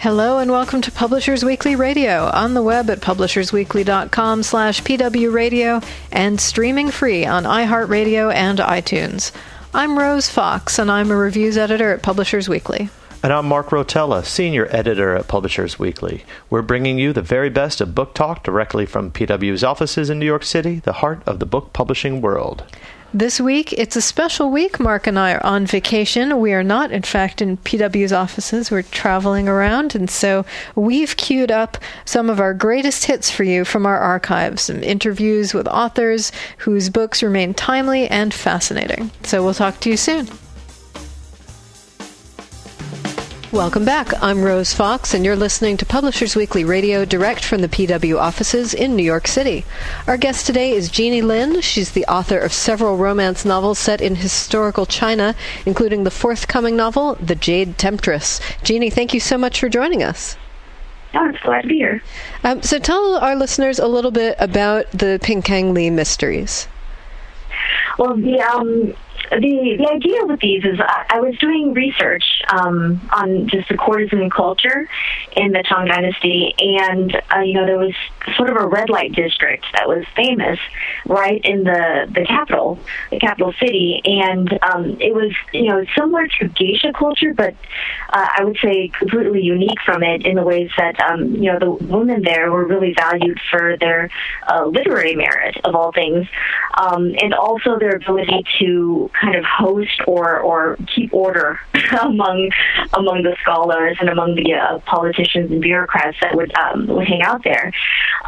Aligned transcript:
Hello 0.00 0.38
and 0.38 0.50
welcome 0.50 0.80
to 0.80 0.90
Publishers 0.90 1.44
Weekly 1.44 1.76
Radio 1.76 2.30
on 2.32 2.54
the 2.54 2.62
web 2.62 2.88
at 2.88 3.00
publishersweekly.com 3.00 4.42
slash 4.42 4.82
pwradio 4.82 5.86
and 6.10 6.40
streaming 6.40 6.90
free 6.90 7.26
on 7.26 7.44
iHeartRadio 7.44 8.32
and 8.32 8.60
iTunes. 8.60 9.30
I'm 9.74 9.98
Rose 9.98 10.30
Fox 10.30 10.78
and 10.78 10.90
I'm 10.90 11.10
a 11.10 11.16
reviews 11.16 11.58
editor 11.58 11.92
at 11.92 12.02
Publishers 12.02 12.48
Weekly. 12.48 12.88
And 13.22 13.30
I'm 13.30 13.44
Mark 13.44 13.68
Rotella, 13.68 14.24
Senior 14.24 14.68
Editor 14.70 15.14
at 15.14 15.28
Publishers 15.28 15.78
Weekly. 15.78 16.24
We're 16.48 16.62
bringing 16.62 16.98
you 16.98 17.12
the 17.12 17.20
very 17.20 17.50
best 17.50 17.82
of 17.82 17.94
book 17.94 18.14
talk 18.14 18.42
directly 18.42 18.86
from 18.86 19.10
PW's 19.10 19.62
offices 19.62 20.08
in 20.08 20.18
New 20.18 20.24
York 20.24 20.44
City, 20.44 20.78
the 20.78 20.94
heart 20.94 21.22
of 21.26 21.40
the 21.40 21.46
book 21.46 21.74
publishing 21.74 22.22
world. 22.22 22.64
This 23.12 23.40
week, 23.40 23.72
it's 23.72 23.96
a 23.96 24.00
special 24.00 24.52
week. 24.52 24.78
Mark 24.78 25.08
and 25.08 25.18
I 25.18 25.34
are 25.34 25.44
on 25.44 25.66
vacation. 25.66 26.38
We 26.38 26.52
are 26.52 26.62
not, 26.62 26.92
in 26.92 27.02
fact, 27.02 27.42
in 27.42 27.56
PW's 27.56 28.12
offices. 28.12 28.70
We're 28.70 28.82
traveling 28.82 29.48
around, 29.48 29.96
and 29.96 30.08
so 30.08 30.44
we've 30.76 31.16
queued 31.16 31.50
up 31.50 31.76
some 32.04 32.30
of 32.30 32.38
our 32.38 32.54
greatest 32.54 33.06
hits 33.06 33.28
for 33.28 33.42
you 33.42 33.64
from 33.64 33.84
our 33.84 33.98
archives, 33.98 34.62
some 34.62 34.84
interviews 34.84 35.52
with 35.52 35.66
authors 35.66 36.30
whose 36.58 36.88
books 36.88 37.20
remain 37.20 37.52
timely 37.52 38.06
and 38.06 38.32
fascinating. 38.32 39.10
So 39.24 39.42
we'll 39.42 39.54
talk 39.54 39.80
to 39.80 39.90
you 39.90 39.96
soon. 39.96 40.28
Welcome 43.52 43.84
back. 43.84 44.12
I'm 44.22 44.42
Rose 44.42 44.72
Fox, 44.72 45.12
and 45.12 45.24
you're 45.24 45.34
listening 45.34 45.76
to 45.78 45.84
Publishers 45.84 46.36
Weekly 46.36 46.62
Radio 46.62 47.04
direct 47.04 47.44
from 47.44 47.62
the 47.62 47.68
PW 47.68 48.16
offices 48.16 48.72
in 48.72 48.94
New 48.94 49.02
York 49.02 49.26
City. 49.26 49.64
Our 50.06 50.16
guest 50.16 50.46
today 50.46 50.70
is 50.70 50.88
Jeannie 50.88 51.20
Lin. 51.20 51.60
She's 51.60 51.90
the 51.90 52.06
author 52.06 52.38
of 52.38 52.52
several 52.52 52.96
romance 52.96 53.44
novels 53.44 53.80
set 53.80 54.00
in 54.00 54.14
historical 54.14 54.86
China, 54.86 55.34
including 55.66 56.04
the 56.04 56.12
forthcoming 56.12 56.76
novel, 56.76 57.16
The 57.16 57.34
Jade 57.34 57.76
Temptress. 57.76 58.40
Jeannie, 58.62 58.88
thank 58.88 59.12
you 59.12 59.18
so 59.18 59.36
much 59.36 59.58
for 59.58 59.68
joining 59.68 60.04
us. 60.04 60.36
Oh, 61.14 61.18
I'm 61.18 61.36
glad 61.42 61.62
to 61.62 61.68
be 61.68 61.78
here. 61.78 62.04
Um, 62.44 62.62
so 62.62 62.78
tell 62.78 63.16
our 63.16 63.34
listeners 63.34 63.80
a 63.80 63.88
little 63.88 64.12
bit 64.12 64.36
about 64.38 64.88
the 64.92 65.18
Pingkang 65.24 65.74
Li 65.74 65.90
mysteries. 65.90 66.68
Well, 67.98 68.16
the 68.16 68.40
um, 68.42 68.94
the 69.30 69.76
the 69.78 69.88
idea 69.88 70.24
with 70.24 70.40
these 70.40 70.64
is 70.64 70.80
I, 70.80 71.06
I 71.10 71.20
was 71.20 71.36
doing 71.38 71.72
research 71.72 72.24
um, 72.52 73.00
on 73.12 73.48
just 73.48 73.68
the 73.68 73.76
courtesan 73.76 74.28
culture 74.28 74.88
in 75.36 75.52
the 75.52 75.62
Tang 75.62 75.86
Dynasty, 75.86 76.54
and 76.58 77.14
uh, 77.34 77.40
you 77.40 77.54
know 77.54 77.64
there 77.64 77.78
was 77.78 77.94
sort 78.36 78.50
of 78.50 78.56
a 78.56 78.66
red 78.66 78.90
light 78.90 79.12
district 79.12 79.66
that 79.74 79.88
was 79.88 80.04
famous 80.16 80.58
right 81.06 81.40
in 81.44 81.62
the 81.62 82.10
the 82.12 82.24
capital, 82.26 82.78
the 83.10 83.20
capital 83.20 83.52
city, 83.60 84.00
and 84.04 84.58
um, 84.62 84.96
it 85.00 85.14
was 85.14 85.32
you 85.52 85.68
know 85.68 85.84
similar 85.96 86.26
to 86.26 86.48
geisha 86.48 86.92
culture, 86.92 87.32
but 87.32 87.54
uh, 88.12 88.26
I 88.36 88.44
would 88.44 88.58
say 88.62 88.88
completely 88.98 89.42
unique 89.42 89.80
from 89.84 90.02
it 90.02 90.26
in 90.26 90.34
the 90.34 90.42
ways 90.42 90.70
that 90.76 90.98
um, 91.00 91.36
you 91.36 91.52
know 91.52 91.58
the 91.60 91.70
women 91.70 92.22
there 92.22 92.50
were 92.50 92.66
really 92.66 92.94
valued 92.94 93.38
for 93.48 93.76
their 93.78 94.10
uh, 94.48 94.64
literary 94.64 95.14
merit 95.14 95.56
of 95.62 95.76
all 95.76 95.92
things, 95.92 96.26
um, 96.74 97.14
and 97.22 97.32
also 97.32 97.78
their 97.78 97.94
ability 97.94 98.44
to 98.58 99.08
kind 99.20 99.36
of 99.36 99.44
host 99.44 100.00
or 100.06 100.38
or 100.40 100.76
keep 100.94 101.12
order 101.12 101.60
among 102.02 102.50
among 102.94 103.22
the 103.22 103.36
scholars 103.42 103.96
and 104.00 104.08
among 104.08 104.34
the 104.34 104.54
uh, 104.54 104.78
politicians 104.80 105.50
and 105.50 105.60
bureaucrats 105.60 106.16
that 106.20 106.34
would 106.34 106.52
um, 106.56 106.86
would 106.86 107.06
hang 107.06 107.22
out 107.22 107.42
there. 107.44 107.72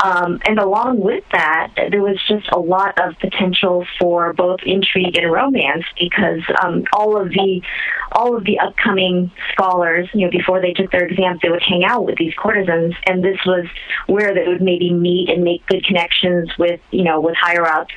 Um, 0.03 0.41
and 0.47 0.59
along 0.59 1.01
with 1.01 1.25
that, 1.33 1.73
there 1.91 2.03
was 2.03 2.19
just 2.27 2.49
a 2.53 2.59
lot 2.59 2.99
of 3.01 3.19
potential 3.19 3.87
for 4.01 4.33
both 4.33 4.61
intrigue 4.65 5.17
and 5.17 5.31
romance 5.31 5.85
because 5.99 6.41
um, 6.63 6.85
all 6.93 7.21
of 7.21 7.31
the 7.31 7.63
all 8.13 8.37
of 8.37 8.45
the 8.45 8.59
upcoming 8.59 9.31
scholars, 9.53 10.09
you 10.13 10.27
know, 10.27 10.31
before 10.31 10.61
they 10.61 10.73
took 10.73 10.91
their 10.91 11.07
exams, 11.07 11.41
they 11.43 11.49
would 11.49 11.63
hang 11.63 11.85
out 11.85 12.05
with 12.05 12.17
these 12.17 12.35
courtesans, 12.37 12.95
and 13.07 13.25
this 13.25 13.39
was 13.47 13.67
where 14.07 14.35
they 14.35 14.47
would 14.47 14.63
maybe 14.63 14.93
meet 14.93 15.29
and 15.31 15.45
make 15.45 15.65
good 15.67 15.85
connections 15.85 16.51
with 16.59 16.81
you 16.91 17.05
know 17.05 17.21
with 17.21 17.37
higher 17.41 17.67
ups. 17.67 17.95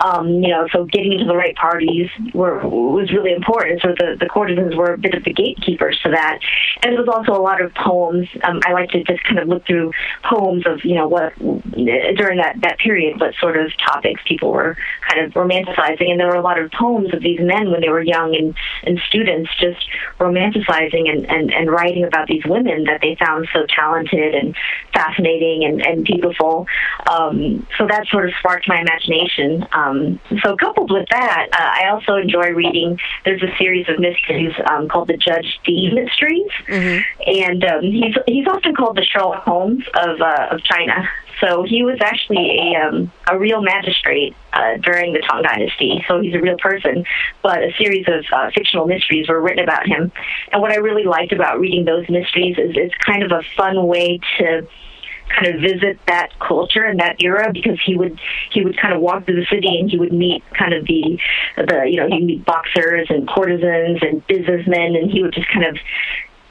Um, 0.00 0.42
you 0.42 0.50
know, 0.50 0.68
so 0.72 0.84
getting 0.84 1.12
into 1.12 1.24
the 1.24 1.36
right 1.36 1.56
parties 1.56 2.08
were 2.34 2.66
was 2.66 3.12
really 3.12 3.32
important. 3.32 3.82
So 3.82 3.94
the, 3.98 4.16
the 4.18 4.26
courtesans 4.26 4.74
were 4.74 4.94
a 4.94 4.98
bit 4.98 5.14
of 5.14 5.24
the 5.24 5.32
gatekeepers 5.32 5.98
to 6.02 6.10
that. 6.10 6.38
And 6.82 6.92
there 6.92 7.00
was 7.00 7.08
also 7.08 7.38
a 7.38 7.42
lot 7.42 7.60
of 7.60 7.74
poems. 7.74 8.28
Um, 8.42 8.60
I 8.64 8.72
like 8.72 8.90
to 8.90 9.02
just 9.04 9.22
kind 9.24 9.38
of 9.38 9.48
look 9.48 9.66
through 9.66 9.92
poems 10.24 10.64
of, 10.66 10.84
you 10.84 10.94
know, 10.94 11.08
what 11.08 11.36
during 11.38 12.38
that, 12.38 12.56
that 12.62 12.78
period, 12.78 13.20
what 13.20 13.34
sort 13.40 13.56
of 13.56 13.70
topics 13.78 14.20
people 14.26 14.52
were 14.52 14.76
kind 15.08 15.24
of 15.24 15.32
romanticizing. 15.32 16.10
And 16.10 16.20
there 16.20 16.28
were 16.28 16.36
a 16.36 16.42
lot 16.42 16.58
of 16.58 16.70
poems 16.72 17.12
of 17.14 17.22
these 17.22 17.40
men 17.40 17.70
when 17.70 17.80
they 17.80 17.88
were 17.88 18.02
young 18.02 18.34
and, 18.34 18.54
and 18.84 18.98
students 19.06 19.50
just 19.58 19.84
romanticizing 20.18 21.08
and, 21.10 21.28
and, 21.30 21.52
and 21.52 21.70
writing 21.70 22.04
about 22.04 22.26
these 22.28 22.44
women 22.46 22.84
that 22.84 23.00
they 23.02 23.16
found 23.16 23.48
so 23.52 23.66
talented 23.68 24.34
and 24.34 24.56
fascinating 24.92 25.64
and, 25.64 25.84
and 25.84 26.04
beautiful. 26.04 26.66
Um, 27.10 27.66
so 27.76 27.86
that 27.86 28.06
sort 28.08 28.28
of 28.28 28.34
sparked 28.38 28.68
my 28.68 28.80
imagination. 28.80 29.66
Um, 29.72 30.20
so 30.42 30.56
coupled 30.56 30.90
with 30.90 31.06
that, 31.10 31.48
uh, 31.52 31.84
I 31.84 31.90
also 31.90 32.07
enjoy 32.16 32.50
reading. 32.50 32.98
There's 33.24 33.42
a 33.42 33.54
series 33.58 33.88
of 33.88 33.98
mysteries 33.98 34.52
um, 34.70 34.88
called 34.88 35.08
the 35.08 35.16
Judge 35.16 35.58
Dee 35.64 35.90
mysteries, 35.92 36.50
mm-hmm. 36.66 37.00
and 37.26 37.64
um, 37.64 37.82
he's 37.82 38.14
he's 38.26 38.46
often 38.46 38.74
called 38.74 38.96
the 38.96 39.04
Sherlock 39.04 39.44
Holmes 39.44 39.84
of 39.94 40.20
uh, 40.20 40.48
of 40.50 40.62
China. 40.62 41.08
So 41.40 41.62
he 41.62 41.84
was 41.84 41.98
actually 42.00 42.58
a 42.58 42.76
um, 42.76 43.12
a 43.30 43.38
real 43.38 43.62
magistrate 43.62 44.34
uh, 44.52 44.76
during 44.78 45.12
the 45.12 45.20
Tang 45.20 45.42
Dynasty. 45.42 46.04
So 46.08 46.20
he's 46.20 46.34
a 46.34 46.40
real 46.40 46.56
person. 46.58 47.04
But 47.42 47.62
a 47.62 47.72
series 47.78 48.06
of 48.08 48.24
uh, 48.32 48.50
fictional 48.54 48.86
mysteries 48.86 49.28
were 49.28 49.40
written 49.40 49.62
about 49.62 49.86
him. 49.86 50.10
And 50.52 50.60
what 50.60 50.72
I 50.72 50.76
really 50.76 51.04
liked 51.04 51.32
about 51.32 51.60
reading 51.60 51.84
those 51.84 52.08
mysteries 52.08 52.56
is 52.58 52.72
it's 52.74 52.94
kind 52.96 53.22
of 53.22 53.32
a 53.32 53.42
fun 53.56 53.86
way 53.86 54.20
to 54.38 54.66
kind 55.28 55.54
of 55.54 55.60
visit 55.60 55.98
that 56.06 56.30
culture 56.38 56.84
and 56.84 57.00
that 57.00 57.22
era 57.22 57.50
because 57.52 57.78
he 57.84 57.96
would 57.96 58.18
he 58.50 58.64
would 58.64 58.78
kind 58.80 58.94
of 58.94 59.00
walk 59.00 59.24
through 59.24 59.36
the 59.36 59.46
city 59.46 59.78
and 59.78 59.90
he 59.90 59.98
would 59.98 60.12
meet 60.12 60.42
kind 60.54 60.74
of 60.74 60.84
the 60.86 61.18
the 61.56 61.84
you 61.88 61.96
know 61.96 62.08
he'd 62.08 62.24
meet 62.24 62.44
boxers 62.44 63.06
and 63.10 63.28
courtesans 63.28 63.98
and 64.02 64.26
businessmen 64.26 64.96
and 64.96 65.10
he 65.10 65.22
would 65.22 65.32
just 65.32 65.48
kind 65.48 65.64
of 65.64 65.76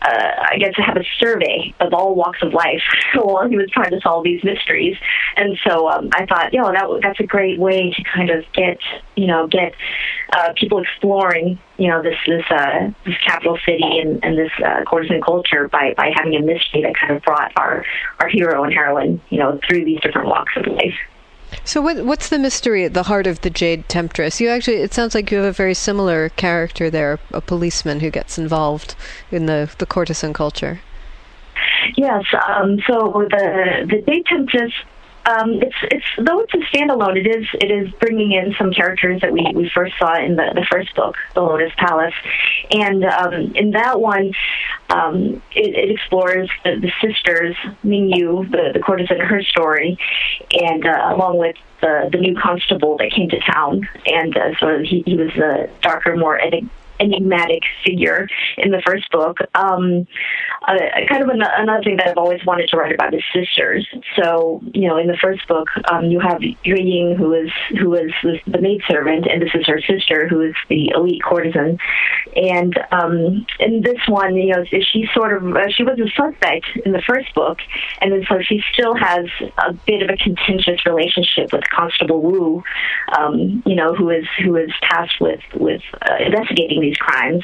uh, 0.01 0.31
I 0.51 0.57
guess, 0.59 0.73
have 0.77 0.95
a 0.95 1.03
survey 1.19 1.73
of 1.79 1.93
all 1.93 2.15
walks 2.15 2.39
of 2.41 2.53
life 2.53 2.83
while 3.15 3.47
he 3.47 3.57
was 3.57 3.69
trying 3.71 3.91
to 3.91 3.99
solve 4.01 4.23
these 4.23 4.43
mysteries. 4.43 4.95
And 5.37 5.57
so 5.65 5.87
um, 5.87 6.09
I 6.13 6.25
thought, 6.25 6.51
you 6.51 6.59
know, 6.59 6.71
that 6.71 6.87
that's 7.03 7.19
a 7.19 7.25
great 7.25 7.59
way 7.59 7.93
to 7.95 8.03
kind 8.03 8.31
of 8.31 8.43
get, 8.53 8.79
you 9.15 9.27
know, 9.27 9.47
get 9.47 9.73
uh, 10.33 10.53
people 10.55 10.81
exploring, 10.81 11.59
you 11.77 11.87
know, 11.89 12.01
this 12.01 12.17
this 12.25 12.43
uh, 12.49 12.91
this 13.05 13.15
capital 13.25 13.57
city 13.63 13.99
and, 13.99 14.23
and 14.23 14.37
this 14.37 14.51
uh, 14.65 14.83
courtesan 14.85 15.21
culture 15.21 15.67
by 15.67 15.93
by 15.95 16.11
having 16.15 16.35
a 16.35 16.41
mystery 16.41 16.81
that 16.81 16.95
kind 16.99 17.15
of 17.15 17.21
brought 17.21 17.51
our 17.55 17.85
our 18.19 18.27
hero 18.27 18.63
and 18.63 18.73
heroine, 18.73 19.21
you 19.29 19.37
know, 19.37 19.59
through 19.67 19.85
these 19.85 20.01
different 20.01 20.27
walks 20.27 20.53
of 20.57 20.65
life. 20.65 20.97
So, 21.63 21.81
what, 21.81 22.03
what's 22.03 22.29
the 22.29 22.39
mystery 22.39 22.83
at 22.83 22.93
the 22.93 23.03
heart 23.03 23.27
of 23.27 23.41
the 23.41 23.49
Jade 23.49 23.87
Temptress? 23.87 24.41
You 24.41 24.49
actually, 24.49 24.77
it 24.77 24.93
sounds 24.93 25.15
like 25.15 25.31
you 25.31 25.37
have 25.37 25.45
a 25.45 25.51
very 25.51 25.73
similar 25.73 26.29
character 26.29 26.89
there, 26.89 27.19
a 27.31 27.41
policeman 27.41 28.01
who 28.01 28.09
gets 28.09 28.37
involved 28.37 28.95
in 29.31 29.45
the, 29.45 29.69
the 29.77 29.85
courtesan 29.85 30.33
culture. 30.33 30.81
Yes. 31.95 32.25
Um, 32.47 32.79
so 32.87 33.27
the 33.29 33.87
the 33.89 34.01
Jade 34.05 34.25
Temptress 34.25 34.73
um, 35.27 35.61
it's 35.61 35.75
it's 35.83 36.05
though 36.17 36.39
it's 36.39 36.53
a 36.53 36.57
standalone, 36.57 37.17
it 37.17 37.27
is 37.27 37.45
it 37.53 37.69
is 37.69 37.91
bringing 37.99 38.31
in 38.31 38.55
some 38.57 38.71
characters 38.71 39.21
that 39.21 39.31
we, 39.31 39.45
we 39.53 39.69
first 39.69 39.93
saw 39.99 40.17
in 40.17 40.37
the, 40.37 40.51
the 40.55 40.65
first 40.71 40.95
book, 40.95 41.15
The 41.33 41.41
Lotus 41.41 41.73
Palace, 41.77 42.13
and 42.71 43.03
um, 43.03 43.33
in 43.55 43.71
that 43.71 43.99
one, 43.99 44.31
um, 44.89 45.41
it, 45.53 45.75
it 45.75 45.91
explores 45.91 46.49
the, 46.63 46.79
the 46.79 46.91
sisters 47.01 47.55
Mingyu, 47.83 48.49
the 48.49 48.71
the 48.73 48.79
courtesan, 48.79 49.19
her 49.19 49.43
story, 49.43 49.97
and 50.61 50.85
uh, 50.85 51.11
along 51.13 51.37
with 51.37 51.57
the 51.81 52.09
the 52.11 52.19
new 52.19 52.35
constable 52.35 52.97
that 52.97 53.11
came 53.11 53.29
to 53.29 53.39
town, 53.41 53.87
and 54.05 54.37
uh, 54.37 54.55
so 54.59 54.79
he, 54.79 55.03
he 55.05 55.15
was 55.15 55.35
a 55.35 55.69
darker, 55.81 56.15
more 56.15 56.39
enigmatic 56.39 56.71
figure 57.85 58.27
in 58.57 58.71
the 58.71 58.81
first 58.85 59.09
book. 59.11 59.37
Um, 59.55 60.07
uh, 60.67 60.77
kind 61.09 61.23
of 61.23 61.29
an- 61.29 61.41
another 61.41 61.83
thing 61.83 61.97
that 61.97 62.07
I've 62.07 62.17
always 62.17 62.43
wanted 62.45 62.69
to 62.69 62.77
write 62.77 62.93
about 62.93 63.13
is 63.13 63.23
sisters. 63.33 63.87
So, 64.21 64.61
you 64.73 64.87
know, 64.87 64.97
in 64.97 65.07
the 65.07 65.17
first 65.17 65.47
book, 65.47 65.67
um, 65.91 66.05
you 66.05 66.19
have 66.19 66.41
Yue 66.41 66.75
Ying, 66.75 67.15
who 67.15 67.33
is 67.33 67.51
who 67.79 67.93
is 67.95 68.11
the 68.45 68.59
maidservant, 68.59 69.27
and 69.27 69.41
this 69.41 69.51
is 69.53 69.65
her 69.67 69.81
sister, 69.81 70.27
who 70.27 70.41
is 70.41 70.55
the 70.69 70.91
elite 70.95 71.21
courtesan. 71.23 71.77
And 72.35 72.77
um, 72.91 73.45
in 73.59 73.81
this 73.81 73.99
one, 74.07 74.35
you 74.35 74.53
know, 74.53 74.65
she 74.65 75.07
sort 75.13 75.37
of 75.37 75.55
uh, 75.55 75.69
she 75.69 75.83
was 75.83 75.99
a 75.99 76.09
suspect 76.09 76.65
in 76.85 76.91
the 76.91 77.01
first 77.07 77.33
book, 77.33 77.59
and 78.01 78.11
then 78.11 78.25
so 78.27 78.39
she 78.41 78.61
still 78.73 78.95
has 78.95 79.25
a 79.57 79.73
bit 79.73 80.01
of 80.01 80.09
a 80.09 80.17
contentious 80.17 80.85
relationship 80.85 81.53
with 81.53 81.63
Constable 81.69 82.21
Wu, 82.21 82.63
um, 83.17 83.63
you 83.65 83.75
know, 83.75 83.93
who 83.93 84.09
is 84.09 84.25
who 84.43 84.55
is 84.55 84.71
tasked 84.81 85.21
with 85.21 85.41
with 85.55 85.81
uh, 86.01 86.15
investigating 86.25 86.81
these 86.87 86.97
crimes. 86.97 87.43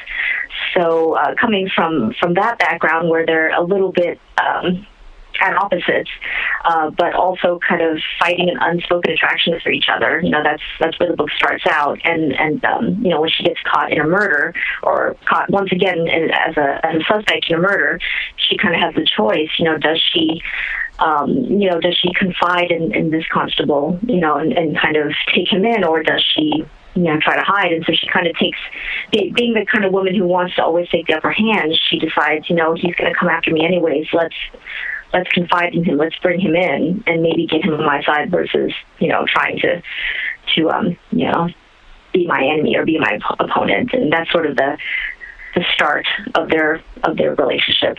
So 0.76 1.14
uh, 1.14 1.36
coming 1.40 1.70
from 1.76 2.14
from 2.20 2.34
that 2.36 2.60
background, 2.60 3.10
where 3.10 3.26
they're 3.26 3.52
a 3.52 3.64
little 3.64 3.92
bit 3.92 4.20
um, 4.42 4.86
at 5.42 5.56
opposites, 5.56 6.10
uh, 6.66 6.90
but 6.92 7.14
also 7.14 7.60
kind 7.68 7.82
of 7.82 7.98
fighting 8.20 8.50
an 8.50 8.58
unspoken 8.60 9.12
attraction 9.12 9.60
for 9.62 9.72
each 9.72 9.88
other. 9.90 10.22
You 10.24 10.32
know, 10.32 10.44
that's 10.44 10.64
that's 10.80 11.00
where 11.00 11.10
the 11.10 11.16
book 11.16 11.30
starts 11.36 11.64
out. 11.70 12.00
And 12.04 12.34
and 12.34 12.64
um, 12.66 13.00
you 13.04 13.10
know, 13.10 13.22
when 13.22 13.30
she 13.30 13.44
gets 13.44 13.60
caught 13.72 13.92
in 13.92 14.00
a 14.00 14.08
murder 14.08 14.54
or 14.82 15.16
caught 15.26 15.50
once 15.50 15.72
again 15.72 16.08
as 16.08 16.58
a 16.58 16.86
as 16.86 17.02
a 17.02 17.04
suspect 17.08 17.50
in 17.50 17.56
a 17.56 17.62
murder, 17.62 18.00
she 18.38 18.58
kind 18.58 18.76
of 18.76 18.82
has 18.82 18.96
the 18.96 19.06
choice. 19.06 19.50
You 19.58 19.66
know, 19.66 19.78
does 19.78 20.02
she 20.14 20.42
um, 21.00 21.30
you 21.30 21.70
know, 21.70 21.80
does 21.80 21.98
she 21.98 22.10
confide 22.14 22.72
in, 22.72 22.94
in 22.94 23.10
this 23.10 23.26
constable, 23.32 24.00
you 24.04 24.20
know, 24.20 24.38
and, 24.38 24.54
and 24.54 24.78
kind 24.78 24.96
of 24.96 25.12
take 25.34 25.52
him 25.52 25.66
in, 25.66 25.84
or 25.84 26.04
does 26.04 26.24
she 26.36 26.64
you 26.96 27.04
know, 27.04 27.20
try 27.20 27.36
to 27.36 27.44
hide. 27.44 27.72
And 27.72 27.84
so 27.86 27.94
she 27.94 28.08
kind 28.08 28.28
of 28.28 28.36
takes, 28.38 28.58
being 29.12 29.54
the 29.54 29.66
kind 29.72 29.86
of 29.86 29.92
woman 29.92 30.16
who 30.16 30.26
wants 30.26 30.56
to 30.56 30.64
always 30.64 30.88
take 30.90 31.08
the 31.08 31.16
upper 31.16 31.32
hand, 31.32 31.74
she 31.90 32.00
decides, 32.00 32.50
you 32.50 32.56
know, 32.56 32.74
he's 32.74 32.96
going 32.96 33.12
to 33.12 33.18
come 33.18 33.30
after 33.30 33.52
me 33.52 33.66
anyways. 33.66 34.08
Let's 34.14 34.36
let's 35.14 35.30
confide 35.30 35.76
in 35.76 35.84
him. 35.84 35.98
Let's 35.98 36.18
bring 36.18 36.40
him 36.40 36.56
in 36.56 37.04
and 37.06 37.22
maybe 37.22 37.46
get 37.46 37.64
him 37.64 37.74
on 37.76 37.86
my 37.86 38.04
side 38.04 38.32
versus, 38.32 38.74
you 39.00 39.10
know, 39.10 39.26
trying 39.28 39.60
to 39.60 39.82
to 40.56 40.70
um, 40.70 40.98
you 41.12 41.32
know, 41.32 41.50
be 42.14 42.28
my 42.28 42.44
enemy 42.44 42.76
or 42.76 42.86
be 42.86 43.00
my 43.00 43.20
opponent. 43.40 43.94
And 43.94 44.12
that's 44.12 44.32
sort 44.32 44.46
of 44.46 44.56
the 44.56 44.78
the 45.56 45.64
start 45.74 46.08
of 46.36 46.50
their 46.50 46.82
of 47.04 47.18
their 47.18 47.36
relationship. 47.36 47.98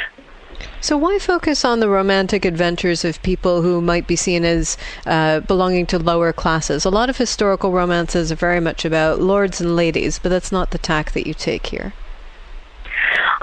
So, 0.80 0.96
why 0.96 1.18
focus 1.18 1.64
on 1.64 1.80
the 1.80 1.88
romantic 1.88 2.44
adventures 2.44 3.04
of 3.04 3.22
people 3.22 3.62
who 3.62 3.80
might 3.80 4.06
be 4.06 4.16
seen 4.16 4.44
as 4.44 4.76
uh, 5.06 5.40
belonging 5.40 5.86
to 5.86 5.98
lower 5.98 6.32
classes? 6.32 6.84
A 6.84 6.90
lot 6.90 7.08
of 7.08 7.16
historical 7.16 7.72
romances 7.72 8.30
are 8.30 8.36
very 8.36 8.60
much 8.60 8.84
about 8.84 9.20
lords 9.20 9.60
and 9.60 9.76
ladies, 9.76 10.18
but 10.18 10.28
that's 10.28 10.52
not 10.52 10.70
the 10.70 10.78
tack 10.78 11.12
that 11.12 11.26
you 11.26 11.34
take 11.34 11.66
here. 11.66 11.92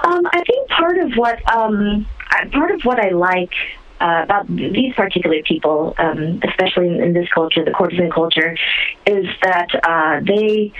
Um, 0.04 0.22
I 0.32 0.44
think 0.44 0.70
part 0.70 0.98
of 0.98 1.14
what 1.16 1.40
um, 1.56 2.08
part 2.52 2.72
of 2.72 2.82
what 2.84 3.00
I 3.00 3.10
like 3.10 3.54
uh, 4.00 4.22
about 4.24 4.48
these 4.48 4.94
particular 4.96 5.42
people, 5.44 5.94
um, 5.98 6.42
especially 6.48 6.88
in, 6.88 7.02
in, 7.04 7.14
this 7.14 7.30
culture, 7.34 7.64
the 7.64 7.72
courtesan 7.72 8.12
culture, 8.12 8.58
is 9.06 9.26
that 9.44 9.68
uh, 9.84 10.20
they 10.26 10.74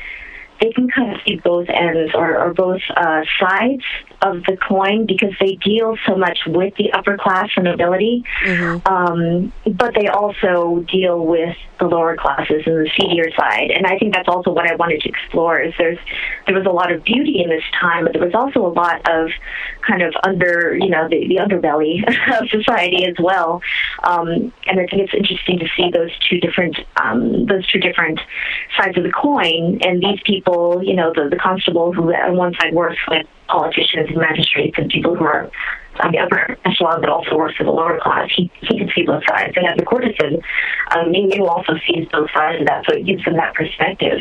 they 0.60 0.72
can 0.72 0.90
kind 0.90 1.14
of 1.14 1.22
see 1.26 1.36
both 1.38 1.68
ends 1.70 2.12
or, 2.16 2.40
or 2.40 2.54
both 2.54 2.82
uh, 2.96 3.22
sides 3.40 3.84
of 4.22 4.44
the 4.44 4.58
coin 4.58 5.06
because 5.06 5.34
they 5.40 5.56
deal 5.56 5.98
so 6.06 6.16
much 6.16 6.40
with 6.46 6.76
the 6.76 6.92
upper 6.94 7.18
class 7.18 7.50
and 7.56 7.66
nobility, 7.66 8.24
mm-hmm. 8.44 8.88
um, 8.88 9.52
but 9.74 9.94
they 9.96 10.08
also 10.08 10.86
deal 10.92 11.26
with 11.26 11.56
the 11.80 11.88
lower 11.88 12.16
classes 12.16 12.62
and 12.66 12.86
the 12.86 12.90
seedier 13.00 13.32
side. 13.36 13.72
And 13.72 13.88
I 13.88 13.98
think 13.98 14.14
that's 14.14 14.28
also 14.28 14.52
what 14.52 14.70
I 14.70 14.76
wanted 14.76 15.02
to 15.02 15.10
explore. 15.10 15.60
Is 15.60 15.74
there's 15.78 15.98
there 16.46 16.56
was 16.56 16.66
a 16.66 16.72
lot 16.72 16.92
of 16.92 17.04
beauty 17.04 17.42
in 17.44 17.50
this 17.50 17.64
time, 17.80 18.06
but 18.06 18.14
there 18.14 18.24
was 18.24 18.36
also 18.36 18.66
a 18.66 18.74
lot 18.74 19.10
of 19.10 19.32
kind 19.86 20.04
of 20.04 20.14
under 20.24 20.78
you 20.80 20.90
know 20.90 21.10
the, 21.10 21.28
the 21.28 21.38
underbelly 21.38 22.06
of 22.42 22.48
society 22.50 23.06
as 23.06 23.16
well. 23.20 23.62
Um, 24.04 24.54
and 24.68 24.80
I 24.80 24.86
think 24.86 25.02
it's 25.04 25.14
interesting 25.14 25.60
to 25.60 25.68
see 25.76 25.90
those 25.92 26.12
two 26.30 26.40
different 26.40 26.78
um, 26.98 27.48
those 27.48 27.66
two 27.68 27.80
different 27.80 28.20
sides 28.78 28.98
of 28.98 29.04
the 29.04 29.12
coin. 29.12 29.80
And 29.84 30.02
these 30.02 30.20
people, 30.24 30.84
you 30.84 30.96
know, 30.96 31.12
the 31.14 31.30
the 31.30 31.38
constable 31.38 31.92
who 31.92 32.14
on 32.14 32.38
one 32.38 32.54
side 32.54 32.74
works 32.74 33.00
with 33.08 33.26
politicians 33.52 34.08
and 34.10 34.18
magistrates 34.18 34.78
and 34.78 34.90
people 34.90 35.16
who 35.16 35.26
are 35.26 35.52
on 36.00 36.12
the 36.12 36.20
upper 36.20 36.58
echelon 36.66 37.02
but 37.02 37.10
also 37.10 37.36
works 37.36 37.56
for 37.58 37.66
the 37.66 37.72
lower 37.72 38.00
class. 38.00 38.30
He, 38.36 38.50
he 38.62 38.78
can 38.80 38.90
see 38.96 39.04
both 39.04 39.24
sides. 39.28 39.54
And 39.56 39.68
as 39.68 39.78
a 39.78 39.86
courtesan, 39.86 40.42
um, 40.96 41.12
Ming 41.12 41.40
also 41.42 41.74
sees 41.86 42.08
both 42.12 42.30
sides 42.34 42.62
of 42.62 42.68
that, 42.68 42.86
so 42.88 42.96
it 42.96 43.06
gives 43.06 43.24
them 43.26 43.36
that 43.36 43.54
perspective. 43.54 44.20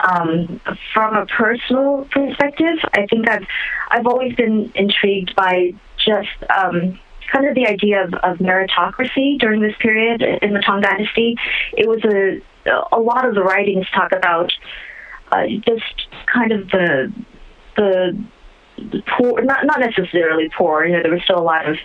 Um, 0.00 0.60
from 0.92 1.16
a 1.16 1.26
personal 1.26 2.06
perspective, 2.10 2.78
I 2.92 3.06
think 3.06 3.28
I've, 3.28 3.46
I've 3.90 4.06
always 4.06 4.34
been 4.34 4.70
intrigued 4.74 5.34
by 5.34 5.72
just 5.96 6.28
um, 6.54 6.98
kind 7.32 7.48
of 7.48 7.54
the 7.54 7.66
idea 7.66 8.04
of, 8.04 8.14
of 8.14 8.38
meritocracy 8.38 9.38
during 9.38 9.60
this 9.60 9.74
period 9.80 10.22
in 10.22 10.52
the 10.52 10.60
Tang 10.60 10.80
Dynasty. 10.80 11.36
It 11.72 11.88
was 11.88 12.04
a, 12.04 12.42
a 12.92 13.00
lot 13.00 13.26
of 13.26 13.34
the 13.34 13.42
writings 13.42 13.86
talk 13.94 14.12
about 14.12 14.52
uh, 15.32 15.46
just 15.64 16.08
kind 16.32 16.52
of 16.52 16.68
the 16.68 17.12
the 17.76 18.18
poor, 19.18 19.42
not 19.42 19.64
not 19.66 19.80
necessarily 19.80 20.48
poor. 20.56 20.84
You 20.84 20.96
know, 20.96 21.02
there 21.02 21.12
was 21.12 21.22
still 21.22 21.38
a 21.38 21.42
lot 21.42 21.68
of 21.68 21.76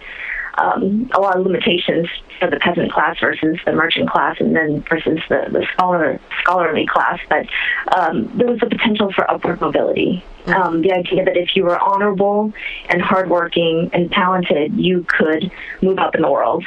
um, 0.57 1.09
a 1.13 1.19
lot 1.19 1.37
of 1.37 1.45
limitations 1.45 2.07
for 2.39 2.49
the 2.49 2.59
peasant 2.59 2.91
class 2.91 3.17
versus 3.19 3.57
the 3.65 3.71
merchant 3.71 4.09
class, 4.09 4.37
and 4.39 4.55
then 4.55 4.83
versus 4.89 5.19
the, 5.29 5.47
the 5.49 5.65
scholar 5.73 6.19
scholarly 6.41 6.85
class. 6.87 7.19
But 7.29 7.47
um, 7.95 8.31
there 8.37 8.47
was 8.47 8.59
the 8.59 8.67
potential 8.67 9.11
for 9.13 9.29
upward 9.29 9.61
mobility. 9.61 10.23
Mm-hmm. 10.45 10.61
Um, 10.61 10.81
the 10.81 10.91
idea 10.91 11.23
that 11.23 11.37
if 11.37 11.55
you 11.55 11.63
were 11.63 11.79
honorable 11.79 12.51
and 12.89 13.01
hardworking 13.01 13.91
and 13.93 14.11
talented, 14.11 14.73
you 14.75 15.05
could 15.07 15.51
move 15.81 15.99
up 15.99 16.15
in 16.15 16.21
the 16.21 16.31
world. 16.31 16.65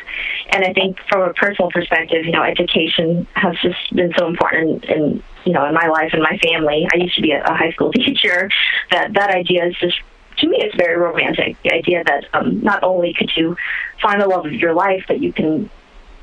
And 0.50 0.65
I 0.65 0.73
think 0.73 0.99
from 1.09 1.23
a 1.23 1.35
personal 1.35 1.71
perspective, 1.71 2.25
you 2.25 2.32
know, 2.32 2.43
education 2.43 3.26
has 3.35 3.56
just 3.61 3.94
been 3.94 4.12
so 4.17 4.26
important 4.26 4.85
in 4.85 5.23
you 5.44 5.53
know 5.53 5.67
in 5.67 5.75
my 5.75 5.88
life 5.88 6.11
and 6.12 6.23
my 6.23 6.38
family. 6.38 6.87
I 6.93 6.97
used 6.97 7.17
to 7.17 7.23
be 7.23 7.32
a, 7.32 7.43
a 7.43 7.55
high 7.55 7.73
school 7.73 7.93
teacher. 7.93 8.49
That 8.91 9.15
that 9.15 9.31
idea 9.31 9.67
is 9.67 9.76
just 9.79 10.00
to 10.38 10.48
me, 10.48 10.58
it's 10.60 10.75
very 10.76 10.96
romantic. 10.96 11.56
The 11.62 11.72
idea 11.72 12.02
that 12.04 12.25
um, 12.32 12.62
not 12.62 12.82
only 12.82 13.14
could 13.14 13.31
you 13.36 13.56
find 14.00 14.20
the 14.20 14.26
love 14.26 14.46
of 14.46 14.52
your 14.52 14.75
life, 14.75 15.04
but 15.06 15.20
you 15.20 15.32
can, 15.32 15.70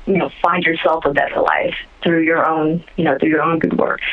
you 0.06 0.18
know, 0.18 0.30
find 0.42 0.64
yourself 0.64 1.04
a 1.04 1.12
better 1.12 1.40
life 1.40 1.74
through 2.02 2.22
your 2.22 2.44
own, 2.46 2.84
you 2.96 3.04
know, 3.04 3.16
through 3.18 3.30
your 3.30 3.42
own 3.42 3.58
good 3.58 3.78
works. 3.78 4.04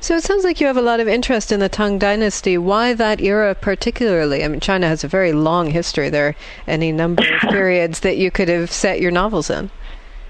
So 0.00 0.16
it 0.16 0.22
sounds 0.22 0.44
like 0.44 0.60
you 0.60 0.66
have 0.66 0.76
a 0.76 0.82
lot 0.82 1.00
of 1.00 1.08
interest 1.08 1.50
in 1.50 1.60
the 1.60 1.68
Tang 1.68 1.98
Dynasty. 1.98 2.56
Why 2.56 2.94
that 2.94 3.20
era 3.20 3.54
particularly? 3.54 4.44
I 4.44 4.48
mean, 4.48 4.60
China 4.60 4.86
has 4.86 5.02
a 5.02 5.08
very 5.08 5.32
long 5.32 5.70
history. 5.70 6.08
There 6.08 6.28
are 6.28 6.36
any 6.66 6.92
number 6.92 7.22
of 7.22 7.40
periods 7.50 8.00
that 8.00 8.16
you 8.16 8.30
could 8.30 8.48
have 8.48 8.70
set 8.70 9.00
your 9.00 9.10
novels 9.10 9.50
in. 9.50 9.70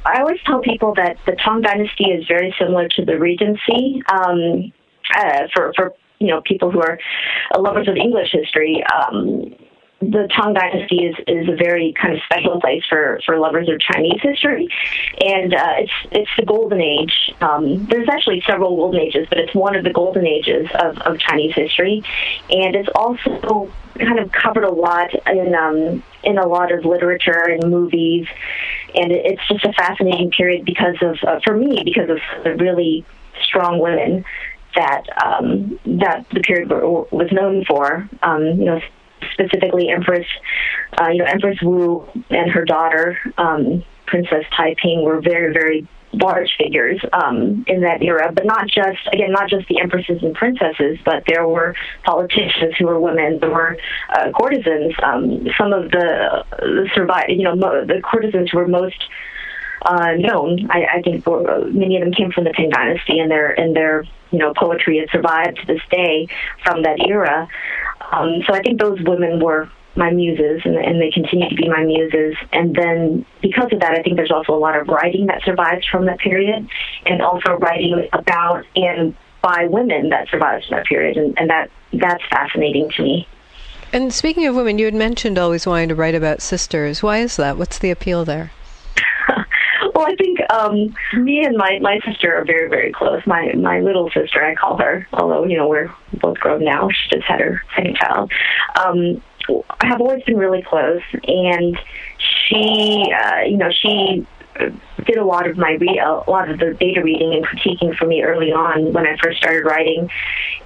I 0.05 0.21
always 0.21 0.41
tell 0.45 0.61
people 0.61 0.95
that 0.95 1.19
the 1.27 1.37
Tang 1.37 1.61
Dynasty 1.61 2.05
is 2.05 2.27
very 2.27 2.55
similar 2.59 2.89
to 2.89 3.05
the 3.05 3.19
Regency. 3.19 4.03
Um, 4.11 4.73
uh, 5.15 5.49
for 5.55 5.73
for 5.77 5.95
you 6.23 6.29
know 6.29 6.41
people 6.43 6.71
who 6.71 6.81
are 6.81 6.99
lovers 7.59 7.89
of 7.89 7.97
English 7.97 8.31
history. 8.33 8.83
Um, 8.85 9.55
the 10.01 10.29
Tang 10.37 10.53
Dynasty 10.53 11.05
is, 11.05 11.15
is 11.29 11.49
a 11.49 11.55
very 11.55 11.95
kind 12.01 12.15
of 12.15 12.21
special 12.25 12.61
place 12.61 12.83
for, 12.89 13.21
for 13.25 13.39
lovers 13.39 13.69
of 13.69 13.79
Chinese 13.79 14.21
history, 14.21 14.69
and 15.25 15.55
uh, 15.55 15.75
it's 15.79 15.93
it's 16.11 16.31
the 16.37 16.45
golden 16.45 16.81
age. 16.81 17.33
Um, 17.41 17.87
there's 17.87 18.09
actually 18.09 18.43
several 18.45 18.75
golden 18.75 19.01
ages, 19.01 19.29
but 19.29 19.39
it's 19.39 19.55
one 19.55 19.77
of 19.77 19.85
the 19.85 19.93
golden 19.93 20.27
ages 20.27 20.67
of, 20.75 20.99
of 20.99 21.21
Chinese 21.21 21.55
history, 21.55 22.03
and 22.51 22.75
it's 22.75 22.89
also 22.97 23.71
kind 23.97 24.19
of 24.19 24.33
covered 24.33 24.65
a 24.65 24.73
lot 24.73 25.11
in 25.31 25.55
um, 25.55 26.03
in 26.25 26.37
a 26.37 26.49
lot 26.49 26.73
of 26.73 26.85
literature 26.85 27.47
and 27.49 27.71
movies, 27.71 28.27
and 28.97 29.13
it's 29.13 29.47
just 29.47 29.65
a 29.65 29.73
fascinating 29.73 30.33
period 30.33 30.65
because 30.65 30.97
of 31.01 31.17
uh, 31.25 31.39
for 31.45 31.57
me 31.57 31.81
because 31.85 32.11
of 32.11 32.19
the 32.43 32.57
really 32.57 33.05
strong 33.41 33.79
women 33.79 34.25
that 34.75 35.05
um, 35.23 35.79
that 35.85 36.27
the 36.33 36.41
period 36.41 36.71
was 36.71 37.31
known 37.33 37.65
for. 37.65 38.09
Um, 38.23 38.45
you 38.45 38.65
know, 38.65 38.81
specifically 39.33 39.89
Empress, 39.89 40.27
uh, 41.01 41.09
you 41.09 41.19
know, 41.19 41.25
Empress 41.25 41.61
Wu 41.63 42.07
and 42.31 42.51
her 42.51 42.65
daughter, 42.65 43.19
um, 43.39 43.85
Princess 44.07 44.45
Taiping, 44.57 45.03
were 45.03 45.21
very, 45.21 45.53
very 45.53 45.87
large 46.13 46.55
figures 46.59 47.01
um, 47.13 47.65
in 47.67 47.81
that 47.81 48.03
era, 48.03 48.31
but 48.33 48.45
not 48.45 48.69
just 48.69 49.01
again 49.13 49.33
not 49.33 49.49
just 49.49 49.67
the 49.69 49.79
empresses 49.81 50.23
and 50.23 50.35
princesses, 50.35 50.99
but 51.05 51.25
there 51.27 51.47
were 51.49 51.75
politicians 52.05 52.75
who 52.79 52.87
were 52.87 53.01
women. 53.01 53.39
There 53.41 53.51
were 53.51 53.79
uh, 54.11 54.31
courtesans. 54.33 54.95
Um, 55.03 55.49
some 55.57 55.73
of 55.73 55.91
the, 55.91 56.45
the 56.59 56.89
survive, 56.95 57.31
you 57.31 57.45
know, 57.45 57.57
mo- 57.57 57.85
the 57.87 58.01
courtesans 58.03 58.51
who 58.51 58.59
were 58.59 58.69
most 58.69 59.03
uh, 59.83 60.13
known. 60.19 60.71
I, 60.71 60.85
I 60.97 61.03
think 61.03 61.27
many 61.73 61.97
of 61.97 62.03
them 62.03 62.13
came 62.13 62.31
from 62.31 62.45
the 62.45 62.53
Tang 62.53 62.71
Dynasty, 62.71 63.19
and 63.19 63.31
their 63.31 63.59
and 63.59 63.75
their 63.75 64.05
you 64.33 64.39
know 64.39 64.53
poetry 64.55 64.99
has 64.99 65.11
survived 65.11 65.59
to 65.61 65.67
this 65.67 65.83
day 65.91 66.27
from 66.65 66.83
that 66.83 66.99
era. 67.07 67.49
Um, 68.11 68.43
so 68.47 68.55
I 68.55 68.61
think 68.61 68.81
those 68.81 69.01
women 69.03 69.41
were 69.41 69.71
my 69.95 70.11
muses, 70.11 70.63
and, 70.65 70.77
and 70.77 71.01
they 71.01 71.11
continue 71.11 71.49
to 71.49 71.55
be 71.55 71.69
my 71.69 71.85
muses. 71.85 72.35
And 72.53 72.75
then 72.75 73.27
because 73.43 73.69
of 73.73 73.81
that, 73.81 73.93
I 73.93 74.03
think 74.03 74.17
there's 74.17 74.31
also 74.31 74.55
a 74.55 74.59
lot 74.59 74.77
of 74.77 74.89
writing 74.89 75.27
that 75.27 75.43
survives 75.45 75.87
from 75.87 76.07
that 76.07 76.19
period, 76.19 76.69
and 77.07 77.23
also 77.23 77.53
writing 77.53 78.09
about 78.13 78.65
and 78.75 79.15
by 79.43 79.67
women 79.67 80.09
that 80.11 80.29
survives 80.29 80.67
from 80.67 80.79
that 80.79 80.87
period, 80.87 81.17
and, 81.17 81.39
and 81.39 81.51
that 81.51 81.71
that's 81.93 82.23
fascinating 82.31 82.91
to 82.97 83.03
me. 83.03 83.29
And 83.93 84.13
speaking 84.15 84.47
of 84.47 84.55
women, 84.55 84.79
you 84.79 84.87
had 84.87 84.95
mentioned 84.95 85.39
always 85.39 85.67
wanting 85.67 85.91
to 85.91 85.95
write 85.95 86.15
about 86.15 86.41
sisters. 86.41 87.03
Why 87.03 87.19
is 87.19 87.37
that? 87.37 87.59
What's 87.59 87.79
the 87.79 87.91
appeal 87.91 88.25
there? 88.25 88.51
Well, 90.03 90.13
I 90.13 90.17
think 90.17 90.39
um, 90.51 90.95
me 91.23 91.45
and 91.45 91.57
my 91.57 91.79
my 91.81 92.01
sister 92.05 92.35
are 92.35 92.45
very 92.45 92.69
very 92.69 92.93
close. 92.93 93.25
My 93.27 93.53
my 93.55 93.81
little 93.81 94.11
sister, 94.11 94.45
I 94.45 94.55
call 94.55 94.77
her, 94.79 95.07
although 95.13 95.45
you 95.45 95.57
know 95.57 95.69
we're 95.69 95.93
both 96.21 96.39
grown 96.39 96.65
now. 96.65 96.89
She 96.91 97.17
just 97.17 97.27
had 97.27 97.41
her 97.41 97.63
second 97.77 97.97
child. 97.97 98.33
Um, 98.85 99.23
I 99.81 99.87
have 99.87 100.01
always 100.01 100.23
been 100.25 100.37
really 100.37 100.63
close, 100.63 101.03
and 101.27 101.79
she, 102.19 103.13
uh, 103.13 103.41
you 103.47 103.57
know, 103.57 103.71
she 103.71 104.27
did 105.07 105.17
a 105.17 105.25
lot 105.25 105.49
of 105.49 105.57
my 105.57 105.73
read 105.73 105.99
a 105.99 106.31
lot 106.31 106.51
of 106.51 106.59
the 106.59 106.75
data 106.75 107.03
reading 107.03 107.35
and 107.35 107.45
critiquing 107.45 107.97
for 107.97 108.07
me 108.07 108.23
early 108.23 108.53
on 108.53 108.93
when 108.93 109.07
I 109.07 109.17
first 109.23 109.39
started 109.39 109.65
writing, 109.65 110.11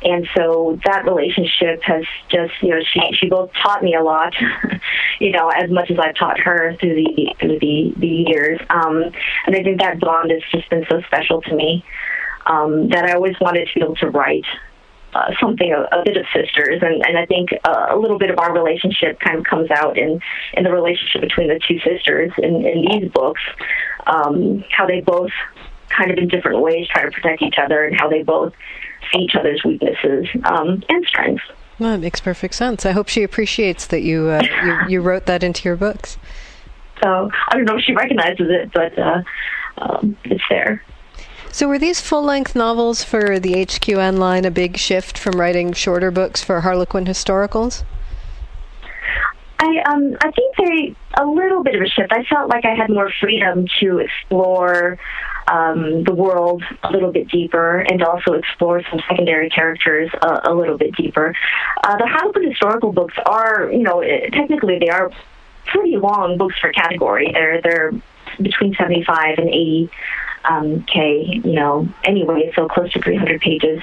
and 0.02 0.28
so 0.36 0.78
that 0.84 1.04
relationship 1.04 1.82
has 1.82 2.04
just 2.28 2.52
you 2.62 2.70
know 2.70 2.80
she 2.92 3.00
she 3.14 3.28
both 3.28 3.50
taught 3.62 3.82
me 3.82 3.94
a 3.94 4.02
lot, 4.02 4.34
you 5.20 5.32
know 5.32 5.48
as 5.48 5.70
much 5.70 5.90
as 5.90 5.98
I've 5.98 6.16
taught 6.16 6.38
her 6.40 6.76
through 6.80 6.94
the 6.94 7.34
through 7.40 7.58
the 7.60 7.92
the 7.96 8.06
years, 8.06 8.60
um, 8.70 9.02
and 9.46 9.56
I 9.56 9.62
think 9.62 9.80
that 9.80 10.00
bond 10.00 10.30
has 10.30 10.42
just 10.50 10.68
been 10.70 10.84
so 10.90 11.00
special 11.02 11.40
to 11.42 11.54
me 11.54 11.84
um, 12.46 12.88
that 12.88 13.04
I 13.04 13.12
always 13.12 13.36
wanted 13.40 13.68
to 13.68 13.74
be 13.74 13.84
able 13.84 13.96
to 13.96 14.10
write 14.10 14.46
uh, 15.16 15.30
something 15.40 15.72
a, 15.72 15.96
a, 15.96 16.04
bit 16.04 16.16
of 16.16 16.26
sisters, 16.34 16.82
and, 16.82 17.02
and 17.06 17.16
I 17.16 17.24
think 17.26 17.50
uh, 17.64 17.86
a 17.90 17.96
little 17.96 18.18
bit 18.18 18.30
of 18.30 18.38
our 18.38 18.52
relationship 18.52 19.18
kind 19.20 19.38
of 19.38 19.44
comes 19.44 19.70
out 19.70 19.96
in 19.96 20.20
in 20.52 20.64
the 20.64 20.70
relationship 20.70 21.22
between 21.22 21.48
the 21.48 21.58
two 21.66 21.78
sisters 21.80 22.32
in, 22.38 22.66
in 22.66 22.84
these 22.90 23.10
books, 23.12 23.40
um, 24.06 24.62
how 24.70 24.86
they 24.86 25.00
both 25.00 25.30
kind 25.88 26.10
of 26.10 26.18
in 26.18 26.28
different 26.28 26.60
ways 26.60 26.86
try 26.88 27.02
to 27.02 27.10
protect 27.10 27.40
each 27.42 27.56
other, 27.58 27.84
and 27.86 27.98
how 27.98 28.08
they 28.08 28.22
both 28.22 28.52
see 29.10 29.20
each 29.20 29.34
other's 29.34 29.62
weaknesses 29.64 30.26
um, 30.44 30.82
and 30.88 31.06
strengths. 31.06 31.44
Well, 31.78 31.94
it 31.94 31.98
makes 31.98 32.20
perfect 32.20 32.54
sense. 32.54 32.84
I 32.84 32.92
hope 32.92 33.08
she 33.08 33.22
appreciates 33.22 33.86
that 33.86 34.02
you 34.02 34.28
uh, 34.28 34.42
you, 34.64 34.78
you, 34.94 35.00
wrote 35.00 35.26
that 35.26 35.42
into 35.42 35.66
your 35.66 35.76
books. 35.76 36.18
So 37.02 37.30
I 37.48 37.56
don't 37.56 37.64
know 37.64 37.76
if 37.76 37.84
she 37.84 37.94
recognizes 37.94 38.48
it, 38.50 38.72
but 38.72 38.98
uh, 38.98 39.22
um, 39.78 40.16
it's 40.24 40.44
there. 40.50 40.82
So, 41.56 41.66
were 41.66 41.78
these 41.78 42.02
full 42.02 42.22
length 42.22 42.54
novels 42.54 43.02
for 43.02 43.40
the 43.40 43.54
HQN 43.54 44.18
line 44.18 44.44
a 44.44 44.50
big 44.50 44.76
shift 44.76 45.16
from 45.16 45.40
writing 45.40 45.72
shorter 45.72 46.10
books 46.10 46.44
for 46.44 46.60
Harlequin 46.60 47.06
historicals? 47.06 47.82
I 49.58 49.78
um 49.88 50.18
I 50.20 50.30
think 50.32 50.54
they 50.58 50.94
a 51.18 51.24
little 51.24 51.62
bit 51.64 51.76
of 51.76 51.80
a 51.80 51.88
shift. 51.88 52.12
I 52.12 52.24
felt 52.24 52.50
like 52.50 52.66
I 52.66 52.74
had 52.74 52.90
more 52.90 53.10
freedom 53.22 53.64
to 53.80 54.00
explore 54.00 54.98
um, 55.48 56.04
the 56.04 56.12
world 56.12 56.62
a 56.82 56.92
little 56.92 57.10
bit 57.10 57.28
deeper 57.28 57.78
and 57.78 58.02
also 58.02 58.34
explore 58.34 58.82
some 58.90 59.00
secondary 59.08 59.48
characters 59.48 60.10
a, 60.20 60.52
little 60.52 60.76
bit 60.76 60.94
deeper. 60.94 61.34
Uh, 61.82 61.96
the 61.96 62.06
Harlequin 62.06 62.50
historical 62.50 62.92
books 62.92 63.14
are, 63.24 63.70
you 63.72 63.82
know, 63.82 64.02
technically 64.02 64.78
they 64.78 64.90
are 64.90 65.10
pretty 65.64 65.96
long 65.96 66.36
books 66.36 66.56
for 66.60 66.70
category. 66.72 67.30
They're 67.32 67.62
they're 67.62 67.92
between 68.42 68.74
75 68.74 69.38
and 69.38 69.48
80 69.48 69.90
um, 70.48 70.84
K, 70.92 71.40
you 71.44 71.52
know, 71.52 71.88
anyway, 72.04 72.52
so 72.54 72.68
close 72.68 72.92
to 72.92 73.00
300 73.00 73.40
pages. 73.40 73.80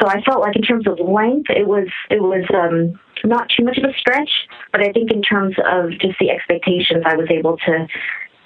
So 0.00 0.06
I 0.06 0.20
felt 0.22 0.40
like 0.40 0.54
in 0.54 0.62
terms 0.62 0.86
of 0.86 0.98
length, 1.00 1.50
it 1.50 1.66
was 1.66 1.88
it 2.10 2.22
was 2.22 2.44
um, 2.54 2.98
not 3.24 3.48
too 3.48 3.64
much 3.64 3.78
of 3.78 3.84
a 3.84 3.92
stretch, 3.98 4.30
but 4.70 4.80
I 4.80 4.92
think 4.92 5.10
in 5.10 5.22
terms 5.22 5.56
of 5.64 5.90
just 5.98 6.18
the 6.20 6.30
expectations, 6.30 7.04
I 7.06 7.16
was 7.16 7.28
able 7.30 7.56
to 7.66 7.86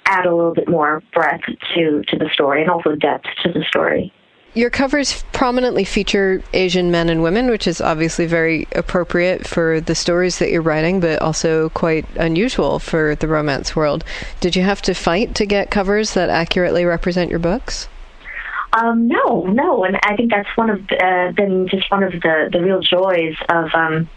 add 0.05 0.25
a 0.25 0.35
little 0.35 0.53
bit 0.53 0.67
more 0.67 1.03
breadth 1.13 1.43
to 1.75 2.01
to 2.07 2.17
the 2.17 2.29
story 2.33 2.61
and 2.61 2.71
also 2.71 2.95
depth 2.95 3.27
to 3.43 3.51
the 3.51 3.63
story. 3.67 4.13
Your 4.55 4.69
covers 4.69 5.23
prominently 5.33 5.83
feature 5.83 6.43
Asian 6.53 6.91
men 6.91 7.09
and 7.09 7.23
women, 7.23 7.49
which 7.49 7.65
is 7.65 7.81
obviously 7.81 8.27
very 8.27 8.67
appropriate 8.73 9.47
for 9.47 9.81
the 9.81 9.95
stories 9.95 10.37
that 10.37 10.51
you're 10.51 10.61
writing, 10.61 10.99
but 10.99 11.19
also 11.23 11.69
quite 11.69 12.05
unusual 12.17 12.77
for 12.77 13.15
the 13.15 13.27
romance 13.27 13.75
world. 13.75 14.03
Did 14.41 14.55
you 14.55 14.61
have 14.61 14.81
to 14.83 14.93
fight 14.93 15.33
to 15.35 15.47
get 15.47 15.71
covers 15.71 16.13
that 16.13 16.29
accurately 16.29 16.85
represent 16.85 17.31
your 17.31 17.39
books? 17.39 17.87
Um, 18.73 19.07
no, 19.07 19.43
no, 19.43 19.83
and 19.85 19.97
I 20.03 20.15
think 20.15 20.31
that's 20.31 20.49
one 20.55 20.69
of 20.69 20.79
uh, 21.01 21.31
been 21.31 21.67
just 21.67 21.89
one 21.91 22.03
of 22.03 22.11
the 22.11 22.49
the 22.51 22.61
real 22.61 22.79
joys 22.81 23.35
of 23.49 23.69
um, 23.73 24.09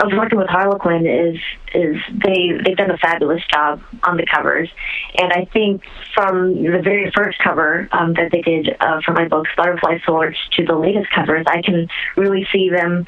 of 0.00 0.12
working 0.16 0.38
with 0.38 0.48
Harlequin 0.48 1.06
is 1.06 1.36
is 1.74 1.96
they 2.24 2.52
they've 2.64 2.76
done 2.76 2.90
a 2.90 2.98
fabulous 2.98 3.42
job 3.52 3.82
on 4.04 4.16
the 4.16 4.26
covers, 4.26 4.68
and 5.16 5.32
I 5.32 5.44
think 5.52 5.82
from 6.14 6.54
the 6.54 6.80
very 6.82 7.10
first 7.14 7.38
cover 7.42 7.88
um, 7.92 8.14
that 8.14 8.30
they 8.32 8.42
did 8.42 8.76
uh, 8.80 9.00
for 9.04 9.12
my 9.12 9.26
books, 9.26 9.50
Butterfly 9.56 9.98
Swords, 10.04 10.36
to 10.56 10.64
the 10.64 10.74
latest 10.74 11.10
covers, 11.10 11.44
I 11.48 11.62
can 11.62 11.88
really 12.16 12.46
see 12.52 12.70
them 12.70 13.06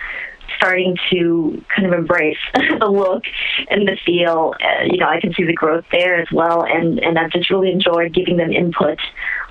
starting 0.57 0.97
to 1.11 1.65
kind 1.75 1.87
of 1.87 1.99
embrace 1.99 2.37
the 2.55 2.87
look 2.87 3.25
and 3.71 3.87
the 3.87 3.97
feel. 4.05 4.55
Uh, 4.61 4.85
you 4.85 4.99
know, 4.99 5.09
I 5.09 5.21
can 5.21 5.33
see 5.35 5.45
the 5.45 5.55
growth 5.55 5.85
there 5.93 6.21
as 6.21 6.29
well, 6.33 6.65
and 6.65 6.99
and 6.99 7.19
I've 7.19 7.31
just 7.31 7.51
really 7.51 7.71
enjoyed 7.71 8.13
giving 8.13 8.37
them 8.37 8.53
input 8.53 8.99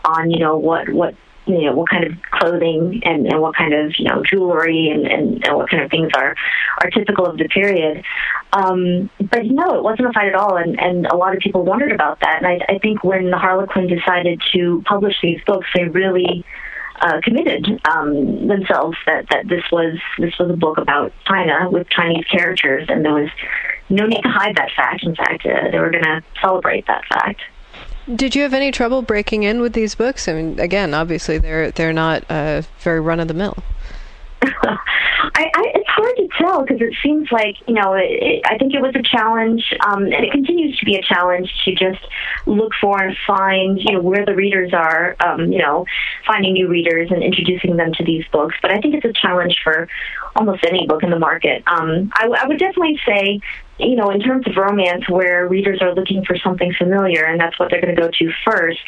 on 0.03 0.29
you 0.29 0.39
know 0.39 0.57
what 0.57 0.89
what 0.89 1.15
you 1.49 1.65
know 1.65 1.73
what 1.73 1.89
kind 1.89 2.03
of 2.03 2.13
clothing 2.31 3.01
and, 3.03 3.25
and 3.25 3.41
what 3.41 3.55
kind 3.55 3.73
of 3.73 3.93
you 3.97 4.05
know 4.05 4.21
jewelry 4.23 4.89
and, 4.89 5.07
and, 5.07 5.45
and 5.45 5.57
what 5.57 5.69
kind 5.69 5.83
of 5.83 5.89
things 5.89 6.11
are 6.15 6.35
are 6.83 6.89
typical 6.91 7.25
of 7.25 7.37
the 7.37 7.47
period. 7.47 8.03
Um, 8.53 9.09
but 9.19 9.45
no, 9.45 9.75
it 9.75 9.83
wasn't 9.83 10.09
a 10.09 10.13
fight 10.13 10.27
at 10.27 10.35
all, 10.35 10.57
and, 10.57 10.79
and 10.79 11.07
a 11.07 11.15
lot 11.15 11.35
of 11.35 11.41
people 11.41 11.63
wondered 11.63 11.91
about 11.91 12.19
that. 12.21 12.43
And 12.43 12.47
I, 12.47 12.59
I 12.67 12.79
think 12.79 13.03
when 13.03 13.31
the 13.31 13.37
Harlequin 13.37 13.87
decided 13.87 14.41
to 14.53 14.83
publish 14.85 15.15
these 15.21 15.39
books, 15.45 15.67
they 15.75 15.85
really 15.85 16.45
uh, 17.01 17.19
committed 17.23 17.65
um, 17.85 18.47
themselves 18.47 18.97
that, 19.05 19.25
that 19.29 19.47
this 19.47 19.63
was 19.71 19.97
this 20.17 20.37
was 20.39 20.49
a 20.51 20.57
book 20.57 20.77
about 20.77 21.13
China 21.25 21.69
with 21.69 21.89
Chinese 21.89 22.25
characters, 22.25 22.87
and 22.89 23.03
there 23.03 23.13
was 23.13 23.29
no 23.89 24.05
need 24.05 24.21
to 24.21 24.29
hide 24.29 24.55
that 24.57 24.69
fact. 24.75 25.03
In 25.03 25.15
fact, 25.15 25.45
uh, 25.45 25.71
they 25.71 25.79
were 25.79 25.91
going 25.91 26.03
to 26.03 26.23
celebrate 26.41 26.85
that 26.87 27.03
fact. 27.05 27.41
Did 28.15 28.35
you 28.35 28.41
have 28.43 28.53
any 28.53 28.71
trouble 28.71 29.01
breaking 29.01 29.43
in 29.43 29.61
with 29.61 29.73
these 29.73 29.93
books? 29.93 30.27
I 30.27 30.33
mean, 30.33 30.59
again, 30.59 30.93
obviously 30.93 31.37
they're 31.37 31.71
they're 31.71 31.93
not 31.93 32.23
uh, 32.29 32.63
very 32.79 32.99
run 32.99 33.19
of 33.19 33.27
the 33.27 33.33
mill. 33.33 33.57
I, 34.41 35.51
I, 35.53 35.71
it's 35.75 35.89
hard 35.89 36.15
to 36.15 36.27
tell 36.37 36.61
because 36.61 36.81
it 36.81 36.95
seems 37.03 37.31
like 37.31 37.55
you 37.67 37.73
know. 37.73 37.93
It, 37.93 38.41
I 38.45 38.57
think 38.57 38.73
it 38.73 38.81
was 38.81 38.95
a 38.95 39.03
challenge, 39.03 39.73
um, 39.85 40.03
and 40.03 40.25
it 40.25 40.31
continues 40.31 40.77
to 40.79 40.85
be 40.85 40.95
a 40.95 41.01
challenge 41.01 41.51
to 41.65 41.71
just 41.75 41.99
look 42.45 42.71
for 42.81 43.01
and 43.01 43.15
find 43.27 43.79
you 43.79 43.93
know 43.93 44.01
where 44.01 44.25
the 44.25 44.33
readers 44.33 44.73
are. 44.73 45.15
Um, 45.23 45.51
you 45.51 45.59
know, 45.59 45.85
finding 46.25 46.53
new 46.53 46.67
readers 46.67 47.11
and 47.11 47.21
introducing 47.21 47.77
them 47.77 47.91
to 47.93 48.03
these 48.03 48.25
books. 48.31 48.55
But 48.61 48.73
I 48.73 48.79
think 48.79 48.95
it's 48.95 49.05
a 49.05 49.13
challenge 49.13 49.59
for 49.63 49.87
almost 50.35 50.63
any 50.65 50.87
book 50.87 51.03
in 51.03 51.09
the 51.09 51.19
market. 51.19 51.63
Um, 51.67 52.11
I, 52.15 52.27
I 52.27 52.47
would 52.47 52.59
definitely 52.59 52.99
say 53.05 53.41
you 53.79 53.95
know, 53.95 54.09
in 54.09 54.19
terms 54.19 54.45
of 54.47 54.55
romance, 54.57 55.09
where 55.09 55.47
readers 55.47 55.81
are 55.81 55.93
looking 55.93 56.23
for 56.25 56.37
something 56.37 56.73
familiar, 56.77 57.23
and 57.23 57.39
that's 57.39 57.57
what 57.57 57.69
they're 57.71 57.81
going 57.81 57.95
to 57.95 58.01
go 58.01 58.09
to 58.09 58.31
first, 58.45 58.83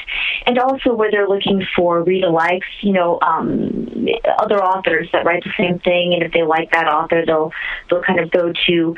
and 0.45 0.59
also 0.59 0.93
where 0.93 1.09
they're 1.09 1.29
looking 1.29 1.65
for 1.75 2.03
read 2.03 2.23
alikes, 2.23 2.61
you 2.81 2.93
know, 2.93 3.19
um, 3.21 4.07
other 4.39 4.61
authors 4.61 5.07
that 5.13 5.25
write 5.25 5.43
the 5.43 5.53
same 5.57 5.79
thing, 5.79 6.13
and 6.13 6.23
if 6.23 6.31
they 6.33 6.43
like 6.43 6.71
that 6.71 6.87
author, 6.87 7.23
they'll 7.25 7.51
they'll 7.89 8.03
kind 8.03 8.19
of 8.19 8.29
go 8.31 8.51
to 8.67 8.95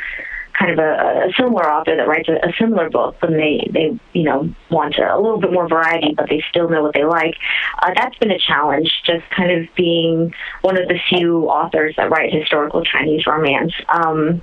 kind 0.57 0.71
of 0.71 0.79
a, 0.79 1.27
a 1.27 1.33
similar 1.37 1.71
author 1.71 1.95
that 1.95 2.07
writes 2.07 2.29
a, 2.29 2.33
a 2.47 2.53
similar 2.59 2.89
book, 2.89 3.15
and 3.21 3.35
they 3.35 3.67
they 3.71 3.99
you 4.13 4.23
know 4.23 4.53
want 4.69 4.95
a, 4.97 5.15
a 5.15 5.19
little 5.19 5.39
bit 5.39 5.51
more 5.51 5.67
variety, 5.67 6.13
but 6.15 6.29
they 6.29 6.43
still 6.49 6.69
know 6.69 6.81
what 6.81 6.93
they 6.93 7.05
like. 7.05 7.35
Uh, 7.81 7.91
that's 7.95 8.17
been 8.17 8.31
a 8.31 8.39
challenge, 8.39 8.89
just 9.05 9.23
kind 9.35 9.51
of 9.51 9.67
being 9.75 10.33
one 10.61 10.79
of 10.79 10.87
the 10.87 10.99
few 11.09 11.45
authors 11.45 11.95
that 11.97 12.09
write 12.09 12.33
historical 12.33 12.83
Chinese 12.83 13.25
romance. 13.27 13.73
Um, 13.89 14.41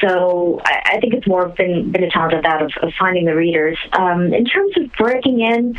so 0.00 0.60
I, 0.64 0.92
I 0.94 1.00
think 1.00 1.14
it's 1.14 1.26
more 1.26 1.48
been 1.48 1.90
been 1.92 2.04
a 2.04 2.10
challenge 2.10 2.34
of 2.34 2.42
that 2.42 2.62
of, 2.62 2.72
of 2.82 2.92
finding 2.98 3.24
the 3.24 3.34
readers. 3.34 3.78
Um, 3.92 4.32
in 4.32 4.44
terms 4.44 4.72
of 4.76 4.90
breaking 4.98 5.40
in, 5.40 5.76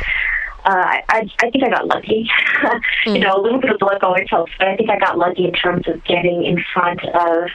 uh, 0.64 1.00
I, 1.08 1.30
I 1.40 1.50
think 1.50 1.64
I 1.64 1.70
got 1.70 1.86
lucky. 1.86 2.28
mm. 2.62 2.80
You 3.06 3.20
know, 3.20 3.36
a 3.36 3.40
little 3.40 3.60
bit 3.60 3.70
of 3.70 3.80
luck 3.80 4.02
always 4.02 4.28
helps, 4.28 4.52
but 4.58 4.68
I 4.68 4.76
think 4.76 4.90
I 4.90 4.98
got 4.98 5.16
lucky 5.18 5.46
in 5.46 5.52
terms 5.52 5.88
of 5.88 6.04
getting 6.04 6.44
in 6.44 6.62
front 6.74 7.00
of 7.04 7.50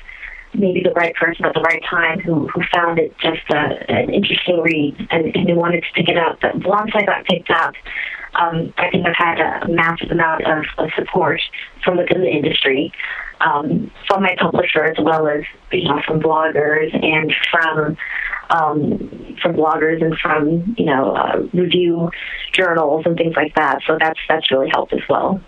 maybe 0.55 0.81
the 0.83 0.91
right 0.91 1.15
person 1.15 1.45
at 1.45 1.53
the 1.53 1.61
right 1.61 1.81
time 1.89 2.19
who, 2.19 2.47
who 2.47 2.61
found 2.73 2.99
it 2.99 3.15
just 3.19 3.41
a, 3.49 3.91
an 3.91 4.13
interesting 4.13 4.61
read 4.61 4.95
and, 5.09 5.35
and 5.35 5.49
who 5.49 5.55
wanted 5.55 5.83
to 5.83 5.87
pick 5.95 6.09
it 6.09 6.17
up. 6.17 6.39
But 6.41 6.65
once 6.65 6.91
I 6.93 7.03
got 7.03 7.25
picked 7.25 7.49
up, 7.49 7.73
um, 8.35 8.73
I 8.77 8.89
think 8.89 9.05
I've 9.05 9.15
had 9.15 9.39
a 9.39 9.67
massive 9.67 10.11
amount 10.11 10.45
of, 10.45 10.65
of 10.77 10.89
support 10.95 11.41
from 11.83 11.97
within 11.97 12.21
the 12.21 12.29
industry, 12.29 12.91
um, 13.41 13.91
from 14.07 14.23
my 14.23 14.35
publisher 14.39 14.83
as 14.83 14.97
well 14.99 15.27
as 15.27 15.43
you 15.71 15.87
know 15.87 16.01
from 16.05 16.19
bloggers 16.19 16.93
and 17.03 17.33
from 17.51 17.97
um, 18.49 19.35
from 19.41 19.55
bloggers 19.55 20.03
and 20.03 20.17
from 20.19 20.75
you 20.77 20.85
know 20.85 21.15
uh, 21.15 21.39
review 21.53 22.09
journals 22.53 23.03
and 23.05 23.17
things 23.17 23.35
like 23.35 23.55
that. 23.55 23.79
So 23.87 23.97
that's 23.99 24.19
that's 24.27 24.51
really 24.51 24.69
helped 24.73 24.93
as 24.93 25.01
well. 25.09 25.41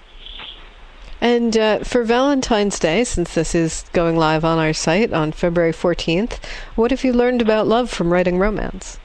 And 1.21 1.57
uh, 1.57 1.79
for 1.79 2.03
Valentine's 2.03 2.77
Day, 2.77 3.03
since 3.03 3.33
this 3.33 3.55
is 3.55 3.85
going 3.93 4.17
live 4.17 4.43
on 4.43 4.59
our 4.59 4.73
site 4.73 5.13
on 5.13 5.31
February 5.31 5.71
14th, 5.71 6.43
what 6.75 6.91
have 6.91 7.03
you 7.03 7.13
learned 7.13 7.41
about 7.41 7.67
love 7.67 7.89
from 7.89 8.11
writing 8.11 8.37
romance? 8.37 8.99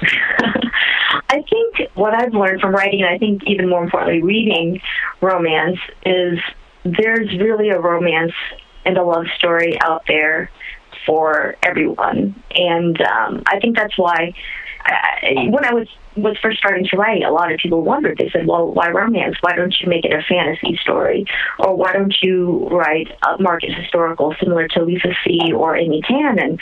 I 1.30 1.42
think 1.42 1.90
what 1.94 2.14
I've 2.14 2.32
learned 2.32 2.60
from 2.60 2.74
writing, 2.74 3.02
and 3.02 3.10
I 3.14 3.18
think 3.18 3.42
even 3.46 3.68
more 3.68 3.84
importantly, 3.84 4.22
reading 4.22 4.80
romance, 5.20 5.78
is 6.06 6.38
there's 6.96 7.28
really 7.38 7.70
a 7.70 7.80
romance 7.80 8.32
and 8.84 8.96
a 8.96 9.02
love 9.02 9.26
story 9.36 9.78
out 9.80 10.02
there 10.06 10.50
for 11.06 11.56
everyone, 11.62 12.42
and 12.54 13.00
um, 13.02 13.42
I 13.46 13.58
think 13.60 13.76
that's 13.76 13.96
why. 13.96 14.34
I, 14.84 15.48
when 15.50 15.64
I 15.64 15.74
was 15.74 15.88
was 16.16 16.36
first 16.40 16.58
starting 16.58 16.86
to 16.90 16.96
write, 16.96 17.22
a 17.22 17.30
lot 17.30 17.52
of 17.52 17.58
people 17.58 17.82
wondered. 17.82 18.18
They 18.18 18.30
said, 18.30 18.46
"Well, 18.46 18.72
why 18.72 18.90
romance? 18.90 19.36
Why 19.40 19.54
don't 19.54 19.74
you 19.80 19.88
make 19.88 20.04
it 20.04 20.12
a 20.12 20.22
fantasy 20.22 20.78
story, 20.82 21.26
or 21.58 21.74
why 21.76 21.92
don't 21.92 22.14
you 22.22 22.68
write 22.70 23.08
a 23.26 23.40
market 23.40 23.72
historical 23.72 24.34
similar 24.40 24.68
to 24.68 24.84
Lisa 24.84 25.12
See 25.24 25.52
or 25.52 25.76
Amy 25.76 26.00
Tan?" 26.06 26.38
And 26.38 26.60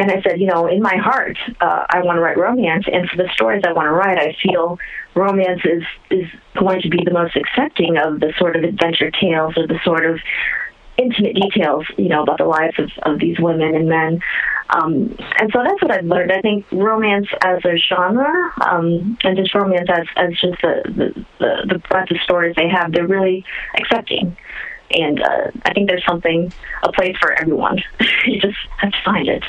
and 0.00 0.10
I 0.10 0.22
said, 0.22 0.40
you 0.40 0.46
know, 0.46 0.66
in 0.66 0.80
my 0.80 0.96
heart, 0.96 1.36
uh, 1.60 1.84
I 1.90 2.00
want 2.00 2.16
to 2.16 2.22
write 2.22 2.38
romance, 2.38 2.86
and 2.90 3.06
for 3.10 3.18
the 3.18 3.28
stories 3.34 3.62
I 3.66 3.72
want 3.72 3.84
to 3.84 3.92
write, 3.92 4.18
I 4.18 4.34
feel 4.42 4.78
romance 5.14 5.60
is 5.64 5.82
is 6.10 6.26
going 6.58 6.80
to 6.80 6.88
be 6.88 7.04
the 7.04 7.10
most 7.10 7.36
accepting 7.36 7.98
of 7.98 8.18
the 8.18 8.32
sort 8.38 8.56
of 8.56 8.64
adventure 8.64 9.10
tales 9.10 9.58
or 9.58 9.66
the 9.66 9.78
sort 9.84 10.06
of 10.06 10.18
intimate 10.96 11.34
details, 11.34 11.84
you 11.98 12.08
know, 12.08 12.22
about 12.22 12.38
the 12.38 12.46
lives 12.46 12.78
of, 12.78 12.90
of 13.02 13.18
these 13.20 13.38
women 13.38 13.74
and 13.74 13.88
men. 13.90 14.20
Um, 14.70 15.16
and 15.38 15.50
so 15.52 15.62
that's 15.62 15.82
what 15.82 15.90
I've 15.90 16.04
learned. 16.06 16.32
I 16.32 16.40
think 16.40 16.64
romance 16.72 17.28
as 17.42 17.62
a 17.66 17.76
genre, 17.76 18.52
um, 18.62 19.18
and 19.22 19.36
just 19.36 19.54
romance 19.54 19.88
as, 19.90 20.06
as 20.16 20.30
just 20.32 20.62
the, 20.62 21.24
the, 21.38 21.66
the, 21.68 21.78
breadth 21.90 22.10
of 22.10 22.18
stories 22.22 22.54
they 22.56 22.68
have, 22.68 22.92
they're 22.92 23.06
really 23.06 23.44
accepting. 23.76 24.36
And 24.92 25.22
uh, 25.22 25.50
I 25.64 25.72
think 25.74 25.88
there's 25.88 26.04
something, 26.06 26.52
a 26.82 26.92
place 26.92 27.16
for 27.20 27.32
everyone. 27.32 27.82
you 28.26 28.40
just 28.40 28.58
have 28.78 28.92
to 28.92 28.98
find 29.04 29.28
it. 29.28 29.44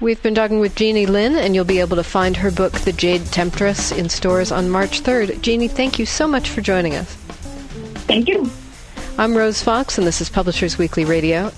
We've 0.00 0.22
been 0.22 0.34
talking 0.34 0.60
with 0.60 0.74
Jeannie 0.74 1.06
Lin, 1.06 1.36
and 1.36 1.54
you'll 1.54 1.64
be 1.64 1.80
able 1.80 1.96
to 1.96 2.04
find 2.04 2.36
her 2.38 2.50
book, 2.50 2.72
The 2.72 2.92
Jade 2.92 3.26
Temptress, 3.26 3.92
in 3.92 4.08
stores 4.08 4.50
on 4.50 4.70
March 4.70 5.02
3rd. 5.02 5.42
Jeannie, 5.42 5.68
thank 5.68 5.98
you 5.98 6.06
so 6.06 6.26
much 6.26 6.48
for 6.48 6.60
joining 6.60 6.94
us. 6.94 7.14
Thank 8.06 8.28
you. 8.28 8.50
I'm 9.18 9.36
Rose 9.36 9.62
Fox, 9.62 9.98
and 9.98 10.06
this 10.06 10.20
is 10.20 10.30
Publishers 10.30 10.78
Weekly 10.78 11.04
Radio. 11.04 11.52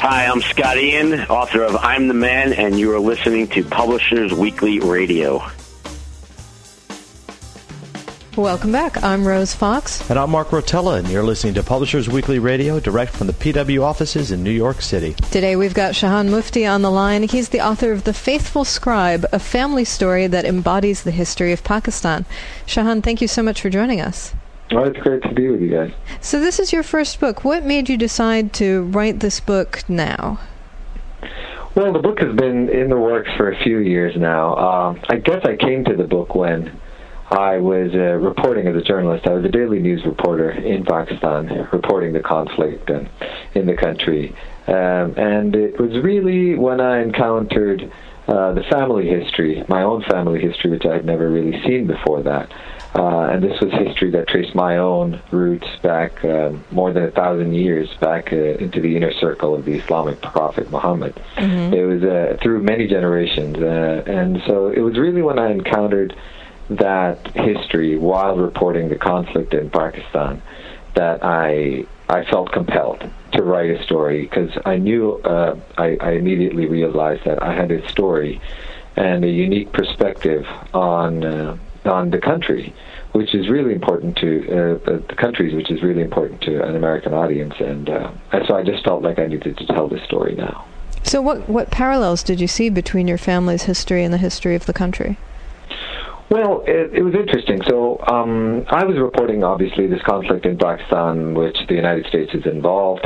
Hi, 0.00 0.26
I'm 0.26 0.40
Scott 0.40 0.78
Ian, 0.78 1.20
author 1.26 1.62
of 1.62 1.76
I'm 1.76 2.08
the 2.08 2.14
Man, 2.14 2.52
and 2.52 2.78
you 2.78 2.92
are 2.92 2.98
listening 2.98 3.46
to 3.48 3.62
Publishers 3.62 4.32
Weekly 4.32 4.80
Radio. 4.80 5.46
Welcome 8.36 8.70
back. 8.70 9.02
I'm 9.02 9.26
Rose 9.26 9.54
Fox. 9.54 10.08
And 10.08 10.16
I'm 10.16 10.30
Mark 10.30 10.50
Rotella, 10.50 11.00
and 11.00 11.08
you're 11.08 11.24
listening 11.24 11.54
to 11.54 11.64
Publishers 11.64 12.08
Weekly 12.08 12.38
Radio, 12.38 12.78
direct 12.78 13.12
from 13.12 13.26
the 13.26 13.32
PW 13.32 13.82
offices 13.82 14.30
in 14.30 14.44
New 14.44 14.52
York 14.52 14.82
City. 14.82 15.14
Today 15.32 15.56
we've 15.56 15.74
got 15.74 15.94
Shahan 15.94 16.30
Mufti 16.30 16.64
on 16.64 16.82
the 16.82 16.92
line. 16.92 17.24
He's 17.24 17.48
the 17.48 17.60
author 17.60 17.90
of 17.90 18.04
The 18.04 18.14
Faithful 18.14 18.64
Scribe, 18.64 19.26
a 19.32 19.40
family 19.40 19.84
story 19.84 20.28
that 20.28 20.44
embodies 20.44 21.02
the 21.02 21.10
history 21.10 21.52
of 21.52 21.64
Pakistan. 21.64 22.24
Shahan, 22.66 23.02
thank 23.02 23.20
you 23.20 23.26
so 23.26 23.42
much 23.42 23.60
for 23.60 23.68
joining 23.68 24.00
us. 24.00 24.32
Oh, 24.70 24.84
it's 24.84 25.00
great 25.00 25.22
to 25.24 25.34
be 25.34 25.48
with 25.48 25.60
you 25.60 25.68
guys. 25.68 25.92
So, 26.20 26.38
this 26.38 26.60
is 26.60 26.72
your 26.72 26.84
first 26.84 27.18
book. 27.18 27.44
What 27.44 27.64
made 27.64 27.88
you 27.88 27.96
decide 27.96 28.52
to 28.54 28.84
write 28.84 29.18
this 29.18 29.40
book 29.40 29.82
now? 29.88 30.38
Well, 31.74 31.92
the 31.92 31.98
book 31.98 32.20
has 32.20 32.32
been 32.36 32.68
in 32.68 32.90
the 32.90 32.98
works 32.98 33.30
for 33.36 33.50
a 33.50 33.60
few 33.64 33.78
years 33.78 34.14
now. 34.16 34.54
Uh, 34.54 35.00
I 35.08 35.16
guess 35.16 35.44
I 35.44 35.56
came 35.56 35.84
to 35.86 35.96
the 35.96 36.04
book 36.04 36.36
when 36.36 36.78
I 37.30 37.58
was 37.58 37.92
uh, 37.94 38.16
reporting 38.16 38.66
as 38.66 38.74
a 38.74 38.82
journalist. 38.82 39.26
I 39.26 39.34
was 39.34 39.44
a 39.44 39.48
daily 39.48 39.78
news 39.78 40.04
reporter 40.04 40.50
in 40.50 40.84
Pakistan, 40.84 41.68
reporting 41.72 42.12
the 42.12 42.20
conflict 42.20 42.90
in, 42.90 43.08
in 43.54 43.66
the 43.66 43.76
country. 43.76 44.34
Um, 44.66 45.14
and 45.16 45.54
it 45.54 45.78
was 45.78 45.92
really 46.02 46.56
when 46.56 46.80
I 46.80 47.02
encountered 47.02 47.90
uh, 48.26 48.52
the 48.52 48.62
family 48.64 49.08
history, 49.08 49.64
my 49.68 49.82
own 49.82 50.02
family 50.02 50.40
history, 50.40 50.70
which 50.70 50.84
I 50.86 50.94
had 50.94 51.04
never 51.04 51.28
really 51.28 51.60
seen 51.62 51.86
before 51.86 52.22
that. 52.22 52.52
Uh, 52.94 53.28
and 53.30 53.42
this 53.42 53.60
was 53.60 53.72
history 53.72 54.10
that 54.10 54.26
traced 54.26 54.54
my 54.54 54.78
own 54.78 55.20
roots 55.30 55.66
back 55.82 56.24
uh, 56.24 56.50
more 56.72 56.92
than 56.92 57.04
a 57.04 57.10
thousand 57.12 57.54
years 57.54 57.88
back 58.00 58.32
uh, 58.32 58.36
into 58.36 58.80
the 58.80 58.96
inner 58.96 59.12
circle 59.12 59.54
of 59.54 59.64
the 59.64 59.74
Islamic 59.74 60.20
prophet 60.20 60.68
Muhammad. 60.70 61.14
Mm-hmm. 61.36 61.74
It 61.74 61.84
was 61.84 62.02
uh, 62.02 62.36
through 62.42 62.62
many 62.62 62.88
generations, 62.88 63.56
uh, 63.58 64.02
and 64.06 64.42
so 64.46 64.68
it 64.68 64.80
was 64.80 64.98
really 64.98 65.22
when 65.22 65.38
I 65.38 65.52
encountered 65.52 66.16
that 66.70 67.26
history 67.34 67.96
while 67.96 68.36
reporting 68.36 68.88
the 68.88 68.96
conflict 68.96 69.54
in 69.54 69.70
Pakistan 69.70 70.40
that 70.94 71.24
I 71.24 71.86
I 72.08 72.24
felt 72.24 72.52
compelled 72.52 73.08
to 73.32 73.42
write 73.42 73.70
a 73.70 73.82
story 73.84 74.22
because 74.22 74.50
I 74.64 74.76
knew 74.76 75.14
uh, 75.22 75.56
I, 75.78 75.96
I 76.00 76.10
immediately 76.12 76.66
realized 76.66 77.24
that 77.24 77.42
I 77.42 77.54
had 77.54 77.70
a 77.70 77.88
story 77.88 78.40
and 78.96 79.24
a 79.24 79.28
unique 79.28 79.72
perspective 79.72 80.46
on 80.74 81.60
on 81.84 82.10
the 82.10 82.18
country, 82.18 82.74
which 83.12 83.34
is 83.34 83.48
really 83.48 83.72
important 83.72 84.16
to 84.18 84.78
uh, 84.84 84.98
the 85.08 85.16
countries, 85.16 85.54
which 85.54 85.70
is 85.70 85.82
really 85.82 86.02
important 86.02 86.40
to 86.42 86.62
an 86.62 86.76
American 86.76 87.14
audience, 87.14 87.54
and, 87.58 87.88
uh, 87.88 88.10
and 88.32 88.46
so 88.46 88.56
I 88.56 88.62
just 88.62 88.84
felt 88.84 89.02
like 89.02 89.18
I 89.18 89.26
needed 89.26 89.56
to 89.56 89.66
tell 89.66 89.88
this 89.88 90.02
story 90.04 90.34
now. 90.34 90.66
So, 91.02 91.22
what 91.22 91.48
what 91.48 91.70
parallels 91.70 92.22
did 92.22 92.40
you 92.40 92.46
see 92.46 92.68
between 92.68 93.08
your 93.08 93.18
family's 93.18 93.62
history 93.62 94.04
and 94.04 94.12
the 94.12 94.18
history 94.18 94.54
of 94.54 94.66
the 94.66 94.72
country? 94.72 95.16
Well, 96.30 96.62
it, 96.64 96.94
it 96.94 97.02
was 97.02 97.14
interesting. 97.14 97.60
So 97.68 97.98
um, 98.06 98.64
I 98.68 98.84
was 98.84 98.96
reporting, 98.98 99.42
obviously, 99.42 99.88
this 99.88 100.00
conflict 100.02 100.46
in 100.46 100.56
Pakistan, 100.56 101.34
which 101.34 101.56
the 101.68 101.74
United 101.74 102.06
States 102.06 102.32
is 102.34 102.46
involved 102.46 103.04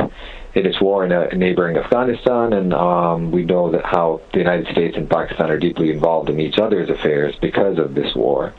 in 0.53 0.65
its 0.65 0.79
war 0.79 1.03
in 1.03 1.11
a 1.11 1.35
neighboring 1.35 1.75
Afghanistan, 1.75 2.53
and 2.53 2.71
um, 2.71 3.31
we 3.31 3.43
know 3.43 3.71
that 3.71 3.83
how 3.83 4.21
the 4.31 4.37
United 4.37 4.67
States 4.67 4.95
and 4.95 5.09
Pakistan 5.09 5.49
are 5.49 5.57
deeply 5.57 5.89
involved 5.89 6.29
in 6.29 6.39
each 6.39 6.59
other's 6.59 6.87
affairs 6.89 7.35
because 7.41 7.79
of 7.79 7.95
this 7.95 8.13
war. 8.15 8.53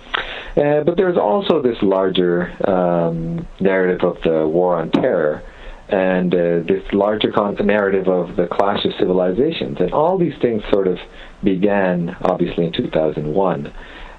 Uh, 0.57 0.83
but 0.83 0.97
there's 0.97 1.17
also 1.17 1.63
this 1.63 1.79
larger 1.81 2.53
um, 2.69 3.47
narrative 3.61 4.03
of 4.03 4.21
the 4.25 4.49
war 4.49 4.77
on 4.77 4.91
terror 4.91 5.43
and 5.89 6.35
uh, 6.35 6.59
this 6.67 6.83
larger 6.93 7.31
con- 7.31 7.55
narrative 7.65 8.09
of 8.09 8.35
the 8.35 8.49
clash 8.49 8.85
of 8.85 8.93
civilizations. 8.99 9.79
And 9.79 9.93
all 9.93 10.19
these 10.19 10.37
things 10.43 10.63
sort 10.73 10.89
of 10.89 10.99
began, 11.45 12.17
obviously, 12.23 12.67
in 12.67 12.73
2001 12.73 13.73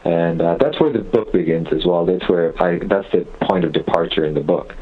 and 0.07 0.41
uh, 0.41 0.55
that's 0.57 0.79
where 0.79 0.91
the 0.91 0.99
book 0.99 1.33
begins 1.33 1.67
as 1.73 1.85
well. 1.85 2.05
That's 2.05 2.27
where 2.29 2.53
I 2.63 2.79
that's 2.79 3.11
the 3.11 3.27
point 3.41 3.65
of 3.65 3.73
departure 3.73 4.23
in 4.23 4.35
the 4.35 4.41
book 4.41 4.73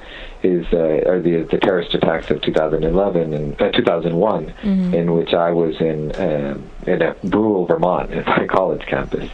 is 0.43 0.67
uh, 0.71 1.09
are 1.09 1.19
the 1.19 1.47
the 1.49 1.57
terrorist 1.57 1.95
attacks 1.95 2.29
of 2.29 2.41
2011 2.41 3.33
and 3.33 3.59
uh, 3.59 3.71
2001, 3.71 4.45
mm-hmm. 4.45 4.93
in 4.93 5.13
which 5.13 5.33
I 5.33 5.49
was 5.49 5.81
in 5.81 6.11
uh, 6.11 6.59
in 6.85 7.01
a 7.01 7.15
rural 7.23 7.65
Vermont 7.65 8.11
at 8.11 8.27
my 8.27 8.45
college 8.45 8.85
campus. 8.85 9.27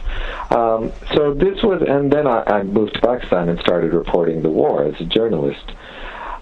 Um, 0.50 0.92
so 1.14 1.34
this 1.34 1.62
was, 1.62 1.82
and 1.86 2.10
then 2.10 2.26
I, 2.26 2.42
I, 2.46 2.62
moved 2.62 2.94
to 2.94 3.00
Pakistan 3.00 3.50
and 3.50 3.60
started 3.60 3.92
reporting 3.92 4.40
the 4.40 4.48
war 4.48 4.84
as 4.84 4.98
a 4.98 5.04
journalist. 5.04 5.72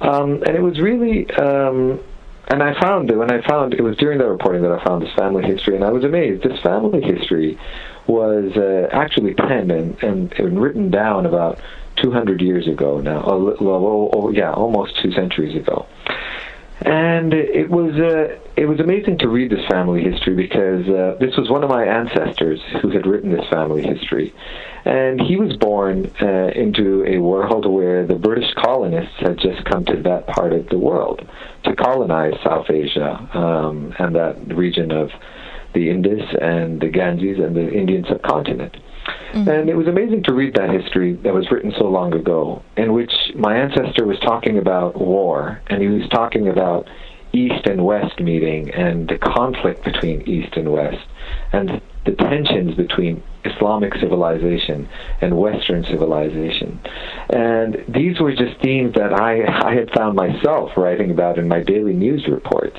Um, 0.01 0.45
and 0.45 0.55
it 0.55 0.63
was 0.63 0.79
really. 0.79 1.29
Um, 1.33 1.99
and 2.47 2.65
I 2.65 2.79
found 2.81 3.09
that 3.09 3.17
when 3.17 3.31
I 3.31 3.47
found 3.47 3.75
it 3.75 3.83
was 3.83 3.97
during 3.97 4.19
that 4.19 4.27
reporting 4.27 4.63
that 4.63 4.73
I 4.73 4.83
found 4.85 5.03
this 5.03 5.15
family 5.15 5.45
history, 5.45 5.77
and 5.77 5.85
I 5.85 5.91
was 5.91 6.03
amazed. 6.03 6.43
This 6.43 6.59
family 6.61 7.01
history 7.01 7.59
was 8.07 8.57
uh, 8.57 8.89
actually 8.93 9.35
penned 9.35 9.71
and, 9.71 10.03
and, 10.03 10.33
and 10.35 10.61
written 10.61 10.91
down 10.91 11.27
about 11.27 11.59
200 11.97 12.41
years 12.41 12.67
ago 12.67 13.01
now. 13.01 13.23
Oh, 13.25 13.57
well, 13.61 14.11
oh, 14.13 14.31
yeah, 14.31 14.53
almost 14.53 15.01
two 15.03 15.13
centuries 15.13 15.57
ago. 15.57 15.87
And 16.83 17.35
it 17.35 17.69
was 17.69 17.95
uh, 17.97 18.39
it 18.57 18.65
was 18.65 18.81
amazing 18.81 19.19
to 19.19 19.29
read 19.29 19.51
this 19.51 19.67
family 19.67 20.03
history 20.03 20.35
because 20.35 20.89
uh, 20.89 21.17
this 21.21 21.37
was 21.37 21.51
one 21.51 21.63
of 21.63 21.69
my 21.69 21.85
ancestors 21.85 22.59
who 22.81 22.89
had 22.89 23.07
written 23.07 23.33
this 23.33 23.47
family 23.51 23.83
history, 23.83 24.33
and 24.87 25.21
he 25.21 25.37
was 25.37 25.55
born 25.57 26.11
uh, 26.23 26.53
into 26.55 27.05
a 27.05 27.19
world 27.19 27.67
where 27.67 28.07
the 28.07 28.15
British 28.15 28.55
colonists 28.55 29.15
had 29.19 29.37
just 29.37 29.63
come 29.67 29.85
to 29.85 29.97
that 30.05 30.27
part 30.29 30.55
of 30.55 30.71
the 30.71 30.79
world 30.79 31.29
to 31.65 31.77
colonize 31.77 32.33
South 32.43 32.71
Asia 32.71 33.29
um, 33.35 33.95
and 33.99 34.15
that 34.15 34.37
region 34.49 34.91
of 34.91 35.11
the 35.75 35.91
Indus 35.91 36.23
and 36.41 36.81
the 36.81 36.89
Ganges 36.89 37.39
and 37.39 37.55
the 37.55 37.71
Indian 37.73 38.05
subcontinent. 38.09 38.77
Mm-hmm. 39.33 39.49
And 39.49 39.69
it 39.69 39.77
was 39.77 39.87
amazing 39.87 40.25
to 40.25 40.35
read 40.35 40.55
that 40.55 40.71
history 40.71 41.15
that 41.23 41.33
was 41.33 41.51
written 41.51 41.73
so 41.79 41.85
long 41.85 42.15
ago, 42.15 42.63
in 42.77 42.93
which 42.93 43.13
my 43.35 43.57
ancestor 43.57 44.05
was 44.07 44.19
talking 44.21 44.59
about 44.59 45.01
war, 45.01 45.63
and 45.69 45.81
he 45.81 45.89
was 45.89 46.09
talking 46.11 46.49
about 46.49 46.89
East 47.33 47.67
and 47.67 47.85
West 47.85 48.21
meeting 48.21 48.71
and 48.71 49.09
the 49.09 49.19
conflict 49.19 49.85
between 49.85 50.23
East 50.23 50.57
and 50.57 50.73
West, 50.73 51.07
and 51.53 51.81
the 52.05 52.13
tensions 52.13 52.75
between 52.75 53.23
Islamic 53.45 53.95
civilization 54.01 54.89
and 55.21 55.37
Western 55.37 55.85
civilization. 55.85 56.81
And 57.31 57.85
these 57.89 58.19
were 58.21 58.35
just 58.35 58.61
themes 58.63 58.95
that 58.95 59.13
I, 59.13 59.45
I 59.69 59.75
had 59.75 59.91
found 59.95 60.17
myself 60.17 60.71
writing 60.77 61.11
about 61.11 61.39
in 61.39 61.47
my 61.49 61.63
daily 61.63 61.95
news 61.95 62.27
reports. 62.29 62.79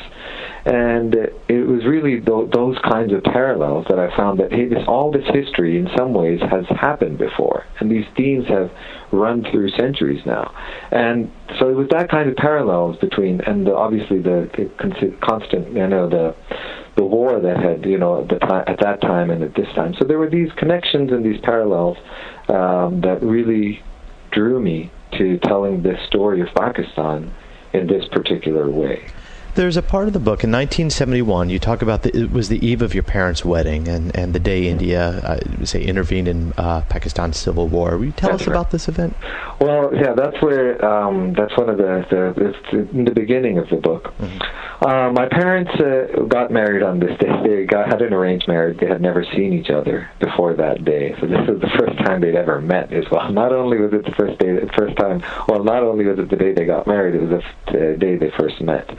And 0.64 1.16
it 1.48 1.68
was 1.68 1.86
really 1.86 2.20
those 2.20 2.78
kinds 2.84 3.14
of 3.14 3.24
parallels 3.24 3.88
that 3.90 3.98
I 3.98 4.16
found 4.16 4.40
that 4.40 4.52
hey, 4.52 4.68
this, 4.68 4.84
all 4.88 5.12
this 5.12 5.26
history, 5.34 5.80
in 5.80 5.90
some 5.98 6.14
ways, 6.14 6.40
has 6.42 6.66
happened 6.70 7.18
before, 7.18 7.66
and 7.80 7.90
these 7.90 8.06
themes 8.16 8.48
have 8.48 8.72
run 9.12 9.44
through 9.52 9.70
centuries 9.72 10.24
now. 10.26 10.54
And 10.92 11.32
so 11.58 11.70
it 11.70 11.76
was 11.76 11.90
that 11.90 12.10
kind 12.10 12.30
of 12.30 12.36
parallels 12.36 12.98
between, 12.98 13.42
and 13.42 13.66
the, 13.66 13.76
obviously 13.76 14.22
the, 14.22 14.50
the 14.56 15.18
constant, 15.22 15.74
you 15.74 15.88
know, 15.88 16.08
the 16.08 16.36
the 16.96 17.06
war 17.06 17.40
that 17.40 17.58
had, 17.58 17.86
you 17.86 17.98
know, 17.98 18.24
at, 18.24 18.70
at 18.70 18.80
that 18.82 19.02
time 19.02 19.30
and 19.30 19.44
at 19.44 19.56
this 19.56 19.68
time. 19.74 19.96
So 19.98 20.06
there 20.06 20.20
were 20.20 20.30
these 20.30 20.52
connections 20.58 21.12
and 21.12 21.26
these 21.26 21.40
parallels 21.42 21.98
um, 22.50 23.02
that 23.02 23.20
really 23.24 23.82
drew 24.32 24.60
me 24.60 24.92
to 25.18 25.38
telling 25.40 25.84
this 25.84 26.00
story 26.08 26.42
of 26.42 26.48
Pakistan 26.54 27.34
in 27.74 27.88
this 27.88 28.08
particular 28.10 28.70
way. 28.70 29.08
There's 29.54 29.76
a 29.76 29.82
part 29.82 30.08
of 30.08 30.14
the 30.14 30.20
book 30.20 30.44
in 30.44 30.52
1971. 30.52 31.50
You 31.50 31.60
talk 31.60 31.82
about 31.82 32.04
the, 32.04 32.18
it 32.18 32.32
was 32.32 32.48
the 32.48 32.66
eve 32.66 32.82
of 32.82 32.94
your 32.94 33.04
parents' 33.04 33.44
wedding 33.44 33.88
and, 33.88 34.16
and 34.16 34.34
the 34.34 34.40
day 34.40 34.68
India, 34.68 35.20
uh, 35.20 35.66
say, 35.66 35.84
intervened 35.84 36.30
in 36.30 36.54
uh, 36.58 36.82
Pakistan's 36.88 37.38
civil 37.38 37.68
war. 37.68 37.98
Will 37.98 38.06
you 38.06 38.12
tell 38.14 38.30
That's 38.30 38.44
us 38.44 38.48
right. 38.48 38.54
about 38.54 38.72
this 38.72 38.88
event? 38.88 39.16
Well, 39.60 39.94
yeah, 39.94 40.14
that's 40.16 40.42
where 40.42 40.84
um, 40.84 41.34
that's 41.34 41.56
one 41.58 41.70
of 41.70 41.78
the, 41.78 42.06
the 42.10 42.50
it's 42.50 42.92
in 42.92 43.06
the 43.06 43.12
beginning 43.12 43.58
of 43.58 43.70
the 43.70 43.76
book. 43.76 44.14
Uh, 44.82 45.12
my 45.12 45.28
parents 45.30 45.70
uh, 45.80 46.24
got 46.28 46.50
married 46.50 46.82
on 46.82 47.00
this 47.00 47.16
day. 47.20 47.30
They 47.46 47.66
got 47.66 47.88
had 47.88 48.02
an 48.02 48.14
arranged 48.14 48.48
marriage. 48.48 48.80
They 48.80 48.88
had 48.88 49.02
never 49.02 49.24
seen 49.24 49.54
each 49.54 49.70
other 49.70 50.10
before 50.20 50.56
that 50.56 50.84
day, 50.84 51.14
so 51.20 51.28
this 51.28 51.48
was 51.48 51.62
the 51.62 51.70
first 51.78 51.96
time 52.00 52.22
they'd 52.22 52.36
ever 52.36 52.60
met 52.60 52.92
as 52.92 53.06
well. 53.12 53.32
Not 53.42 53.54
only 53.54 53.78
was 53.78 53.94
it 53.94 54.04
the 54.04 54.16
first 54.18 54.40
day, 54.40 54.54
the 54.54 54.72
first 54.76 54.98
time. 54.98 55.22
Well, 55.48 55.64
not 55.64 55.84
only 55.84 56.06
was 56.06 56.18
it 56.18 56.30
the 56.30 56.36
day 56.36 56.54
they 56.54 56.66
got 56.66 56.88
married, 56.88 57.16
it 57.16 57.22
was 57.22 57.30
the 57.30 57.72
the 57.72 57.98
day 57.98 58.16
they 58.16 58.32
first 58.38 58.62
met. 58.62 58.90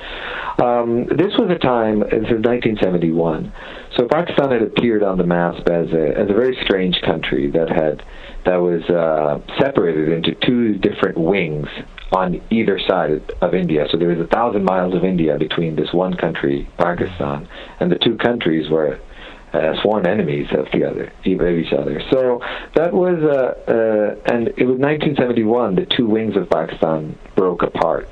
Um, 0.58 1.06
this 1.06 1.32
was 1.38 1.50
a 1.50 1.58
time. 1.58 2.00
This 2.00 2.28
is 2.28 2.42
1971. 2.44 3.52
So 3.96 4.06
Pakistan 4.06 4.50
had 4.50 4.62
appeared 4.62 5.02
on 5.02 5.18
the 5.18 5.24
map 5.24 5.54
as 5.68 5.92
a 5.92 6.18
as 6.18 6.30
a 6.30 6.34
very 6.34 6.58
strange 6.64 7.00
country 7.02 7.50
that 7.50 7.68
had 7.68 8.02
that 8.44 8.56
was 8.56 8.82
uh, 8.90 9.40
separated 9.58 10.08
into 10.10 10.34
two 10.46 10.74
different 10.78 11.16
wings 11.16 11.68
on 12.12 12.42
either 12.50 12.78
side 12.86 13.22
of 13.40 13.54
India. 13.54 13.86
So 13.90 13.96
there 13.96 14.08
was 14.08 14.18
a 14.18 14.26
thousand 14.26 14.64
miles 14.64 14.94
of 14.94 15.04
India 15.04 15.38
between 15.38 15.76
this 15.76 15.92
one 15.92 16.14
country, 16.16 16.68
Pakistan, 16.76 17.48
and 17.80 17.90
the 17.90 17.98
two 17.98 18.16
countries 18.16 18.68
were 18.68 18.98
uh, 19.52 19.80
sworn 19.82 20.06
enemies 20.06 20.46
of 20.52 20.66
the 20.72 20.84
other, 20.84 21.04
of 21.04 21.58
each 21.58 21.72
other. 21.72 22.02
So 22.10 22.40
that 22.74 22.92
was, 22.92 23.22
uh, 23.22 23.70
uh, 23.70 24.32
and 24.32 24.48
it 24.48 24.64
was 24.64 24.78
1971. 24.78 25.76
The 25.76 25.86
two 25.96 26.06
wings 26.06 26.36
of 26.36 26.48
Pakistan 26.50 27.18
broke 27.36 27.62
apart 27.62 28.08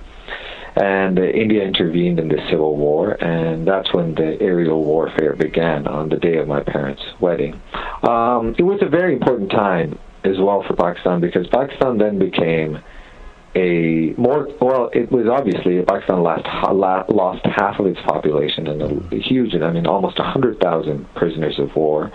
and 0.76 1.18
uh, 1.18 1.22
India 1.22 1.64
intervened 1.64 2.18
in 2.18 2.28
the 2.28 2.38
civil 2.50 2.76
war, 2.76 3.12
and 3.22 3.66
that's 3.66 3.92
when 3.92 4.14
the 4.14 4.37
aerial 4.40 4.85
warfare 4.85 5.35
began 5.35 5.87
on 5.87 6.09
the 6.09 6.16
day 6.16 6.37
of 6.37 6.48
my 6.48 6.62
parents' 6.62 7.02
wedding. 7.20 7.61
Um, 8.02 8.54
it 8.59 8.62
was 8.62 8.80
a 8.83 8.88
very 8.88 9.12
important 9.14 9.50
time 9.50 9.98
as 10.24 10.38
well 10.38 10.62
for 10.66 10.76
Pakistan 10.76 11.20
because 11.20 11.46
Pakistan 11.48 11.98
then 11.98 12.18
became 12.18 12.78
a 13.56 14.14
more 14.16 14.48
well. 14.61 14.90
It 14.92 15.11
was 15.11 15.26
obviously 15.26 15.83
Pakistan 15.83 16.22
lost 16.22 16.46
lost 17.11 17.44
half 17.44 17.80
of 17.80 17.87
its 17.87 17.98
population 18.06 18.68
and 18.68 19.12
a, 19.12 19.16
huge, 19.18 19.54
I 19.54 19.72
mean, 19.72 19.87
almost 19.87 20.18
hundred 20.18 20.61
thousand 20.61 21.12
prisoners 21.14 21.59
of 21.59 21.74
war. 21.74 22.12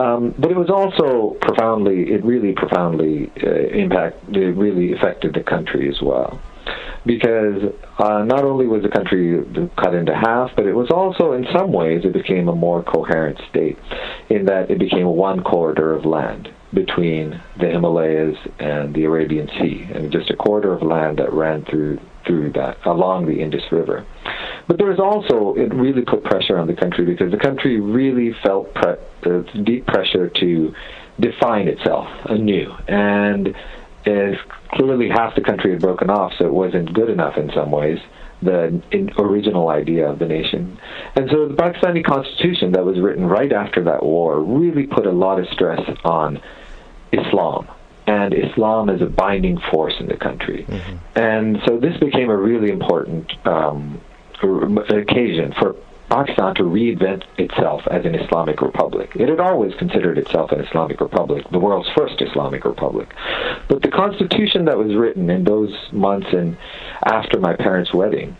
Um, 0.00 0.34
but 0.38 0.50
it 0.50 0.56
was 0.56 0.70
also 0.70 1.36
profoundly, 1.40 2.12
it 2.12 2.24
really 2.24 2.52
profoundly 2.52 3.30
uh, 3.42 3.50
impact, 3.50 4.16
it 4.30 4.56
really 4.56 4.94
affected 4.94 5.34
the 5.34 5.42
country 5.42 5.88
as 5.88 6.00
well 6.00 6.40
because 7.06 7.62
uh, 7.98 8.22
not 8.24 8.44
only 8.44 8.66
was 8.66 8.82
the 8.82 8.88
country 8.88 9.42
cut 9.76 9.94
into 9.94 10.14
half, 10.14 10.50
but 10.56 10.66
it 10.66 10.72
was 10.72 10.90
also, 10.90 11.32
in 11.32 11.46
some 11.52 11.72
ways, 11.72 12.02
it 12.04 12.12
became 12.12 12.48
a 12.48 12.54
more 12.54 12.82
coherent 12.82 13.38
state 13.50 13.78
in 14.30 14.46
that 14.46 14.70
it 14.70 14.78
became 14.78 15.06
one 15.06 15.42
corridor 15.42 15.94
of 15.94 16.04
land 16.04 16.48
between 16.72 17.40
the 17.60 17.66
Himalayas 17.66 18.36
and 18.58 18.94
the 18.94 19.04
Arabian 19.04 19.48
Sea, 19.48 19.88
and 19.94 20.10
just 20.10 20.30
a 20.30 20.36
corridor 20.36 20.72
of 20.72 20.82
land 20.82 21.18
that 21.18 21.32
ran 21.32 21.64
through 21.64 22.00
through 22.26 22.50
that 22.52 22.78
along 22.86 23.26
the 23.26 23.42
Indus 23.42 23.62
River. 23.70 24.06
But 24.66 24.78
there 24.78 24.86
was 24.88 24.98
also 24.98 25.54
it 25.60 25.74
really 25.74 26.02
put 26.02 26.24
pressure 26.24 26.58
on 26.58 26.66
the 26.66 26.74
country 26.74 27.04
because 27.04 27.30
the 27.30 27.38
country 27.38 27.80
really 27.80 28.34
felt 28.42 28.72
pre- 28.74 29.62
deep 29.62 29.86
pressure 29.86 30.30
to 30.40 30.74
define 31.20 31.68
itself 31.68 32.08
anew 32.24 32.72
and 32.88 33.54
is 34.06 34.36
clearly 34.72 35.08
half 35.08 35.34
the 35.34 35.40
country 35.40 35.70
had 35.70 35.80
broken 35.80 36.10
off, 36.10 36.32
so 36.38 36.46
it 36.46 36.52
wasn't 36.52 36.92
good 36.92 37.10
enough 37.10 37.36
in 37.36 37.50
some 37.52 37.70
ways, 37.70 37.98
the 38.42 38.82
original 39.18 39.68
idea 39.68 40.08
of 40.08 40.18
the 40.18 40.26
nation. 40.26 40.78
And 41.16 41.30
so 41.30 41.48
the 41.48 41.54
Pakistani 41.54 42.04
constitution 42.04 42.72
that 42.72 42.84
was 42.84 43.00
written 43.00 43.26
right 43.26 43.52
after 43.52 43.84
that 43.84 44.02
war 44.02 44.40
really 44.40 44.86
put 44.86 45.06
a 45.06 45.12
lot 45.12 45.38
of 45.38 45.48
stress 45.48 45.80
on 46.04 46.40
Islam. 47.12 47.68
And 48.06 48.34
Islam 48.34 48.90
as 48.90 49.00
a 49.00 49.06
binding 49.06 49.58
force 49.70 49.94
in 49.98 50.08
the 50.08 50.16
country. 50.16 50.66
Mm-hmm. 50.68 51.18
And 51.18 51.62
so 51.66 51.78
this 51.78 51.96
became 51.96 52.28
a 52.28 52.36
really 52.36 52.70
important 52.70 53.32
um, 53.46 53.98
occasion 54.42 55.54
for 55.58 55.74
Pakistan 56.10 56.54
to 56.54 56.62
reinvent 56.62 57.24
itself 57.38 57.82
as 57.90 58.04
an 58.04 58.14
Islamic 58.14 58.60
republic. 58.60 59.10
It 59.14 59.28
had 59.28 59.40
always 59.40 59.74
considered 59.76 60.18
itself 60.18 60.52
an 60.52 60.60
Islamic 60.60 61.00
republic, 61.00 61.44
the 61.50 61.58
world's 61.58 61.88
first 61.96 62.20
Islamic 62.20 62.64
republic. 62.64 63.12
But 63.68 63.82
the 63.82 63.90
constitution 63.90 64.66
that 64.66 64.76
was 64.76 64.94
written 64.94 65.30
in 65.30 65.44
those 65.44 65.74
months 65.92 66.28
and 66.32 66.56
after 67.04 67.40
my 67.40 67.56
parents' 67.56 67.92
wedding, 67.94 68.36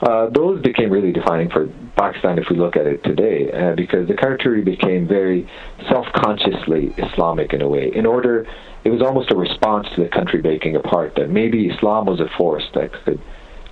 uh, 0.00 0.30
those 0.30 0.62
became 0.62 0.90
really 0.90 1.12
defining 1.12 1.50
for 1.50 1.68
Pakistan 1.96 2.38
if 2.38 2.48
we 2.50 2.56
look 2.56 2.76
at 2.76 2.86
it 2.86 3.02
today, 3.02 3.50
uh, 3.50 3.74
because 3.74 4.06
the 4.06 4.14
country 4.14 4.62
became 4.62 5.08
very 5.08 5.48
self-consciously 5.88 6.94
Islamic 6.98 7.52
in 7.52 7.62
a 7.62 7.68
way. 7.68 7.90
In 7.92 8.06
order, 8.06 8.46
it 8.84 8.90
was 8.90 9.02
almost 9.02 9.32
a 9.32 9.36
response 9.36 9.88
to 9.96 10.04
the 10.04 10.08
country 10.08 10.40
breaking 10.40 10.76
apart 10.76 11.14
that 11.16 11.30
maybe 11.30 11.66
Islam 11.66 12.06
was 12.06 12.20
a 12.20 12.28
force 12.36 12.64
that 12.74 12.92
could 13.04 13.20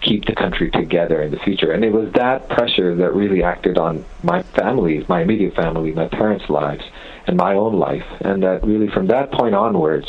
keep 0.02 0.26
the 0.26 0.34
country 0.34 0.70
together 0.70 1.22
in 1.22 1.30
the 1.30 1.38
future. 1.38 1.72
And 1.72 1.84
it 1.84 1.92
was 1.92 2.12
that 2.12 2.48
pressure 2.48 2.94
that 2.94 3.14
really 3.14 3.42
acted 3.42 3.78
on 3.78 4.04
my 4.22 4.42
family, 4.42 5.04
my 5.08 5.22
immediate 5.22 5.54
family, 5.54 5.92
my 5.92 6.08
parents' 6.08 6.48
lives, 6.48 6.84
and 7.26 7.36
my 7.36 7.54
own 7.54 7.74
life. 7.74 8.06
And 8.20 8.42
that 8.42 8.64
really, 8.64 8.88
from 8.88 9.08
that 9.08 9.32
point 9.32 9.54
onwards, 9.54 10.08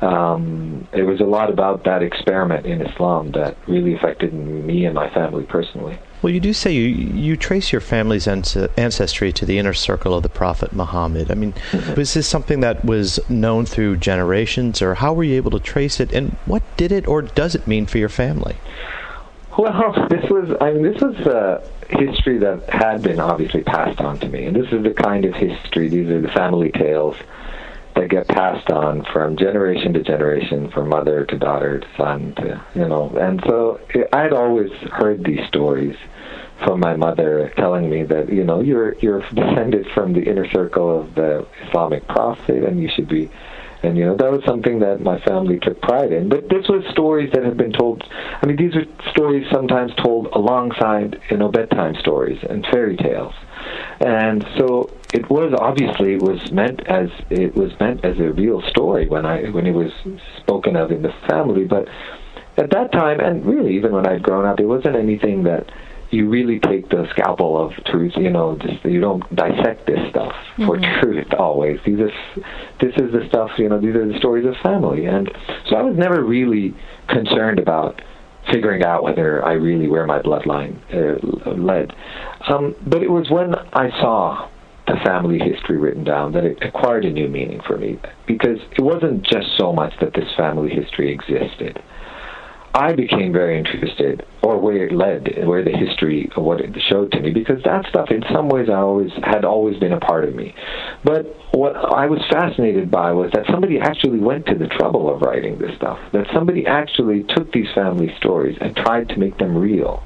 um, 0.00 0.88
it 0.92 1.02
was 1.02 1.20
a 1.20 1.24
lot 1.24 1.50
about 1.50 1.84
that 1.84 2.02
experiment 2.02 2.66
in 2.66 2.80
Islam 2.80 3.32
that 3.32 3.56
really 3.66 3.94
affected 3.94 4.32
me 4.32 4.86
and 4.86 4.94
my 4.94 5.10
family 5.10 5.44
personally. 5.44 5.98
Well, 6.22 6.32
you 6.32 6.40
do 6.40 6.52
say 6.52 6.72
you 6.72 6.88
you 6.88 7.36
trace 7.36 7.72
your 7.72 7.80
family's 7.80 8.26
ancestry 8.28 9.32
to 9.32 9.46
the 9.46 9.58
inner 9.58 9.72
circle 9.72 10.14
of 10.14 10.22
the 10.22 10.28
Prophet 10.28 10.72
Muhammad. 10.74 11.30
I 11.30 11.34
mean, 11.34 11.52
mm-hmm. 11.52 11.94
was 11.94 12.12
this 12.12 12.26
something 12.26 12.60
that 12.60 12.84
was 12.84 13.18
known 13.30 13.64
through 13.64 13.96
generations, 13.98 14.82
or 14.82 14.96
how 14.96 15.14
were 15.14 15.24
you 15.24 15.36
able 15.36 15.50
to 15.52 15.60
trace 15.60 15.98
it, 15.98 16.12
and 16.12 16.36
what 16.44 16.62
did 16.76 16.92
it 16.92 17.08
or 17.08 17.22
does 17.22 17.54
it 17.54 17.66
mean 17.66 17.86
for 17.86 17.96
your 17.96 18.10
family? 18.10 18.56
Well, 19.60 20.06
this 20.08 20.24
was, 20.30 20.56
I 20.58 20.70
mean, 20.70 20.82
this 20.82 21.02
was 21.02 21.16
uh, 21.18 21.62
history 21.90 22.38
that 22.38 22.66
had 22.70 23.02
been 23.02 23.20
obviously 23.20 23.62
passed 23.62 24.00
on 24.00 24.18
to 24.20 24.28
me. 24.30 24.46
And 24.46 24.56
this 24.56 24.72
is 24.72 24.82
the 24.82 24.94
kind 24.94 25.26
of 25.26 25.34
history, 25.34 25.90
these 25.90 26.08
are 26.08 26.18
the 26.18 26.30
family 26.30 26.72
tales 26.72 27.14
that 27.94 28.08
get 28.08 28.26
passed 28.26 28.70
on 28.70 29.04
from 29.12 29.36
generation 29.36 29.92
to 29.92 30.02
generation, 30.02 30.70
from 30.70 30.88
mother 30.88 31.26
to 31.26 31.36
daughter 31.36 31.78
to 31.78 31.86
son 31.98 32.32
to, 32.36 32.58
you 32.74 32.88
know. 32.88 33.10
And 33.20 33.42
so 33.44 33.78
I'd 34.14 34.32
always 34.32 34.72
heard 34.92 35.24
these 35.24 35.46
stories 35.48 35.94
from 36.64 36.80
my 36.80 36.96
mother 36.96 37.52
telling 37.54 37.90
me 37.90 38.04
that, 38.04 38.32
you 38.32 38.44
know, 38.44 38.62
you're, 38.62 38.94
you're 39.00 39.20
descended 39.28 39.86
from 39.92 40.14
the 40.14 40.22
inner 40.22 40.48
circle 40.48 41.00
of 41.00 41.14
the 41.14 41.46
Islamic 41.68 42.08
prophet 42.08 42.64
and 42.64 42.80
you 42.80 42.88
should 42.88 43.08
be 43.08 43.28
and 43.82 43.96
you 43.96 44.04
know 44.04 44.16
that 44.16 44.30
was 44.30 44.42
something 44.44 44.78
that 44.80 45.00
my 45.00 45.20
family 45.20 45.58
took 45.60 45.80
pride 45.80 46.12
in. 46.12 46.28
But 46.28 46.48
this 46.48 46.68
was 46.68 46.84
stories 46.90 47.30
that 47.32 47.44
had 47.44 47.56
been 47.56 47.72
told. 47.72 48.02
I 48.42 48.46
mean, 48.46 48.56
these 48.56 48.74
are 48.76 48.84
stories 49.10 49.46
sometimes 49.50 49.92
told 50.02 50.28
alongside 50.32 51.20
you 51.30 51.36
know 51.36 51.48
bedtime 51.48 51.94
stories 52.00 52.38
and 52.48 52.66
fairy 52.70 52.96
tales, 52.96 53.34
and 54.00 54.44
so 54.58 54.90
it 55.12 55.28
was 55.30 55.54
obviously 55.58 56.14
it 56.14 56.22
was 56.22 56.52
meant 56.52 56.86
as 56.86 57.08
it 57.30 57.54
was 57.56 57.72
meant 57.80 58.04
as 58.04 58.18
a 58.18 58.32
real 58.32 58.62
story 58.62 59.08
when 59.08 59.26
I 59.26 59.50
when 59.50 59.66
it 59.66 59.74
was 59.74 59.92
spoken 60.38 60.76
of 60.76 60.90
in 60.90 61.02
the 61.02 61.12
family. 61.28 61.64
But 61.64 61.88
at 62.56 62.70
that 62.70 62.92
time, 62.92 63.20
and 63.20 63.44
really 63.44 63.76
even 63.76 63.92
when 63.92 64.06
I'd 64.06 64.22
grown 64.22 64.44
up, 64.44 64.60
it 64.60 64.66
wasn't 64.66 64.96
anything 64.96 65.44
that 65.44 65.70
you 66.10 66.28
really 66.28 66.58
take 66.58 66.88
the 66.88 67.06
scalpel 67.10 67.56
of 67.56 67.72
truth. 67.84 68.12
You 68.16 68.30
know, 68.30 68.56
just 68.60 68.84
you 68.84 69.00
don't 69.00 69.22
dissect 69.34 69.86
this 69.86 69.98
stuff 70.10 70.32
for 70.56 70.76
mm-hmm. 70.76 71.00
truth 71.00 71.26
always. 71.38 71.78
These 71.86 72.00
are 72.00 72.10
this 72.80 72.94
is 72.96 73.12
the 73.12 73.26
stuff. 73.28 73.50
You 73.58 73.68
know, 73.68 73.80
these 73.80 73.94
are 73.94 74.06
the 74.06 74.18
stories 74.18 74.46
of 74.46 74.54
family, 74.62 75.06
and 75.06 75.30
so 75.68 75.76
I 75.76 75.82
was 75.82 75.96
never 75.96 76.24
really 76.24 76.74
concerned 77.08 77.58
about 77.58 78.00
figuring 78.50 78.82
out 78.84 79.02
whether 79.02 79.44
I 79.44 79.52
really 79.52 79.88
where 79.88 80.06
my 80.06 80.20
bloodline 80.20 80.78
uh, 80.92 81.50
led. 81.50 81.92
Um, 82.48 82.74
but 82.86 83.02
it 83.02 83.10
was 83.10 83.30
when 83.30 83.54
I 83.72 83.90
saw 84.00 84.48
the 84.86 84.96
family 85.04 85.38
history 85.38 85.76
written 85.76 86.02
down 86.02 86.32
that 86.32 86.44
it 86.44 86.58
acquired 86.62 87.04
a 87.04 87.10
new 87.10 87.28
meaning 87.28 87.60
for 87.66 87.78
me 87.78 88.00
because 88.26 88.58
it 88.76 88.82
wasn't 88.82 89.22
just 89.22 89.46
so 89.56 89.72
much 89.72 89.92
that 90.00 90.14
this 90.14 90.28
family 90.36 90.70
history 90.70 91.12
existed 91.12 91.80
I 92.74 92.92
became 92.92 93.32
very 93.32 93.58
interested, 93.58 94.24
or 94.42 94.58
where 94.58 94.86
it 94.86 94.92
led, 94.92 95.44
where 95.44 95.64
the 95.64 95.76
history 95.76 96.30
of 96.36 96.44
what 96.44 96.60
it 96.60 96.74
showed 96.88 97.10
to 97.12 97.20
me, 97.20 97.32
because 97.32 97.62
that 97.64 97.86
stuff, 97.86 98.10
in 98.10 98.22
some 98.32 98.48
ways, 98.48 98.68
I 98.68 98.76
always 98.76 99.10
had 99.24 99.44
always 99.44 99.78
been 99.78 99.92
a 99.92 99.98
part 99.98 100.24
of 100.24 100.34
me. 100.34 100.54
But 101.02 101.26
what 101.52 101.74
I 101.74 102.06
was 102.06 102.20
fascinated 102.30 102.90
by 102.90 103.12
was 103.12 103.32
that 103.32 103.46
somebody 103.50 103.80
actually 103.80 104.20
went 104.20 104.46
to 104.46 104.54
the 104.54 104.68
trouble 104.68 105.12
of 105.12 105.22
writing 105.22 105.58
this 105.58 105.74
stuff. 105.76 105.98
That 106.12 106.26
somebody 106.32 106.66
actually 106.66 107.24
took 107.24 107.52
these 107.52 107.70
family 107.74 108.14
stories 108.18 108.56
and 108.60 108.76
tried 108.76 109.08
to 109.08 109.18
make 109.18 109.36
them 109.38 109.56
real 109.56 110.04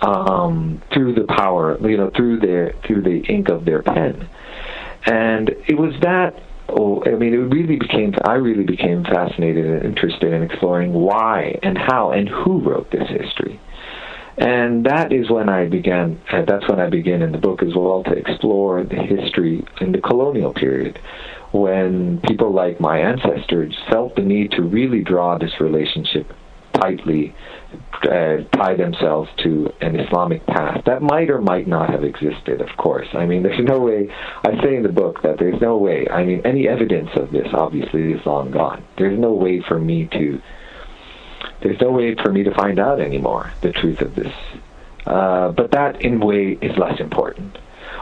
um, 0.00 0.80
through 0.92 1.14
the 1.14 1.24
power, 1.24 1.76
you 1.86 1.96
know, 1.96 2.10
through 2.10 2.38
their 2.38 2.72
through 2.86 3.02
the 3.02 3.20
ink 3.28 3.48
of 3.48 3.64
their 3.64 3.82
pen. 3.82 4.28
And 5.06 5.50
it 5.66 5.76
was 5.76 5.94
that 6.02 6.40
oh, 6.72 7.02
I 7.04 7.10
mean, 7.10 7.34
it 7.34 7.38
really 7.38 7.76
became, 7.76 8.14
I 8.24 8.34
really 8.34 8.64
became 8.64 9.04
fascinated 9.04 9.66
and 9.66 9.84
interested 9.84 10.32
in 10.32 10.42
exploring 10.42 10.92
why 10.92 11.58
and 11.62 11.76
how 11.76 12.12
and 12.12 12.28
who 12.28 12.60
wrote 12.60 12.90
this 12.90 13.08
history. 13.08 13.60
And 14.38 14.86
that 14.86 15.12
is 15.12 15.28
when 15.28 15.48
I 15.48 15.68
began, 15.68 16.20
uh, 16.32 16.42
that's 16.46 16.66
when 16.68 16.80
I 16.80 16.88
began 16.88 17.20
in 17.20 17.32
the 17.32 17.38
book 17.38 17.62
as 17.62 17.74
well 17.74 18.02
to 18.04 18.12
explore 18.12 18.82
the 18.84 18.96
history 18.96 19.64
in 19.80 19.92
the 19.92 20.00
colonial 20.00 20.54
period 20.54 20.98
when 21.52 22.20
people 22.26 22.52
like 22.52 22.80
my 22.80 22.98
ancestors 22.98 23.76
felt 23.90 24.14
the 24.16 24.22
need 24.22 24.52
to 24.52 24.62
really 24.62 25.02
draw 25.02 25.36
this 25.36 25.60
relationship 25.60 26.32
tightly 26.80 27.34
uh, 28.02 28.38
tie 28.52 28.74
themselves 28.74 29.30
to 29.38 29.72
an 29.80 29.98
Islamic 29.98 30.44
path 30.46 30.82
that 30.86 31.02
might 31.02 31.30
or 31.30 31.40
might 31.40 31.66
not 31.66 31.90
have 31.90 32.02
existed, 32.02 32.60
of 32.60 32.68
course. 32.76 33.08
I 33.12 33.26
mean, 33.26 33.42
there's 33.44 33.64
no 33.64 33.80
way, 33.80 34.08
I 34.44 34.60
say 34.62 34.76
in 34.76 34.82
the 34.82 34.92
book 34.92 35.22
that 35.22 35.38
there's 35.38 35.60
no 35.60 35.76
way, 35.76 36.08
I 36.08 36.24
mean, 36.24 36.42
any 36.44 36.68
evidence 36.68 37.10
of 37.14 37.30
this 37.30 37.48
obviously 37.52 38.12
is 38.12 38.24
long 38.26 38.50
gone. 38.50 38.84
There's 38.96 39.18
no 39.18 39.32
way 39.32 39.60
for 39.60 39.78
me 39.78 40.08
to, 40.12 40.40
there's 41.62 41.80
no 41.80 41.90
way 41.90 42.14
for 42.14 42.32
me 42.32 42.42
to 42.44 42.54
find 42.54 42.78
out 42.78 43.00
anymore 43.00 43.52
the 43.60 43.72
truth 43.72 44.00
of 44.00 44.14
this. 44.14 44.34
Uh, 45.06 45.50
but 45.52 45.70
that, 45.72 46.02
in 46.02 46.22
a 46.22 46.26
way, 46.26 46.58
is 46.60 46.76
less 46.76 47.00
important. 47.00 47.58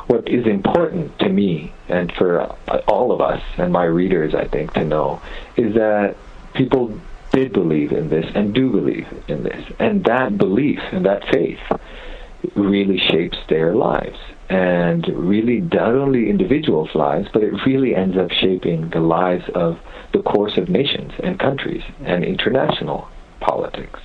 What 0.06 0.28
is 0.28 0.46
important 0.46 1.18
to 1.18 1.28
me 1.28 1.72
and 1.88 2.10
for 2.12 2.40
all 2.86 3.12
of 3.12 3.20
us 3.20 3.42
and 3.56 3.72
my 3.72 3.84
readers, 3.84 4.34
I 4.34 4.46
think, 4.46 4.72
to 4.74 4.84
know 4.84 5.20
is 5.56 5.74
that 5.74 6.16
people 6.54 6.98
did 7.32 7.52
believe 7.52 7.92
in 7.92 8.08
this 8.08 8.26
and 8.34 8.54
do 8.54 8.70
believe 8.70 9.06
in 9.28 9.42
this. 9.42 9.64
And 9.78 10.04
that 10.04 10.38
belief 10.38 10.80
and 10.92 11.04
that 11.06 11.24
faith 11.32 11.60
really 12.54 12.98
shapes 12.98 13.38
their 13.48 13.74
lives. 13.74 14.18
And 14.48 15.06
really, 15.08 15.60
not 15.60 15.94
only 15.94 16.30
individuals' 16.30 16.94
lives, 16.94 17.28
but 17.32 17.42
it 17.42 17.52
really 17.66 17.94
ends 17.94 18.16
up 18.16 18.30
shaping 18.30 18.88
the 18.90 19.00
lives 19.00 19.44
of 19.54 19.78
the 20.12 20.22
course 20.22 20.56
of 20.56 20.70
nations 20.70 21.12
and 21.22 21.38
countries 21.38 21.82
and 22.02 22.24
international 22.24 23.08
politics. 23.40 24.00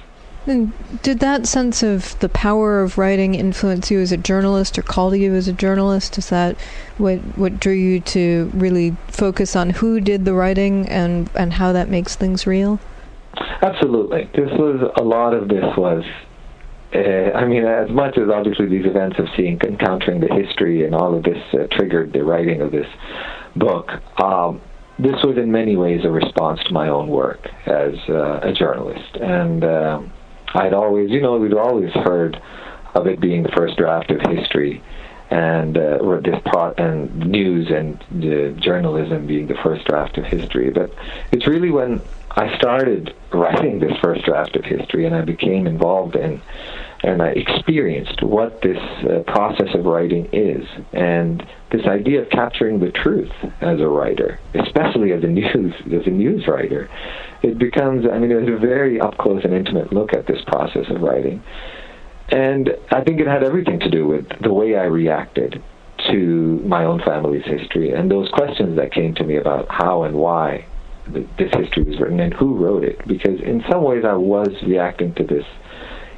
And 0.45 0.73
did 1.01 1.19
that 1.19 1.47
sense 1.47 1.81
of 1.83 2.19
the 2.19 2.27
power 2.27 2.81
of 2.81 2.97
writing 2.97 3.33
influence 3.33 3.89
you 3.89 4.01
as 4.01 4.11
a 4.11 4.17
journalist 4.17 4.77
or 4.77 4.81
call 4.81 5.11
to 5.11 5.17
you 5.17 5.33
as 5.33 5.47
a 5.47 5.53
journalist? 5.53 6.17
Is 6.17 6.29
that 6.29 6.57
what 6.97 7.19
what 7.37 7.61
drew 7.61 7.73
you 7.73 8.01
to 8.01 8.51
really 8.53 8.97
focus 9.07 9.55
on 9.55 9.69
who 9.69 10.01
did 10.01 10.25
the 10.25 10.33
writing 10.33 10.89
and, 10.89 11.29
and 11.35 11.53
how 11.53 11.71
that 11.71 11.87
makes 11.87 12.17
things 12.17 12.45
real? 12.45 12.81
Absolutely. 13.61 14.29
This 14.35 14.51
was 14.57 14.91
a 14.97 15.03
lot 15.03 15.33
of 15.33 15.47
this 15.47 15.65
was. 15.77 16.03
Uh, 16.93 17.35
I 17.35 17.45
mean, 17.45 17.65
as 17.65 17.89
much 17.89 18.19
as 18.19 18.29
obviously 18.31 18.67
these 18.67 18.85
events 18.85 19.17
of 19.17 19.25
seeing, 19.35 19.59
encountering 19.61 20.19
the 20.19 20.27
history 20.27 20.85
and 20.85 20.93
all 20.93 21.17
of 21.17 21.23
this 21.23 21.41
uh, 21.53 21.65
triggered 21.71 22.13
the 22.13 22.23
writing 22.23 22.61
of 22.61 22.71
this 22.71 22.85
book, 23.55 23.89
um, 24.21 24.61
this 24.99 25.15
was 25.23 25.37
in 25.37 25.51
many 25.51 25.75
ways 25.75 26.01
a 26.03 26.11
response 26.11 26.59
to 26.67 26.73
my 26.73 26.89
own 26.89 27.07
work 27.07 27.47
as 27.65 27.95
uh, 28.09 28.41
a 28.43 28.53
journalist. 28.53 29.15
And 29.15 29.63
um, 29.63 30.13
I'd 30.53 30.73
always, 30.73 31.09
you 31.09 31.19
know, 31.19 31.37
we'd 31.39 31.55
always 31.55 31.91
heard 31.93 32.39
of 32.93 33.07
it 33.07 33.19
being 33.19 33.41
the 33.41 33.51
first 33.57 33.75
draft 33.75 34.11
of 34.11 34.21
history 34.29 34.83
and 35.29 35.77
uh, 35.77 36.19
this 36.23 36.39
pro- 36.45 36.73
and 36.77 37.15
news 37.31 37.69
and 37.69 38.01
uh, 38.01 38.59
journalism 38.61 39.25
being 39.25 39.47
the 39.47 39.57
first 39.63 39.85
draft 39.85 40.17
of 40.17 40.25
history. 40.25 40.69
But 40.69 40.93
it's 41.31 41.47
really 41.47 41.71
when 41.71 42.01
I 42.35 42.55
started 42.57 43.13
writing 43.31 43.79
this 43.79 43.93
first 44.01 44.25
draft 44.25 44.55
of 44.55 44.65
history, 44.65 45.05
and 45.05 45.15
I 45.15 45.21
became 45.21 45.67
involved 45.67 46.15
in, 46.15 46.41
and 47.03 47.21
I 47.21 47.27
experienced 47.27 48.23
what 48.23 48.61
this 48.61 48.77
uh, 48.77 49.19
process 49.27 49.73
of 49.75 49.85
writing 49.85 50.29
is, 50.33 50.67
and 50.93 51.45
this 51.71 51.85
idea 51.85 52.23
of 52.23 52.29
capturing 52.31 52.79
the 52.79 52.91
truth 52.91 53.31
as 53.61 53.79
a 53.79 53.87
writer, 53.87 54.39
especially 54.55 55.11
as 55.11 55.23
a 55.23 55.27
news 55.39 55.73
as 55.85 56.07
a 56.07 56.09
news 56.09 56.47
writer, 56.47 56.89
it 57.43 57.59
becomes. 57.59 58.05
I 58.11 58.17
mean, 58.17 58.31
it 58.31 58.35
was 58.35 58.49
a 58.49 58.57
very 58.57 58.99
up 58.99 59.17
close 59.19 59.43
and 59.43 59.53
intimate 59.53 59.93
look 59.93 60.13
at 60.13 60.25
this 60.25 60.41
process 60.47 60.89
of 60.89 61.01
writing, 61.01 61.43
and 62.29 62.69
I 62.91 63.01
think 63.01 63.19
it 63.19 63.27
had 63.27 63.43
everything 63.43 63.79
to 63.79 63.89
do 63.89 64.07
with 64.07 64.27
the 64.41 64.53
way 64.53 64.75
I 64.75 64.83
reacted 64.83 65.61
to 66.09 66.61
my 66.65 66.85
own 66.85 67.01
family's 67.01 67.45
history 67.45 67.91
and 67.91 68.09
those 68.09 68.29
questions 68.29 68.75
that 68.77 68.91
came 68.91 69.13
to 69.15 69.23
me 69.23 69.37
about 69.37 69.67
how 69.69 70.03
and 70.03 70.15
why 70.15 70.65
this 71.07 71.51
history 71.53 71.83
was 71.83 71.99
written 71.99 72.19
and 72.19 72.33
who 72.33 72.55
wrote 72.55 72.83
it. 72.83 73.05
Because 73.07 73.39
in 73.41 73.63
some 73.69 73.83
ways, 73.83 74.03
I 74.05 74.13
was 74.13 74.49
reacting 74.65 75.13
to 75.15 75.23
this 75.23 75.45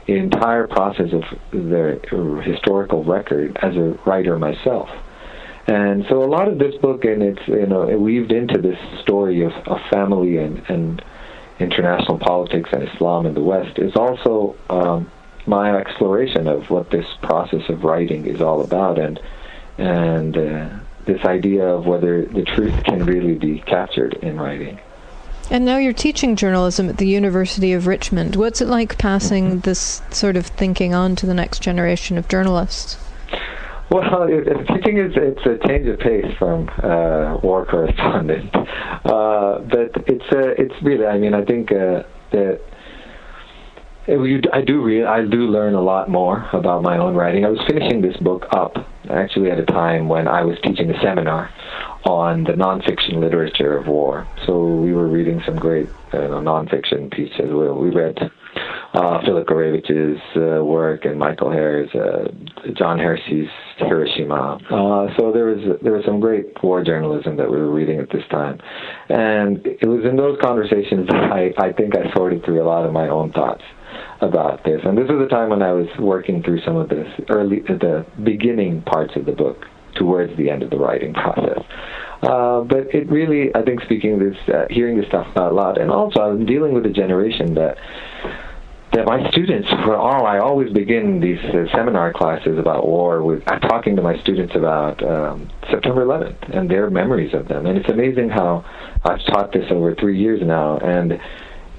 entire 0.07 0.67
process 0.67 1.11
of 1.11 1.23
the 1.51 1.99
historical 2.43 3.03
record 3.03 3.57
as 3.61 3.75
a 3.75 3.97
writer 4.05 4.37
myself. 4.37 4.89
And 5.67 6.05
so 6.09 6.23
a 6.23 6.29
lot 6.29 6.47
of 6.47 6.59
this 6.59 6.75
book, 6.75 7.05
and 7.05 7.23
it's 7.23 7.47
you 7.47 7.65
know 7.65 7.89
it 7.89 7.99
weaved 7.99 8.31
into 8.31 8.61
this 8.61 8.77
story 9.01 9.43
of, 9.43 9.51
of 9.65 9.79
family 9.89 10.37
and, 10.37 10.61
and 10.69 11.03
international 11.57 12.19
politics 12.19 12.69
and 12.71 12.87
Islam 12.87 13.25
in 13.25 13.33
the 13.33 13.41
West, 13.41 13.79
is 13.79 13.95
also 13.95 14.55
um, 14.69 15.11
my 15.47 15.75
exploration 15.77 16.47
of 16.47 16.69
what 16.69 16.89
this 16.89 17.05
process 17.21 17.69
of 17.69 17.83
writing 17.83 18.25
is 18.25 18.41
all 18.41 18.61
about, 18.61 18.99
and 18.99 19.19
and 19.77 20.37
uh, 20.37 20.69
this 21.05 21.23
idea 21.25 21.65
of 21.67 21.85
whether 21.85 22.25
the 22.25 22.43
truth 22.43 22.83
can 22.83 23.05
really 23.05 23.35
be 23.35 23.59
captured 23.59 24.13
in 24.15 24.39
writing. 24.39 24.79
And 25.51 25.63
now 25.63 25.77
you're 25.77 25.93
teaching 25.93 26.35
journalism 26.35 26.89
at 26.89 26.97
the 26.97 27.07
University 27.07 27.73
of 27.73 27.85
Richmond. 27.85 28.35
What's 28.35 28.61
it 28.61 28.67
like 28.67 28.97
passing 28.97 29.59
this 29.59 30.01
sort 30.09 30.37
of 30.37 30.47
thinking 30.47 30.95
on 30.95 31.15
to 31.17 31.27
the 31.27 31.35
next 31.35 31.61
generation 31.61 32.17
of 32.17 32.27
journalists? 32.27 32.97
Well, 33.91 34.23
it, 34.23 34.47
it, 34.47 34.67
teaching 34.67 34.97
is 34.97 35.13
it's 35.15 35.45
a 35.45 35.67
change 35.67 35.87
of 35.87 35.99
pace 35.99 36.33
from 36.39 36.69
uh, 36.81 37.37
war 37.43 37.67
correspondent, 37.67 38.49
uh, 38.55 39.59
but 39.59 39.91
it's 40.07 40.25
uh, 40.31 40.55
it's 40.57 40.73
really. 40.81 41.05
I 41.05 41.19
mean, 41.19 41.35
I 41.35 41.45
think 41.45 41.71
uh, 41.71 42.01
that 42.31 42.61
I 44.07 44.61
do 44.61 44.83
re- 44.83 45.03
I 45.03 45.25
do 45.25 45.47
learn 45.47 45.73
a 45.73 45.81
lot 45.81 46.09
more 46.09 46.47
about 46.53 46.83
my 46.83 46.97
own 46.97 47.15
writing. 47.15 47.43
I 47.43 47.49
was 47.49 47.59
finishing 47.67 48.01
this 48.01 48.15
book 48.17 48.45
up 48.51 48.75
actually 49.09 49.49
at 49.49 49.59
a 49.59 49.65
time 49.65 50.07
when 50.07 50.27
I 50.27 50.43
was 50.43 50.57
teaching 50.63 50.91
a 50.91 51.01
seminar 51.01 51.49
on 52.03 52.43
the 52.43 52.51
nonfiction 52.51 53.15
literature 53.19 53.75
of 53.75 53.87
war. 53.87 54.27
So 54.45 54.63
we 54.63 54.93
were 54.93 55.07
reading 55.07 55.41
some 55.43 55.55
great 55.55 55.89
uh, 56.13 56.17
nonfiction 56.17 57.11
pieces. 57.11 57.49
We, 57.49 57.71
we 57.71 57.89
read 57.89 58.19
uh, 58.93 59.21
Philip 59.25 59.47
Gourevitch's 59.47 60.21
uh, 60.35 60.63
work 60.63 61.05
and 61.05 61.17
Michael 61.17 61.51
Herr's, 61.51 61.89
uh, 61.95 62.27
John 62.77 62.99
Hersey's 62.99 63.49
Hiroshima. 63.77 64.59
Uh, 64.69 65.17
so 65.17 65.31
there 65.31 65.45
was 65.45 65.79
there 65.81 65.93
was 65.93 66.05
some 66.05 66.19
great 66.19 66.45
war 66.61 66.83
journalism 66.83 67.37
that 67.37 67.49
we 67.49 67.57
were 67.57 67.71
reading 67.71 67.99
at 67.99 68.11
this 68.11 68.23
time, 68.29 68.59
and 69.09 69.65
it 69.65 69.87
was 69.87 70.05
in 70.05 70.15
those 70.15 70.37
conversations 70.41 71.07
that 71.07 71.31
I 71.31 71.53
I 71.57 71.73
think 71.73 71.95
I 71.97 72.13
sorted 72.13 72.45
through 72.45 72.61
a 72.61 72.67
lot 72.67 72.85
of 72.85 72.93
my 72.93 73.09
own 73.09 73.31
thoughts 73.31 73.63
about 74.21 74.63
this. 74.63 74.81
And 74.83 74.97
this 74.97 75.09
was 75.09 75.19
the 75.19 75.27
time 75.27 75.49
when 75.49 75.61
I 75.61 75.73
was 75.73 75.87
working 75.99 76.43
through 76.43 76.61
some 76.61 76.75
of 76.77 76.89
this 76.89 77.07
early, 77.29 77.59
the 77.61 78.05
beginning 78.23 78.81
parts 78.83 79.15
of 79.15 79.25
the 79.25 79.31
book 79.31 79.65
towards 79.95 80.35
the 80.37 80.49
end 80.49 80.63
of 80.63 80.69
the 80.69 80.77
writing 80.77 81.13
process. 81.13 81.59
Uh, 82.21 82.61
but 82.61 82.93
it 82.93 83.09
really, 83.09 83.53
I 83.55 83.61
think, 83.61 83.81
speaking 83.81 84.19
this, 84.19 84.37
uh, 84.53 84.65
hearing 84.69 84.97
this 84.97 85.07
stuff 85.07 85.27
out 85.35 85.53
loud, 85.53 85.77
and 85.77 85.91
also 85.91 86.21
I'm 86.21 86.45
dealing 86.45 86.73
with 86.73 86.85
a 86.85 86.89
generation 86.89 87.53
that 87.55 87.77
that 88.93 89.05
my 89.05 89.29
students 89.29 89.67
were 89.85 89.97
all. 89.97 90.25
I 90.25 90.39
always 90.39 90.71
begin 90.71 91.19
these 91.19 91.39
uh, 91.39 91.65
seminar 91.73 92.13
classes 92.13 92.57
about 92.57 92.87
war 92.87 93.21
with 93.23 93.43
uh, 93.45 93.59
talking 93.59 93.95
to 93.97 94.01
my 94.01 94.17
students 94.21 94.55
about 94.55 95.03
um, 95.03 95.49
September 95.69 96.05
11th 96.05 96.57
and 96.57 96.69
their 96.69 96.89
memories 96.89 97.33
of 97.33 97.49
them. 97.49 97.65
And 97.65 97.77
it's 97.77 97.89
amazing 97.89 98.29
how 98.29 98.63
I've 99.03 99.23
taught 99.25 99.51
this 99.51 99.69
over 99.69 99.93
three 99.95 100.17
years 100.17 100.41
now, 100.41 100.77
and 100.77 101.19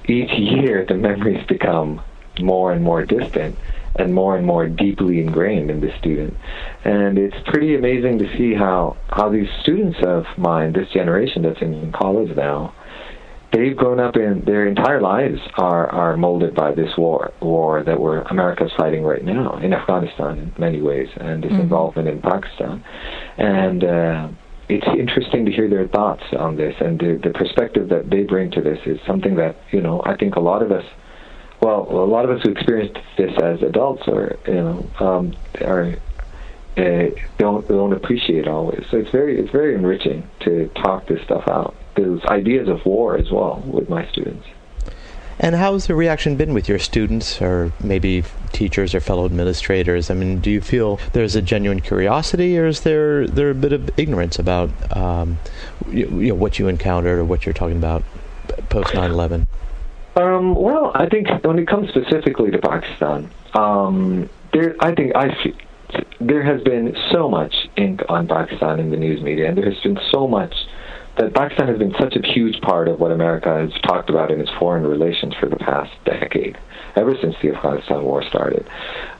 each 0.07 0.31
year 0.37 0.85
the 0.87 0.93
memories 0.93 1.43
become 1.47 2.01
more 2.39 2.71
and 2.71 2.83
more 2.83 3.05
distant 3.05 3.55
and 3.95 4.13
more 4.13 4.37
and 4.37 4.45
more 4.45 4.67
deeply 4.67 5.19
ingrained 5.19 5.71
in 5.71 5.81
the 5.81 5.91
student. 5.97 6.35
And 6.83 7.17
it's 7.17 7.37
pretty 7.47 7.75
amazing 7.75 8.19
to 8.19 8.37
see 8.37 8.53
how, 8.53 8.97
how 9.09 9.29
these 9.29 9.49
students 9.61 9.97
of 10.03 10.25
mine, 10.37 10.73
this 10.73 10.89
generation 10.89 11.41
that's 11.41 11.61
in 11.61 11.91
college 11.91 12.35
now, 12.35 12.73
they've 13.51 13.75
grown 13.75 13.99
up 13.99 14.15
in 14.15 14.41
their 14.45 14.67
entire 14.67 15.01
lives 15.01 15.39
are, 15.55 15.89
are 15.89 16.17
molded 16.17 16.53
by 16.53 16.73
this 16.73 16.95
war 16.97 17.31
war 17.39 17.81
that 17.83 17.99
we're 17.99 18.21
America's 18.23 18.71
fighting 18.77 19.03
right 19.03 19.23
now 19.23 19.57
in 19.57 19.73
Afghanistan 19.73 20.37
in 20.37 20.53
many 20.57 20.81
ways 20.81 21.07
and 21.15 21.43
its 21.43 21.53
mm-hmm. 21.53 21.61
involvement 21.61 22.07
in 22.07 22.21
Pakistan. 22.21 22.83
And 23.37 23.83
uh, 23.83 24.29
it's 24.69 24.87
interesting 24.99 25.45
to 25.45 25.51
hear 25.51 25.69
their 25.69 25.87
thoughts 25.87 26.23
on 26.37 26.57
this 26.57 26.75
and 26.81 26.99
the, 26.99 27.19
the 27.23 27.29
perspective 27.29 27.87
that 27.89 28.09
they 28.09 28.23
bring 28.23 28.51
to 28.51 28.61
this 28.61 28.79
is 28.85 28.99
something 29.07 29.35
that, 29.35 29.55
you 29.71 29.81
know, 29.81 30.03
I 30.05 30.15
think 30.17 30.35
a 30.35 30.41
lot 30.41 30.61
of 30.61 30.71
us 30.71 30.83
well, 31.61 31.87
a 31.89 32.05
lot 32.05 32.25
of 32.25 32.31
us 32.31 32.43
who 32.43 32.51
experienced 32.51 32.99
this 33.17 33.35
as 33.41 33.61
adults, 33.63 34.07
or 34.07 34.37
you 34.47 34.53
know, 34.53 34.89
um, 34.99 35.35
are 35.61 35.95
uh, 36.77 37.09
don't 37.37 37.67
don't 37.67 37.93
appreciate 37.93 38.47
always. 38.47 38.85
So 38.91 38.97
it's 38.97 39.09
very 39.09 39.39
it's 39.39 39.51
very 39.51 39.73
enriching 39.73 40.29
to 40.41 40.69
talk 40.75 41.07
this 41.07 41.21
stuff 41.23 41.47
out. 41.47 41.75
Those 41.95 42.23
ideas 42.25 42.67
of 42.67 42.85
war 42.85 43.17
as 43.17 43.31
well 43.31 43.63
with 43.65 43.89
my 43.89 44.07
students. 44.11 44.45
And 45.39 45.55
how's 45.55 45.85
the 45.85 45.93
reaction 45.93 46.35
been 46.35 46.53
with 46.53 46.67
your 46.67 46.79
students 46.79 47.41
or 47.41 47.71
maybe 47.83 48.23
teachers 48.53 48.95
or 48.95 48.99
fellow 48.99 49.25
administrators? 49.25 50.09
I 50.09 50.15
mean, 50.15 50.39
do 50.39 50.49
you 50.49 50.61
feel 50.61 50.99
there's 51.13 51.35
a 51.35 51.43
genuine 51.43 51.79
curiosity 51.79 52.57
or 52.57 52.65
is 52.65 52.81
there, 52.81 53.27
there 53.27 53.51
a 53.51 53.55
bit 53.55 53.71
of 53.71 53.99
ignorance 53.99 54.39
about 54.39 54.71
um, 54.97 55.37
you, 55.91 56.07
you 56.19 56.29
know, 56.29 56.35
what 56.35 56.57
you 56.57 56.67
encountered 56.67 57.19
or 57.19 57.25
what 57.25 57.45
you're 57.45 57.53
talking 57.53 57.77
about 57.77 58.03
post 58.69 58.95
9 58.95 59.11
11? 59.11 59.47
Um, 60.17 60.55
well, 60.55 60.91
I 60.95 61.07
think 61.07 61.27
when 61.43 61.59
it 61.59 61.67
comes 61.67 61.89
specifically 61.89 62.49
to 62.49 62.57
Pakistan, 62.57 63.29
um, 63.53 64.27
there, 64.51 64.75
I 64.79 64.95
think 64.95 65.15
I 65.15 65.29
there 66.19 66.43
has 66.43 66.61
been 66.63 66.97
so 67.11 67.29
much 67.29 67.53
ink 67.75 68.01
on 68.09 68.27
Pakistan 68.27 68.79
in 68.79 68.89
the 68.89 68.97
news 68.97 69.21
media, 69.21 69.47
and 69.47 69.55
there 69.55 69.69
has 69.69 69.79
been 69.81 69.99
so 70.11 70.27
much 70.27 70.55
that 71.17 71.33
Pakistan 71.33 71.67
has 71.67 71.77
been 71.77 71.93
such 71.99 72.15
a 72.15 72.25
huge 72.25 72.61
part 72.61 72.87
of 72.87 72.99
what 72.99 73.11
America 73.11 73.49
has 73.49 73.81
talked 73.81 74.09
about 74.09 74.31
in 74.31 74.39
its 74.39 74.51
foreign 74.59 74.85
relations 74.85 75.33
for 75.39 75.49
the 75.49 75.55
past 75.55 75.91
decade, 76.05 76.57
ever 76.95 77.15
since 77.21 77.35
the 77.41 77.49
Afghanistan 77.49 78.03
war 78.03 78.23
started. 78.23 78.67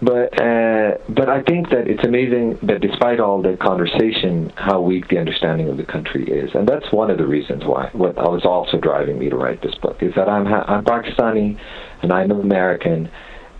But 0.01 0.39
uh, 0.39 0.97
but 1.09 1.29
I 1.29 1.41
think 1.41 1.69
that 1.69 1.87
it's 1.87 2.03
amazing 2.03 2.59
that 2.63 2.81
despite 2.81 3.19
all 3.19 3.41
the 3.41 3.57
conversation, 3.57 4.51
how 4.55 4.81
weak 4.81 5.07
the 5.07 5.17
understanding 5.17 5.69
of 5.69 5.77
the 5.77 5.85
country 5.85 6.25
is, 6.25 6.53
and 6.53 6.67
that's 6.67 6.91
one 6.91 7.09
of 7.09 7.17
the 7.17 7.27
reasons 7.27 7.63
why. 7.65 7.89
What 7.93 8.15
was 8.15 8.45
also 8.45 8.77
driving 8.77 9.17
me 9.17 9.29
to 9.29 9.35
write 9.35 9.61
this 9.61 9.75
book 9.75 10.01
is 10.01 10.13
that 10.15 10.29
I'm 10.29 10.45
ha- 10.45 10.65
I'm 10.67 10.85
Pakistani, 10.85 11.59
and 12.03 12.13
I'm 12.13 12.31
American, 12.31 13.09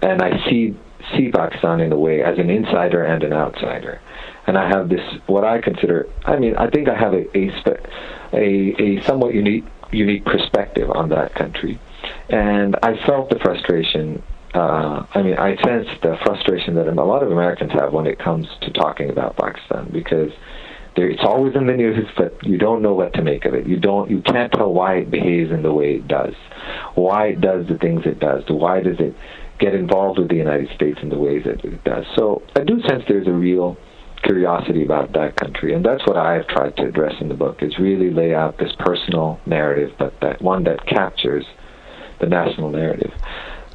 and 0.02 0.22
I 0.22 0.44
see 0.50 0.78
see 1.16 1.32
Pakistan 1.32 1.80
in 1.80 1.92
a 1.92 1.98
way 1.98 2.22
as 2.22 2.38
an 2.38 2.50
insider 2.50 3.04
and 3.04 3.24
an 3.24 3.34
outsider. 3.34 4.02
And 4.48 4.58
I 4.58 4.68
have 4.70 4.90
this, 4.90 5.02
what 5.28 5.44
I 5.44 5.62
consider, 5.62 6.08
I 6.26 6.38
mean, 6.38 6.56
I 6.56 6.70
think 6.70 6.88
I 6.88 6.96
have 6.96 7.14
a, 7.14 7.38
a, 7.38 7.52
a, 8.34 8.82
a 8.82 9.04
somewhat 9.04 9.34
unique, 9.34 9.66
unique 9.92 10.26
perspective 10.26 10.90
on 10.90 11.10
that 11.10 11.36
country. 11.36 11.80
And 12.30 12.76
I 12.82 13.06
felt 13.06 13.30
the 13.30 13.40
frustration 13.40 14.24
uh, 14.54 15.06
I 15.14 15.22
mean, 15.22 15.38
I 15.38 15.56
sense 15.58 15.88
the 16.02 16.18
frustration 16.24 16.76
that 16.76 16.88
a 16.88 16.94
lot 16.94 17.22
of 17.22 17.32
Americans 17.32 17.74
have 17.74 17.94
when 17.94 18.08
it 18.08 18.18
comes 18.18 18.48
to 18.62 18.72
talking 18.72 19.10
about 19.10 19.38
Pakistan 19.38 19.90
because 19.92 20.32
it's 20.96 21.24
always 21.24 21.56
in 21.56 21.68
the 21.68 21.74
news, 21.74 22.08
but 22.18 22.44
you 22.44 22.58
don't 22.58 22.82
know 22.82 22.94
what 22.94 23.14
to 23.14 23.22
make 23.22 23.46
of 23.46 23.54
it. 23.54 23.68
You 23.68 23.78
don't, 23.78 24.10
you 24.10 24.22
can't 24.22 24.52
tell 24.52 24.74
why 24.74 24.96
it 24.96 25.12
behaves 25.12 25.52
in 25.52 25.62
the 25.62 25.72
way 25.72 25.96
it 25.96 26.08
does, 26.08 26.34
why 26.96 27.28
it 27.28 27.42
does 27.42 27.68
the 27.68 27.78
things 27.78 28.06
it 28.06 28.20
does, 28.20 28.44
why 28.48 28.82
does 28.82 29.00
it 29.00 29.16
get 29.60 29.76
involved 29.76 30.20
with 30.20 30.30
the 30.30 30.36
United 30.36 30.70
States 30.76 31.00
in 31.02 31.10
the 31.10 31.18
ways 31.18 31.44
that 31.46 31.64
it 31.66 31.84
does. 31.84 32.06
So 32.16 32.44
I 32.56 32.64
do 32.64 32.82
sense 32.88 33.04
there's 33.08 33.28
a 33.28 33.32
real 33.32 33.78
curiosity 34.24 34.84
about 34.84 35.14
that 35.14 35.36
country, 35.36 35.74
and 35.74 35.86
that's 35.86 36.06
what 36.06 36.18
I 36.18 36.34
have 36.34 36.48
tried 36.48 36.76
to 36.78 36.84
address 36.84 37.14
in 37.22 37.30
the 37.30 37.36
book: 37.36 37.62
is 37.62 37.78
really 37.80 38.12
lay 38.12 38.34
out 38.34 38.58
this 38.58 38.74
personal 38.80 39.40
narrative, 39.46 39.92
but 39.98 40.14
that 40.22 40.42
one 40.42 40.64
that 40.66 40.86
captures 40.86 41.46
the 42.20 42.28
national 42.28 42.70
narrative. 42.72 43.12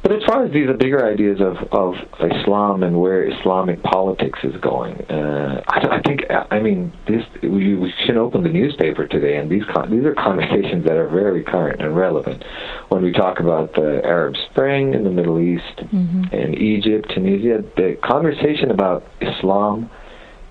But 0.03 0.11
as 0.11 0.23
far 0.27 0.43
as 0.43 0.51
these 0.51 0.67
bigger 0.77 1.09
ideas 1.09 1.39
of, 1.39 1.55
of 1.71 1.95
Islam 2.19 2.83
and 2.83 2.99
where 2.99 3.25
Islamic 3.25 3.81
politics 3.83 4.37
is 4.43 4.53
going, 4.59 4.99
uh, 5.09 5.63
I, 5.65 5.95
I 5.95 6.01
think 6.01 6.23
I 6.29 6.59
mean 6.59 6.91
this. 7.07 7.23
We, 7.41 7.75
we 7.75 7.93
should 8.05 8.17
open 8.17 8.43
the 8.43 8.49
newspaper 8.49 9.07
today, 9.07 9.37
and 9.37 9.49
these 9.49 9.63
con- 9.73 9.89
these 9.89 10.03
are 10.03 10.13
conversations 10.13 10.83
that 10.83 10.97
are 10.97 11.07
very 11.07 11.41
current 11.41 11.81
and 11.81 11.95
relevant 11.95 12.43
when 12.89 13.01
we 13.01 13.13
talk 13.13 13.39
about 13.39 13.75
the 13.75 14.01
Arab 14.03 14.35
Spring 14.51 14.93
in 14.93 15.05
the 15.05 15.09
Middle 15.09 15.39
East, 15.39 15.77
mm-hmm. 15.77 16.23
and 16.35 16.53
Egypt, 16.53 17.09
Tunisia. 17.15 17.63
The 17.77 17.97
conversation 18.03 18.71
about 18.71 19.07
Islam 19.21 19.89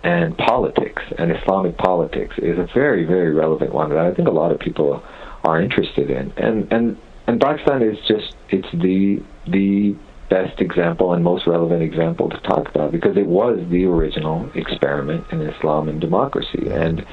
and 0.03 0.37
politics 0.37 1.03
and 1.19 1.31
Islamic 1.31 1.77
politics 1.77 2.37
is 2.39 2.59
a 2.59 2.69
very 2.75 3.05
very 3.05 3.33
relevant 3.33 3.73
one 3.73 3.91
that 3.91 3.99
I 3.99 4.13
think 4.13 4.29
a 4.29 4.33
lot 4.33 4.53
of 4.53 4.59
people 4.59 5.03
are 5.45 5.61
interested 5.61 6.11
in, 6.11 6.33
and 6.37 6.73
and 6.73 6.97
and 7.27 7.41
Pakistan 7.41 7.83
is 7.83 7.99
just 8.07 8.35
it's 8.51 8.71
the 8.73 9.23
the 9.47 9.95
best 10.33 10.63
example 10.63 11.13
and 11.13 11.23
most 11.23 11.47
relevant 11.47 11.83
example 11.83 12.31
to 12.31 12.39
talk 12.39 12.67
about 12.69 12.91
because 12.91 13.19
it 13.19 13.27
was 13.27 13.59
the 13.69 13.85
original 13.85 14.51
experiment 14.55 15.27
in 15.31 15.43
Islam 15.43 15.91
and 15.91 16.01
democracy. 16.01 16.69
And 16.71 17.05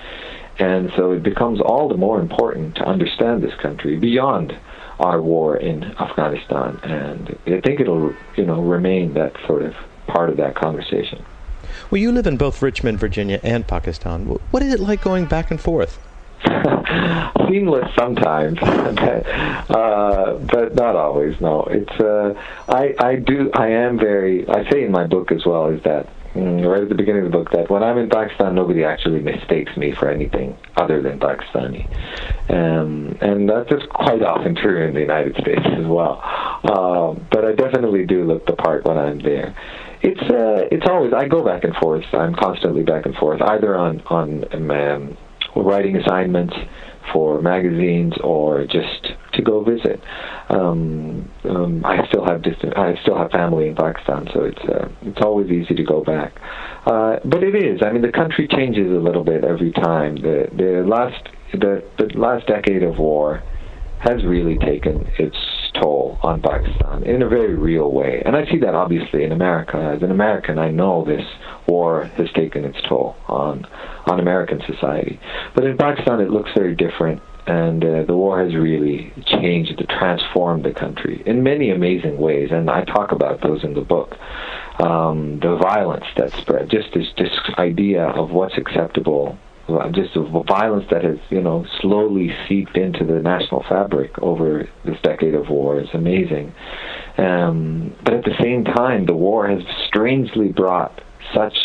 and 0.58 0.91
so 0.95 1.12
it 1.12 1.23
becomes 1.23 1.60
all 1.60 1.89
the 1.89 1.97
more 1.97 2.19
important 2.19 2.75
to 2.75 2.84
understand 2.84 3.43
this 3.43 3.54
country 3.56 3.97
beyond 3.97 4.58
our 4.99 5.21
war 5.21 5.58
in 5.58 5.84
Afghanistan. 5.84 6.80
And 6.84 7.38
I 7.47 7.60
think 7.62 7.82
it'll 7.82 8.13
you 8.38 8.45
know 8.45 8.62
remain 8.62 9.13
that 9.15 9.34
sort 9.45 9.63
of 9.63 9.73
part 10.08 10.30
of 10.30 10.38
that 10.38 10.56
conversation. 10.56 11.25
Well, 11.91 11.99
you 11.99 12.12
live 12.12 12.28
in 12.28 12.38
both 12.38 12.62
Richmond, 12.62 12.99
Virginia, 12.99 13.39
and 13.41 13.65
Pakistan. 13.67 14.25
What 14.25 14.62
is 14.62 14.73
it 14.73 14.80
like 14.80 15.02
going 15.02 15.25
back 15.25 15.49
and 15.49 15.60
forth? 15.60 15.97
seamless 17.49 17.89
sometimes, 17.97 18.60
uh, 18.62 20.39
but 20.52 20.75
not 20.75 20.95
always. 20.95 21.39
No, 21.41 21.63
it's 21.63 21.91
uh, 21.99 22.34
I 22.67 22.93
I 22.99 23.15
do 23.15 23.49
I 23.54 23.69
am 23.69 23.97
very 23.97 24.47
I 24.47 24.69
say 24.69 24.84
in 24.84 24.91
my 24.91 25.08
book 25.08 25.32
as 25.32 25.45
well 25.45 25.67
is 25.67 25.82
that 25.84 26.08
mm, 26.36 26.65
right 26.65 26.84
at 26.84 26.89
the 26.89 26.95
beginning 26.95 27.25
of 27.25 27.32
the 27.32 27.38
book 27.38 27.52
that 27.52 27.69
when 27.69 27.84
I'm 27.84 27.97
in 27.97 28.10
Pakistan 28.10 28.56
nobody 28.56 28.84
actually 28.84 29.19
mistakes 29.21 29.75
me 29.75 29.91
for 29.91 30.10
anything 30.10 30.56
other 30.78 31.02
than 31.02 31.19
Pakistani, 31.19 31.89
um, 32.49 33.17
and 33.19 33.49
that's 33.49 33.69
just 33.69 33.89
quite 33.89 34.21
often 34.21 34.56
true 34.56 34.86
in 34.88 34.93
the 34.93 35.02
United 35.02 35.36
States 35.38 35.65
as 35.65 35.86
well. 35.86 36.21
Um, 36.63 37.28
but 37.32 37.45
I 37.45 37.54
definitely 37.54 38.06
do 38.06 38.25
look 38.25 38.45
the 38.45 38.54
part 38.54 38.86
when 38.86 38.97
I'm 38.97 39.19
there 39.19 39.56
it's 40.02 40.22
uh, 40.22 40.68
it's 40.72 40.86
always 40.88 41.14
I 41.14 41.28
go 41.28 41.44
back 41.44 41.64
and 41.64 41.76
forth. 41.76 42.06
I'm 42.14 42.36
constantly 42.36 42.84
back 42.84 43.06
and 43.06 43.16
forth, 43.16 43.42
either 43.42 43.76
on 43.76 44.02
on 44.08 44.72
um, 44.72 45.18
writing 45.56 45.98
assignments 45.98 46.54
for 47.12 47.42
magazines 47.42 48.14
or 48.24 48.66
just 48.66 49.14
to 49.34 49.42
go 49.42 49.64
visit. 49.64 50.02
Um, 50.50 51.30
um, 51.44 51.84
I 51.86 52.08
still 52.08 52.26
have 52.26 52.42
distant, 52.42 52.78
I 52.78 52.96
still 53.02 53.18
have 53.18 53.32
family 53.32 53.68
in 53.68 53.76
Pakistan, 53.76 54.28
so 54.34 54.44
it's 54.44 54.62
uh, 54.70 54.90
it's 55.02 55.22
always 55.22 55.50
easy 55.50 55.76
to 55.76 55.84
go 55.84 56.04
back. 56.04 56.34
Uh, 56.86 57.18
but 57.26 57.44
it 57.44 57.56
is. 57.56 57.82
I 57.84 57.92
mean, 57.92 58.02
the 58.02 58.12
country 58.12 58.48
changes 58.48 58.88
a 58.88 59.00
little 59.00 59.24
bit 59.24 59.44
every 59.44 59.72
time. 59.72 60.16
The 60.16 60.48
the 60.56 60.84
last 60.88 61.30
the 61.52 61.84
the 61.98 62.18
last 62.18 62.48
decade 62.48 62.84
of 62.84 62.98
war 62.98 63.44
has 64.00 64.24
really 64.24 64.58
taken 64.58 65.06
its 65.18 65.38
toll 65.82 66.18
on 66.22 66.42
Pakistan 66.42 67.04
in 67.04 67.22
a 67.22 67.28
very 67.28 67.56
real 67.56 67.92
way. 67.92 68.22
And 68.26 68.36
I 68.36 68.46
see 68.50 68.58
that 68.60 68.74
obviously 68.74 69.24
in 69.24 69.32
America. 69.32 69.78
As 69.78 70.02
an 70.04 70.12
American, 70.12 70.58
I 70.58 70.70
know 70.70 71.06
this 71.06 71.26
war 71.68 72.06
has 72.18 72.32
taken 72.34 72.65
its 72.65 72.78
toll 72.88 73.15
on 73.28 73.65
on 74.06 74.20
American 74.20 74.62
society. 74.65 75.20
But 75.56 75.65
in 75.65 75.78
Pakistan, 75.78 76.20
it 76.20 76.30
looks 76.30 76.52
very 76.56 76.76
different. 76.76 77.22
And 77.46 77.84
uh, 77.84 78.04
the 78.04 78.15
war 78.15 78.44
has 78.44 78.54
really 78.54 79.12
changed, 79.26 79.84
transformed 79.89 80.63
the 80.63 80.72
country 80.72 81.24
in 81.26 81.42
many 81.42 81.72
amazing 81.72 82.20
ways, 82.20 82.50
and 82.52 82.70
I 82.70 82.84
talk 82.84 83.12
about 83.12 83.42
those 83.42 83.63
in 83.63 83.74
the 83.74 83.82
book. 83.82 84.15
Um, 84.80 85.39
the 85.39 85.58
violence 85.58 86.06
that 86.15 86.32
spread, 86.34 86.70
just 86.70 86.94
this, 86.94 87.08
this 87.18 87.32
idea 87.58 88.04
of 88.04 88.30
what's 88.30 88.56
acceptable 88.58 89.38
just 89.91 90.13
the 90.13 90.43
violence 90.47 90.86
that 90.91 91.03
has, 91.03 91.17
you 91.29 91.41
know, 91.41 91.65
slowly 91.82 92.32
seeped 92.47 92.77
into 92.77 93.05
the 93.05 93.21
national 93.21 93.63
fabric 93.67 94.12
over 94.19 94.67
this 94.86 94.97
decade 95.03 95.36
of 95.36 95.49
war 95.49 95.79
is 95.79 95.89
amazing. 95.93 96.53
Um, 97.17 97.95
but 98.03 98.13
at 98.13 98.23
the 98.23 98.36
same 98.41 98.63
time, 98.63 99.05
the 99.05 99.15
war 99.15 99.47
has 99.47 99.62
strangely 99.88 100.49
brought 100.49 101.01
such 101.34 101.55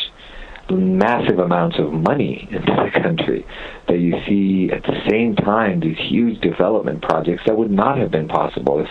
massive 0.70 1.38
amounts 1.38 1.78
of 1.78 1.92
money 1.92 2.48
into 2.50 2.72
the 2.72 3.00
country 3.02 3.46
that 3.86 3.98
you 3.98 4.14
see 4.26 4.70
at 4.72 4.82
the 4.82 4.98
same 5.10 5.36
time 5.36 5.80
these 5.80 5.98
huge 5.98 6.40
development 6.40 7.02
projects 7.02 7.42
that 7.46 7.56
would 7.56 7.70
not 7.70 7.98
have 7.98 8.10
been 8.10 8.28
possible 8.28 8.80
if 8.80 8.88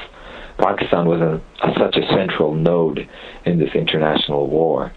Pakistan 0.60 1.08
was 1.08 1.20
a, 1.20 1.42
a, 1.68 1.74
such 1.80 1.98
a 1.98 2.08
central 2.16 2.54
node 2.54 3.08
in 3.46 3.58
this 3.58 3.74
international 3.74 4.48
war. 4.48 4.92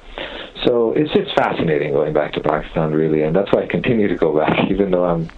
So 0.66 0.92
it's 0.92 1.12
just 1.12 1.34
fascinating 1.36 1.92
going 1.92 2.12
back 2.12 2.32
to 2.32 2.40
Pakistan, 2.40 2.92
really, 2.92 3.22
and 3.22 3.34
that's 3.34 3.52
why 3.52 3.62
I 3.62 3.66
continue 3.66 4.08
to 4.08 4.16
go 4.16 4.36
back, 4.36 4.58
even 4.70 4.90
though 4.90 5.04
I'm 5.04 5.30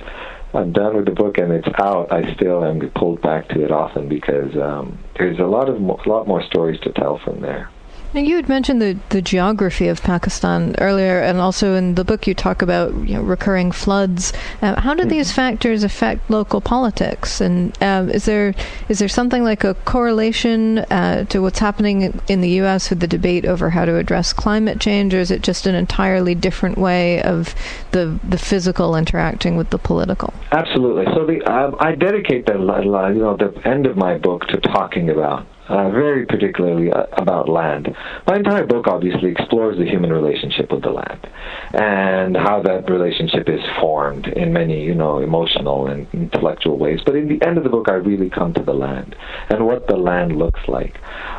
I'm 0.54 0.72
done 0.72 0.96
with 0.96 1.04
the 1.04 1.12
book 1.12 1.36
and 1.36 1.52
it's 1.52 1.68
out. 1.78 2.10
I 2.10 2.34
still 2.34 2.64
am 2.64 2.80
pulled 2.96 3.20
back 3.20 3.48
to 3.50 3.62
it 3.62 3.70
often 3.70 4.08
because 4.08 4.56
um, 4.56 4.98
there's 5.18 5.38
a 5.38 5.44
lot 5.44 5.68
of 5.68 5.76
a 5.76 6.08
lot 6.08 6.26
more 6.26 6.42
stories 6.42 6.80
to 6.80 6.92
tell 6.92 7.18
from 7.18 7.40
there. 7.42 7.70
Now, 8.14 8.20
you 8.20 8.36
had 8.36 8.48
mentioned 8.48 8.80
the, 8.80 8.98
the 9.10 9.20
geography 9.20 9.88
of 9.88 10.02
Pakistan 10.02 10.74
earlier, 10.78 11.20
and 11.20 11.38
also 11.38 11.74
in 11.74 11.94
the 11.94 12.04
book 12.04 12.26
you 12.26 12.34
talk 12.34 12.62
about 12.62 12.94
you 13.06 13.14
know, 13.14 13.22
recurring 13.22 13.70
floods. 13.70 14.32
Uh, 14.62 14.80
how 14.80 14.94
do 14.94 15.02
mm-hmm. 15.02 15.10
these 15.10 15.30
factors 15.30 15.84
affect 15.84 16.30
local 16.30 16.62
politics? 16.62 17.40
And 17.42 17.76
um, 17.82 18.08
is 18.08 18.24
there 18.24 18.54
is 18.88 18.98
there 18.98 19.08
something 19.08 19.44
like 19.44 19.62
a 19.62 19.74
correlation 19.84 20.78
uh, 20.78 21.24
to 21.24 21.42
what's 21.42 21.58
happening 21.58 22.18
in 22.28 22.40
the 22.40 22.48
U.S. 22.62 22.88
with 22.88 23.00
the 23.00 23.06
debate 23.06 23.44
over 23.44 23.68
how 23.68 23.84
to 23.84 23.96
address 23.96 24.32
climate 24.32 24.80
change, 24.80 25.12
or 25.12 25.18
is 25.18 25.30
it 25.30 25.42
just 25.42 25.66
an 25.66 25.74
entirely 25.74 26.34
different 26.34 26.78
way 26.78 27.22
of 27.22 27.54
the 27.92 28.18
the 28.26 28.38
physical 28.38 28.96
interacting 28.96 29.56
with 29.56 29.68
the 29.68 29.78
political? 29.78 30.32
Absolutely. 30.52 31.04
So 31.14 31.26
the, 31.26 31.42
um, 31.44 31.76
I 31.78 31.94
dedicate 31.94 32.46
the 32.46 32.54
you 32.54 33.22
know 33.22 33.36
the 33.36 33.52
end 33.68 33.86
of 33.86 33.98
my 33.98 34.16
book 34.16 34.46
to 34.46 34.60
talking 34.60 35.10
about 35.10 35.46
uh, 35.68 35.90
very 35.90 36.26
particularly 36.26 36.90
uh, 36.92 37.04
about 37.12 37.48
land. 37.48 37.94
My 38.26 38.36
entire 38.36 38.66
book 38.66 38.86
obviously 38.86 39.30
explores 39.30 39.78
the 39.78 39.84
human 39.84 40.12
relationship 40.12 40.72
with 40.72 40.82
the 40.82 40.90
land 40.90 41.26
and 41.74 42.36
how 42.36 42.62
that 42.62 42.88
relationship 42.90 43.48
is 43.48 43.60
formed 43.80 44.26
in 44.28 44.52
many, 44.52 44.82
you 44.82 44.94
know, 44.94 45.18
emotional 45.18 45.86
and 45.86 46.06
intellectual 46.12 46.78
ways. 46.78 47.00
But 47.04 47.16
in 47.16 47.28
the 47.28 47.44
end 47.46 47.58
of 47.58 47.64
the 47.64 47.70
book, 47.70 47.88
I 47.88 47.94
really 47.94 48.30
come 48.30 48.54
to 48.54 48.62
the 48.62 48.72
land 48.72 49.14
and 49.50 49.66
what 49.66 49.86
the 49.86 49.96
land 49.96 50.36
looks 50.36 50.60
like. 50.68 50.98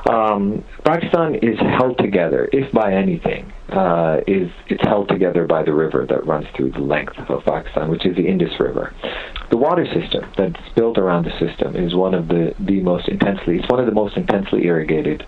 Um, 0.10 0.64
Pakistan 0.84 1.36
is 1.36 1.60
held 1.60 1.98
together, 1.98 2.50
if 2.52 2.72
by 2.72 2.94
anything, 2.94 3.52
uh, 3.72 4.22
is 4.28 4.52
it's 4.68 4.84
held 4.84 5.10
together 5.10 5.46
by 5.46 5.64
the 5.64 5.74
river 5.74 6.06
that 6.10 6.26
runs 6.26 6.48
through 6.56 6.72
the 6.72 6.80
length 6.80 7.18
of 7.30 7.44
Pakistan, 7.46 7.90
which 7.90 8.06
is 8.06 8.16
the 8.16 8.28
Indus 8.28 8.60
River. 8.60 8.94
The 9.50 9.58
water 9.58 9.86
system 9.86 10.32
that's 10.38 10.60
built 10.76 10.98
around 10.98 11.26
the 11.26 11.38
system 11.40 11.76
is 11.76 11.96
one 11.96 12.14
of 12.14 12.28
the, 12.28 12.54
the 12.60 12.82
most 12.82 13.08
intensely, 13.08 13.58
it's 13.58 13.70
one 13.70 13.80
of 13.80 13.86
the 13.86 13.94
most 13.94 14.18
intensely 14.18 14.66
irrigated 14.66 15.26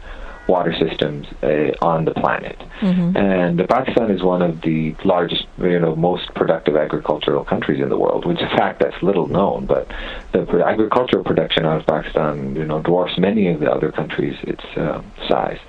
water 0.47 0.73
systems 0.77 1.27
uh, 1.43 1.71
on 1.81 2.05
the 2.05 2.13
planet. 2.13 2.57
Mm-hmm. 2.81 3.15
And 3.15 3.69
Pakistan 3.69 4.11
is 4.11 4.21
one 4.21 4.41
of 4.41 4.61
the 4.61 4.95
largest, 5.05 5.45
you 5.57 5.79
know, 5.79 5.95
most 5.95 6.33
productive 6.33 6.75
agricultural 6.75 7.45
countries 7.45 7.81
in 7.81 7.89
the 7.89 7.97
world, 7.97 8.25
which 8.25 8.39
is 8.39 8.47
a 8.51 8.57
fact 8.57 8.79
that's 8.79 9.01
little 9.01 9.27
known. 9.27 9.65
But 9.65 9.87
the 10.33 10.41
agricultural 10.65 11.23
production 11.23 11.65
out 11.65 11.81
of 11.81 11.85
Pakistan, 11.85 12.55
you 12.55 12.65
know, 12.65 12.81
dwarfs 12.81 13.17
many 13.17 13.49
of 13.49 13.59
the 13.59 13.71
other 13.71 13.91
countries 13.91 14.35
its 14.43 14.63
uh, 14.75 15.01
size. 15.27 15.59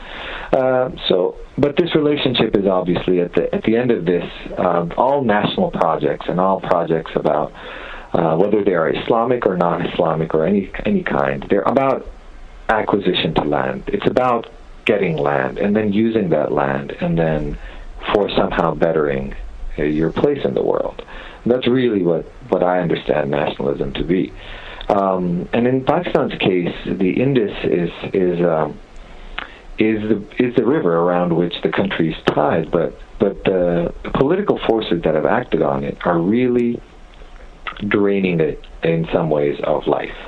Uh, 0.52 0.90
so, 1.08 1.36
but 1.58 1.76
this 1.76 1.94
relationship 1.94 2.56
is 2.56 2.66
obviously 2.66 3.20
at 3.20 3.32
the 3.34 3.54
at 3.54 3.62
the 3.64 3.76
end 3.76 3.90
of 3.90 4.04
this, 4.04 4.28
um, 4.58 4.92
all 4.96 5.22
national 5.22 5.70
projects 5.70 6.26
and 6.28 6.40
all 6.40 6.60
projects 6.60 7.12
about 7.14 7.52
uh, 8.12 8.36
whether 8.36 8.62
they 8.64 8.74
are 8.74 8.90
Islamic 8.90 9.46
or 9.46 9.56
non-Islamic 9.56 10.34
or 10.34 10.44
any 10.44 10.70
any 10.84 11.02
kind, 11.02 11.46
they're 11.48 11.62
about 11.62 12.06
acquisition 12.68 13.34
to 13.34 13.42
land. 13.42 13.84
It's 13.86 14.06
about 14.06 14.50
getting 14.92 15.16
land 15.16 15.58
and 15.58 15.74
then 15.76 15.92
using 15.92 16.30
that 16.30 16.52
land 16.52 16.92
and 17.00 17.18
then 17.18 17.58
for 18.12 18.28
somehow 18.30 18.74
bettering 18.74 19.34
uh, 19.78 19.82
your 19.82 20.12
place 20.12 20.44
in 20.44 20.54
the 20.54 20.62
world. 20.62 21.04
And 21.42 21.52
that's 21.52 21.66
really 21.66 22.02
what, 22.02 22.24
what 22.48 22.62
I 22.62 22.80
understand 22.80 23.30
nationalism 23.30 23.92
to 23.94 24.04
be. 24.04 24.32
Um, 24.88 25.48
and 25.52 25.66
in 25.66 25.84
Pakistan's 25.84 26.36
case, 26.38 26.74
the 26.84 27.10
Indus 27.24 27.56
is 27.64 27.90
is 28.12 28.44
um, 28.44 28.78
is 29.78 30.02
the 30.10 30.18
is 30.38 30.54
the 30.56 30.66
river 30.66 30.94
around 30.94 31.34
which 31.34 31.54
the 31.62 31.70
country 31.70 32.12
is 32.12 32.18
tied, 32.26 32.70
but 32.70 32.98
but 33.18 33.42
the 33.44 33.94
political 34.14 34.58
forces 34.66 35.02
that 35.04 35.14
have 35.14 35.24
acted 35.24 35.62
on 35.62 35.84
it 35.84 35.96
are 36.04 36.18
really 36.18 36.80
draining 37.88 38.40
it 38.40 38.58
in 38.82 39.08
some 39.12 39.30
ways 39.30 39.58
of 39.64 39.86
life. 39.86 40.18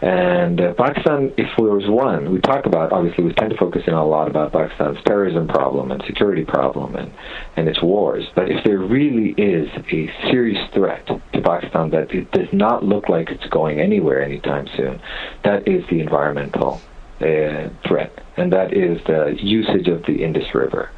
And 0.00 0.60
uh, 0.60 0.74
Pakistan, 0.74 1.32
if 1.36 1.48
there 1.56 1.66
was 1.66 1.88
one, 1.88 2.30
we 2.30 2.40
talk 2.40 2.66
about, 2.66 2.92
obviously, 2.92 3.24
we 3.24 3.32
tend 3.32 3.50
to 3.50 3.56
focus 3.56 3.82
in 3.86 3.94
a 3.94 4.06
lot 4.06 4.28
about 4.28 4.52
Pakistan's 4.52 4.98
terrorism 5.04 5.48
problem 5.48 5.90
and 5.90 6.02
security 6.06 6.44
problem 6.44 6.94
and, 6.94 7.12
and 7.56 7.68
its 7.68 7.82
wars. 7.82 8.24
But 8.34 8.48
if 8.48 8.62
there 8.64 8.78
really 8.78 9.30
is 9.30 9.68
a 9.92 10.10
serious 10.30 10.70
threat 10.72 11.04
to 11.06 11.42
Pakistan 11.42 11.90
that 11.90 12.12
it 12.12 12.30
does 12.30 12.52
not 12.52 12.84
look 12.84 13.08
like 13.08 13.30
it's 13.30 13.46
going 13.46 13.80
anywhere 13.80 14.22
anytime 14.22 14.68
soon, 14.76 15.00
that 15.42 15.66
is 15.66 15.84
the 15.90 16.00
environmental 16.00 16.80
uh, 17.20 17.68
threat. 17.84 18.22
And 18.36 18.52
that 18.52 18.72
is 18.72 19.04
the 19.06 19.36
usage 19.40 19.88
of 19.88 20.04
the 20.06 20.22
Indus 20.22 20.54
River 20.54 20.90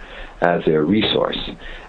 as 0.43 0.67
a 0.67 0.79
resource. 0.79 1.39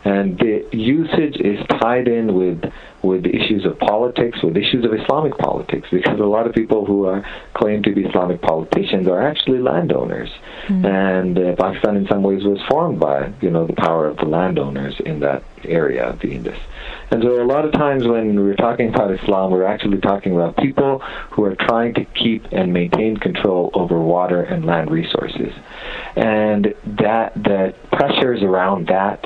And 0.06 0.38
the 0.40 0.66
usage 0.72 1.38
is 1.38 1.60
tied 1.82 2.08
in 2.08 2.34
with 2.34 2.72
with 3.04 3.26
issues 3.26 3.66
of 3.66 3.80
politics, 3.80 4.42
with 4.44 4.56
issues 4.56 4.86
of 4.86 4.94
Islamic 4.94 5.38
politics, 5.38 5.88
because 5.92 6.20
a 6.20 6.24
lot 6.24 6.46
of 6.46 6.54
people 6.54 6.86
who 6.86 7.06
are 7.06 7.26
claim 7.54 7.82
to 7.84 7.94
be 7.94 8.06
Islamic 8.06 8.42
politicians 8.42 9.08
are 9.08 9.22
actually 9.22 9.60
landowners, 9.60 10.30
mm-hmm. 10.68 10.86
and 10.86 11.38
uh, 11.38 11.56
Pakistan 11.56 11.98
in 11.98 12.08
some 12.08 12.24
ways 12.24 12.44
was 12.44 12.60
formed 12.70 13.00
by 13.00 13.32
you 13.42 13.50
know 13.50 13.66
the 13.66 13.74
power 13.74 14.08
of 14.08 14.18
the 14.18 14.26
landowners 14.26 15.00
in 15.00 15.20
that 15.20 15.44
area 15.66 16.06
of 16.10 16.20
the 16.20 16.32
Indus. 16.32 16.60
And 17.12 17.22
so 17.22 17.42
a 17.42 17.44
lot 17.44 17.66
of 17.66 17.74
times 17.74 18.08
when 18.08 18.40
we're 18.40 18.56
talking 18.56 18.90
about 18.90 19.12
Islam, 19.12 19.52
we're 19.52 19.66
actually 19.66 20.00
talking 20.00 20.34
about 20.34 20.56
people 20.58 21.00
who 21.32 21.44
are 21.44 21.56
trying 21.56 21.94
to 21.96 22.06
keep 22.06 22.46
and 22.52 22.72
maintain 22.72 23.18
control 23.18 23.70
over 23.74 24.00
water 24.00 24.42
and 24.44 24.66
land 24.66 24.90
resources. 24.90 25.54
And 26.16 26.74
that 26.86 27.34
the 27.36 27.76
pressures 27.92 28.44
around 28.44 28.88
that 28.88 29.26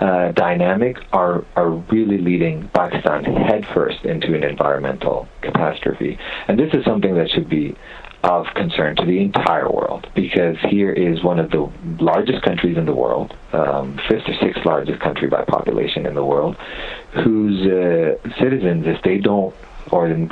uh, 0.00 0.32
dynamic 0.32 0.96
are, 1.12 1.44
are 1.56 1.70
really 1.70 2.18
leading 2.18 2.68
Pakistan 2.68 3.24
headfirst 3.24 4.04
into 4.04 4.34
an 4.34 4.44
environmental 4.44 5.28
catastrophe. 5.42 6.18
And 6.46 6.58
this 6.58 6.72
is 6.74 6.84
something 6.84 7.14
that 7.14 7.30
should 7.30 7.48
be 7.48 7.76
of 8.24 8.46
concern 8.54 8.96
to 8.96 9.04
the 9.04 9.20
entire 9.20 9.70
world 9.70 10.08
because 10.14 10.56
here 10.68 10.92
is 10.92 11.22
one 11.22 11.38
of 11.38 11.50
the 11.50 11.70
largest 12.00 12.42
countries 12.42 12.76
in 12.76 12.84
the 12.84 12.94
world, 12.94 13.36
um, 13.52 13.98
fifth 14.08 14.28
or 14.28 14.34
sixth 14.40 14.64
largest 14.64 15.00
country 15.00 15.28
by 15.28 15.44
population 15.44 16.04
in 16.06 16.14
the 16.14 16.24
world, 16.24 16.56
whose 17.24 17.66
uh, 17.66 18.16
citizens, 18.38 18.86
if 18.86 19.00
they 19.02 19.18
don't, 19.18 19.54
or 19.92 20.08
in, 20.08 20.28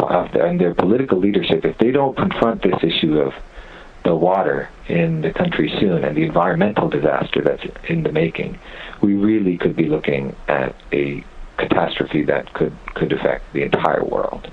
their 0.59 0.75
political 0.75 1.19
leadership, 1.19 1.64
if 1.64 1.79
they 1.79 1.91
don't 1.91 2.17
confront 2.17 2.62
this 2.62 2.83
issue 2.83 3.19
of 3.21 3.33
the 4.07 4.15
water 4.15 4.71
in 4.89 5.21
the 5.21 5.33
country 5.33 5.73
soon 5.81 6.05
and 6.05 6.17
the 6.17 6.23
environmental 6.25 6.89
disaster 6.89 7.43
that's 7.43 7.65
in 7.89 8.05
the 8.05 8.13
making, 8.13 8.59
we 9.03 9.15
really 9.15 9.59
could 9.59 9.77
be 9.77 9.89
looking 9.89 10.35
at 10.49 10.75
a 10.93 11.25
catastrophe 11.59 12.25
that 12.25 12.53
could, 12.55 12.73
could 12.95 13.13
affect 13.13 13.53
the 13.53 13.63
entire 13.63 14.05
world. 14.05 14.49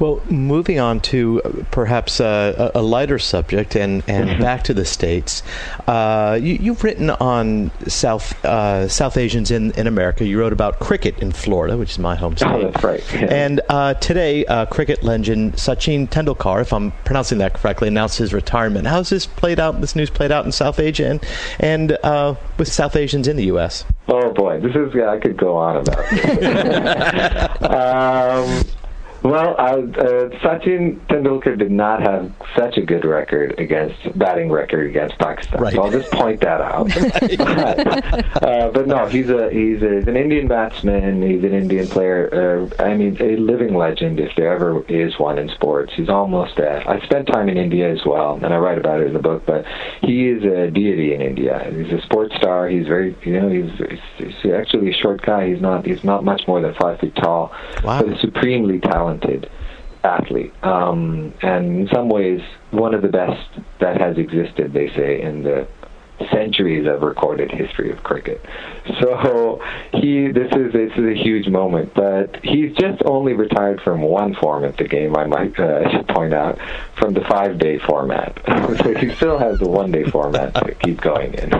Well, 0.00 0.20
moving 0.28 0.80
on 0.80 1.00
to 1.00 1.40
uh, 1.42 1.50
perhaps 1.70 2.20
uh, 2.20 2.72
a 2.74 2.82
lighter 2.82 3.18
subject 3.18 3.76
and, 3.76 4.02
and 4.08 4.28
mm-hmm. 4.28 4.42
back 4.42 4.64
to 4.64 4.74
the 4.74 4.84
states, 4.84 5.42
uh, 5.86 6.38
you, 6.40 6.72
have 6.72 6.82
written 6.82 7.10
on 7.10 7.70
South 7.86 8.44
uh, 8.44 8.88
South 8.88 9.16
Asians 9.16 9.50
in, 9.50 9.70
in 9.72 9.86
America. 9.86 10.24
You 10.24 10.40
wrote 10.40 10.52
about 10.52 10.80
cricket 10.80 11.18
in 11.20 11.32
Florida, 11.32 11.76
which 11.76 11.92
is 11.92 11.98
my 11.98 12.16
home 12.16 12.36
state. 12.36 12.50
Oh, 12.50 12.70
that's 12.70 12.82
right. 12.84 13.12
Yeah. 13.12 13.32
And 13.44 13.60
uh, 13.68 13.94
today, 13.94 14.46
uh, 14.46 14.64
cricket 14.66 15.02
legend 15.02 15.54
Sachin 15.54 16.08
Tendulkar, 16.08 16.62
if 16.62 16.72
I'm 16.72 16.92
pronouncing 17.04 17.38
that 17.38 17.52
correctly, 17.54 17.88
announced 17.88 18.16
his 18.16 18.32
retirement. 18.32 18.86
How's 18.86 19.10
this 19.10 19.26
played 19.26 19.60
out? 19.60 19.80
This 19.80 19.94
news 19.94 20.08
played 20.08 20.32
out 20.32 20.46
in 20.46 20.52
South 20.52 20.78
Asia 20.78 21.08
and 21.08 21.24
and 21.60 21.98
with 22.58 22.68
South 22.68 22.96
Asians 22.96 23.28
in 23.28 23.36
the 23.36 23.44
U.S. 23.46 23.84
Oh 24.08 24.32
boy, 24.32 24.60
this 24.60 24.74
is 24.74 24.94
yeah, 24.94 25.10
I 25.10 25.18
could 25.18 25.36
go 25.36 25.56
on 25.56 25.76
about. 25.76 25.98
um, 27.70 28.64
well, 29.24 29.56
uh, 29.58 29.78
uh, 29.78 30.28
Sachin 30.42 31.00
Tendulkar 31.06 31.58
did 31.58 31.70
not 31.70 32.02
have 32.02 32.30
such 32.54 32.76
a 32.76 32.82
good 32.82 33.06
record 33.06 33.58
against 33.58 33.96
batting 34.18 34.50
record 34.50 34.90
against 34.90 35.16
Pakistan. 35.16 35.62
Right. 35.62 35.72
So 35.72 35.82
I'll 35.82 35.90
just 35.90 36.12
point 36.12 36.42
that 36.42 36.60
out. 36.60 36.88
but, 37.38 38.42
uh, 38.42 38.70
but, 38.70 38.86
no, 38.86 39.06
he's 39.06 39.30
a 39.30 39.48
he's, 39.50 39.80
a, 39.80 39.94
he's 39.96 40.08
an 40.08 40.18
Indian 40.18 40.46
batsman. 40.46 41.22
He's 41.22 41.42
an 41.42 41.54
Indian 41.54 41.86
player. 41.86 42.68
Uh, 42.78 42.82
I 42.82 42.92
mean, 42.92 43.16
a 43.18 43.36
living 43.36 43.74
legend 43.74 44.20
if 44.20 44.36
there 44.36 44.52
ever 44.52 44.84
is 44.88 45.18
one 45.18 45.38
in 45.38 45.48
sports. 45.48 45.94
He's 45.96 46.10
almost. 46.10 46.58
A, 46.58 46.86
I 46.86 47.00
spent 47.06 47.26
time 47.26 47.48
in 47.48 47.56
India 47.56 47.90
as 47.90 48.04
well, 48.04 48.34
and 48.34 48.52
I 48.52 48.58
write 48.58 48.76
about 48.76 49.00
it 49.00 49.06
in 49.06 49.14
the 49.14 49.20
book. 49.20 49.46
But 49.46 49.64
he 50.02 50.28
is 50.28 50.44
a 50.44 50.70
deity 50.70 51.14
in 51.14 51.22
India. 51.22 51.72
He's 51.74 51.98
a 51.98 52.02
sports 52.02 52.36
star. 52.36 52.68
He's 52.68 52.86
very, 52.86 53.16
you 53.22 53.40
know, 53.40 53.48
he's, 53.48 53.70
he's, 54.18 54.34
he's 54.42 54.52
actually 54.52 54.90
a 54.90 54.94
short 54.94 55.22
guy. 55.22 55.48
He's 55.48 55.62
not 55.62 55.86
he's 55.86 56.04
not 56.04 56.24
much 56.24 56.42
more 56.46 56.60
than 56.60 56.74
five 56.74 57.00
feet 57.00 57.16
tall. 57.16 57.54
Wow. 57.82 58.02
But 58.02 58.18
supremely 58.20 58.80
talented 58.80 59.13
talented 59.20 59.50
athlete, 60.02 60.52
um, 60.62 61.32
and 61.42 61.80
in 61.80 61.88
some 61.92 62.08
ways 62.08 62.40
one 62.70 62.94
of 62.94 63.02
the 63.02 63.08
best 63.08 63.48
that 63.80 64.00
has 64.00 64.18
existed. 64.18 64.72
They 64.72 64.88
say 64.90 65.22
in 65.22 65.42
the 65.42 65.66
centuries 66.30 66.86
of 66.86 67.02
recorded 67.02 67.50
history 67.50 67.90
of 67.90 68.02
cricket. 68.04 68.44
So 69.00 69.60
he, 69.92 70.28
this 70.28 70.52
is 70.52 70.72
this 70.72 70.92
is 70.92 71.04
a 71.04 71.14
huge 71.14 71.48
moment, 71.48 71.92
but 71.94 72.36
he's 72.44 72.74
just 72.76 73.02
only 73.04 73.32
retired 73.32 73.80
from 73.80 74.00
one 74.00 74.34
form 74.34 74.64
of 74.64 74.76
the 74.76 74.84
game. 74.84 75.16
I 75.16 75.26
might 75.26 75.58
uh, 75.58 75.90
should 75.96 76.08
point 76.08 76.34
out 76.34 76.58
from 76.96 77.14
the 77.14 77.22
five 77.22 77.58
day 77.58 77.78
format. 77.78 78.40
so 78.82 78.94
he 78.94 79.14
still 79.14 79.38
has 79.38 79.58
the 79.58 79.68
one 79.68 79.90
day 79.90 80.04
format 80.04 80.54
to 80.54 80.74
keep 80.74 81.00
going 81.00 81.34
in. 81.34 81.50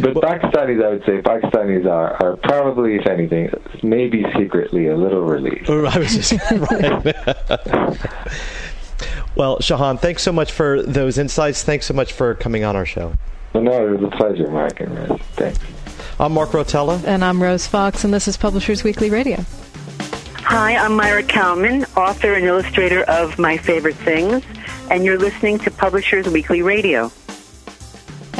But 0.00 0.14
Pakistanis, 0.14 0.84
I 0.84 0.90
would 0.90 1.04
say, 1.04 1.20
Pakistanis 1.20 1.86
are, 1.86 2.14
are 2.22 2.36
probably, 2.36 2.96
if 2.96 3.06
anything, 3.06 3.50
maybe 3.82 4.24
secretly 4.36 4.88
a 4.88 4.96
little 4.96 5.22
relieved. 5.22 5.68
Oh, 5.68 5.84
I 5.84 5.98
was 5.98 6.14
just 6.14 6.32
right. 6.32 6.50
well, 9.36 9.58
Shahan, 9.58 10.00
thanks 10.00 10.22
so 10.22 10.32
much 10.32 10.52
for 10.52 10.82
those 10.82 11.18
insights. 11.18 11.62
Thanks 11.62 11.86
so 11.86 11.94
much 11.94 12.12
for 12.12 12.34
coming 12.34 12.64
on 12.64 12.76
our 12.76 12.86
show. 12.86 13.14
Well, 13.52 13.64
no, 13.64 13.86
it 13.86 14.00
was 14.00 14.12
a 14.12 14.16
pleasure, 14.16 14.50
Mark 14.50 14.80
and 14.80 14.96
Rose. 14.96 15.20
Thanks. 15.32 15.58
I'm 16.18 16.32
Mark 16.32 16.50
Rotella. 16.50 17.02
And 17.04 17.24
I'm 17.24 17.42
Rose 17.42 17.66
Fox, 17.66 18.04
and 18.04 18.14
this 18.14 18.28
is 18.28 18.36
Publishers 18.36 18.84
Weekly 18.84 19.10
Radio. 19.10 19.44
Hi, 20.42 20.76
I'm 20.76 20.92
Maira 20.92 21.26
Kalman, 21.28 21.84
author 21.96 22.34
and 22.34 22.44
illustrator 22.44 23.02
of 23.02 23.38
My 23.38 23.56
Favorite 23.56 23.96
Things, 23.96 24.42
and 24.90 25.04
you're 25.04 25.18
listening 25.18 25.58
to 25.60 25.70
Publishers 25.70 26.28
Weekly 26.28 26.62
Radio. 26.62 27.12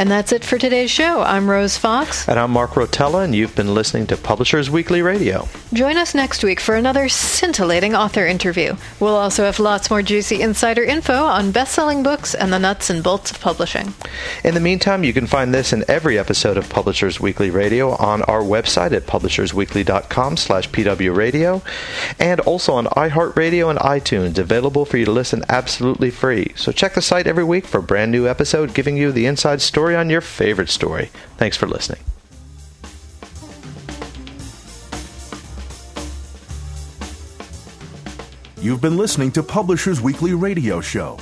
And 0.01 0.11
that's 0.11 0.33
it 0.33 0.47
for 0.47 0.57
today's 0.57 0.91
show. 0.91 1.21
I'm 1.21 1.51
Rose 1.51 1.77
Fox. 1.77 2.27
And 2.27 2.39
I'm 2.39 2.53
Mark 2.53 2.71
Rotella, 2.71 3.23
and 3.23 3.35
you've 3.35 3.55
been 3.55 3.75
listening 3.75 4.07
to 4.07 4.17
Publishers 4.17 4.71
Weekly 4.71 5.03
Radio. 5.03 5.47
Join 5.75 5.99
us 5.99 6.15
next 6.15 6.43
week 6.43 6.59
for 6.59 6.75
another 6.75 7.11
scintillating 7.11 7.95
author 7.95 8.27
interview. 8.27 8.77
We'll 8.99 9.15
also 9.15 9.45
have 9.45 9.59
lots 9.59 9.91
more 9.91 10.01
juicy 10.01 10.41
insider 10.41 10.83
info 10.83 11.27
on 11.27 11.53
best 11.53 11.75
selling 11.75 12.03
books 12.03 12.35
and 12.35 12.51
the 12.51 12.59
nuts 12.59 12.89
and 12.89 13.05
bolts 13.05 13.31
of 13.31 13.41
publishing. 13.43 13.93
In 14.43 14.55
the 14.55 14.61
meantime, 14.61 15.05
you 15.05 15.13
can 15.13 15.27
find 15.27 15.53
this 15.53 15.71
in 15.71 15.85
every 15.87 16.19
episode 16.19 16.57
of 16.57 16.71
Publishers 16.71 17.21
Weekly 17.21 17.51
Radio 17.51 17.91
on 17.97 18.23
our 18.23 18.41
website 18.41 18.93
at 18.93 19.07
publishersweekly.com 19.07 20.39
slash 20.39 20.71
pwradio 20.71 21.63
and 22.19 22.41
also 22.41 22.73
on 22.73 22.87
iHeartRadio 22.87 23.69
and 23.69 23.79
iTunes, 23.81 24.39
available 24.39 24.87
for 24.87 24.97
you 24.97 25.05
to 25.05 25.13
listen 25.13 25.45
absolutely 25.51 26.11
free. 26.11 26.53
So 26.57 26.73
check 26.73 26.95
the 26.95 27.03
site 27.03 27.27
every 27.27 27.45
week 27.45 27.67
for 27.67 27.81
a 27.81 27.83
brand 27.83 28.11
new 28.11 28.27
episode 28.27 28.73
giving 28.73 28.97
you 28.97 29.13
the 29.13 29.27
inside 29.27 29.61
story 29.91 29.97
on 29.97 30.09
your 30.11 30.21
favorite 30.21 30.69
story. 30.69 31.11
Thanks 31.37 31.57
for 31.57 31.67
listening. 31.67 32.01
You've 38.61 38.81
been 38.81 38.97
listening 38.97 39.33
to 39.33 39.43
Publishers 39.43 40.01
Weekly 40.01 40.35
Radio 40.35 40.81
Show. 40.81 41.19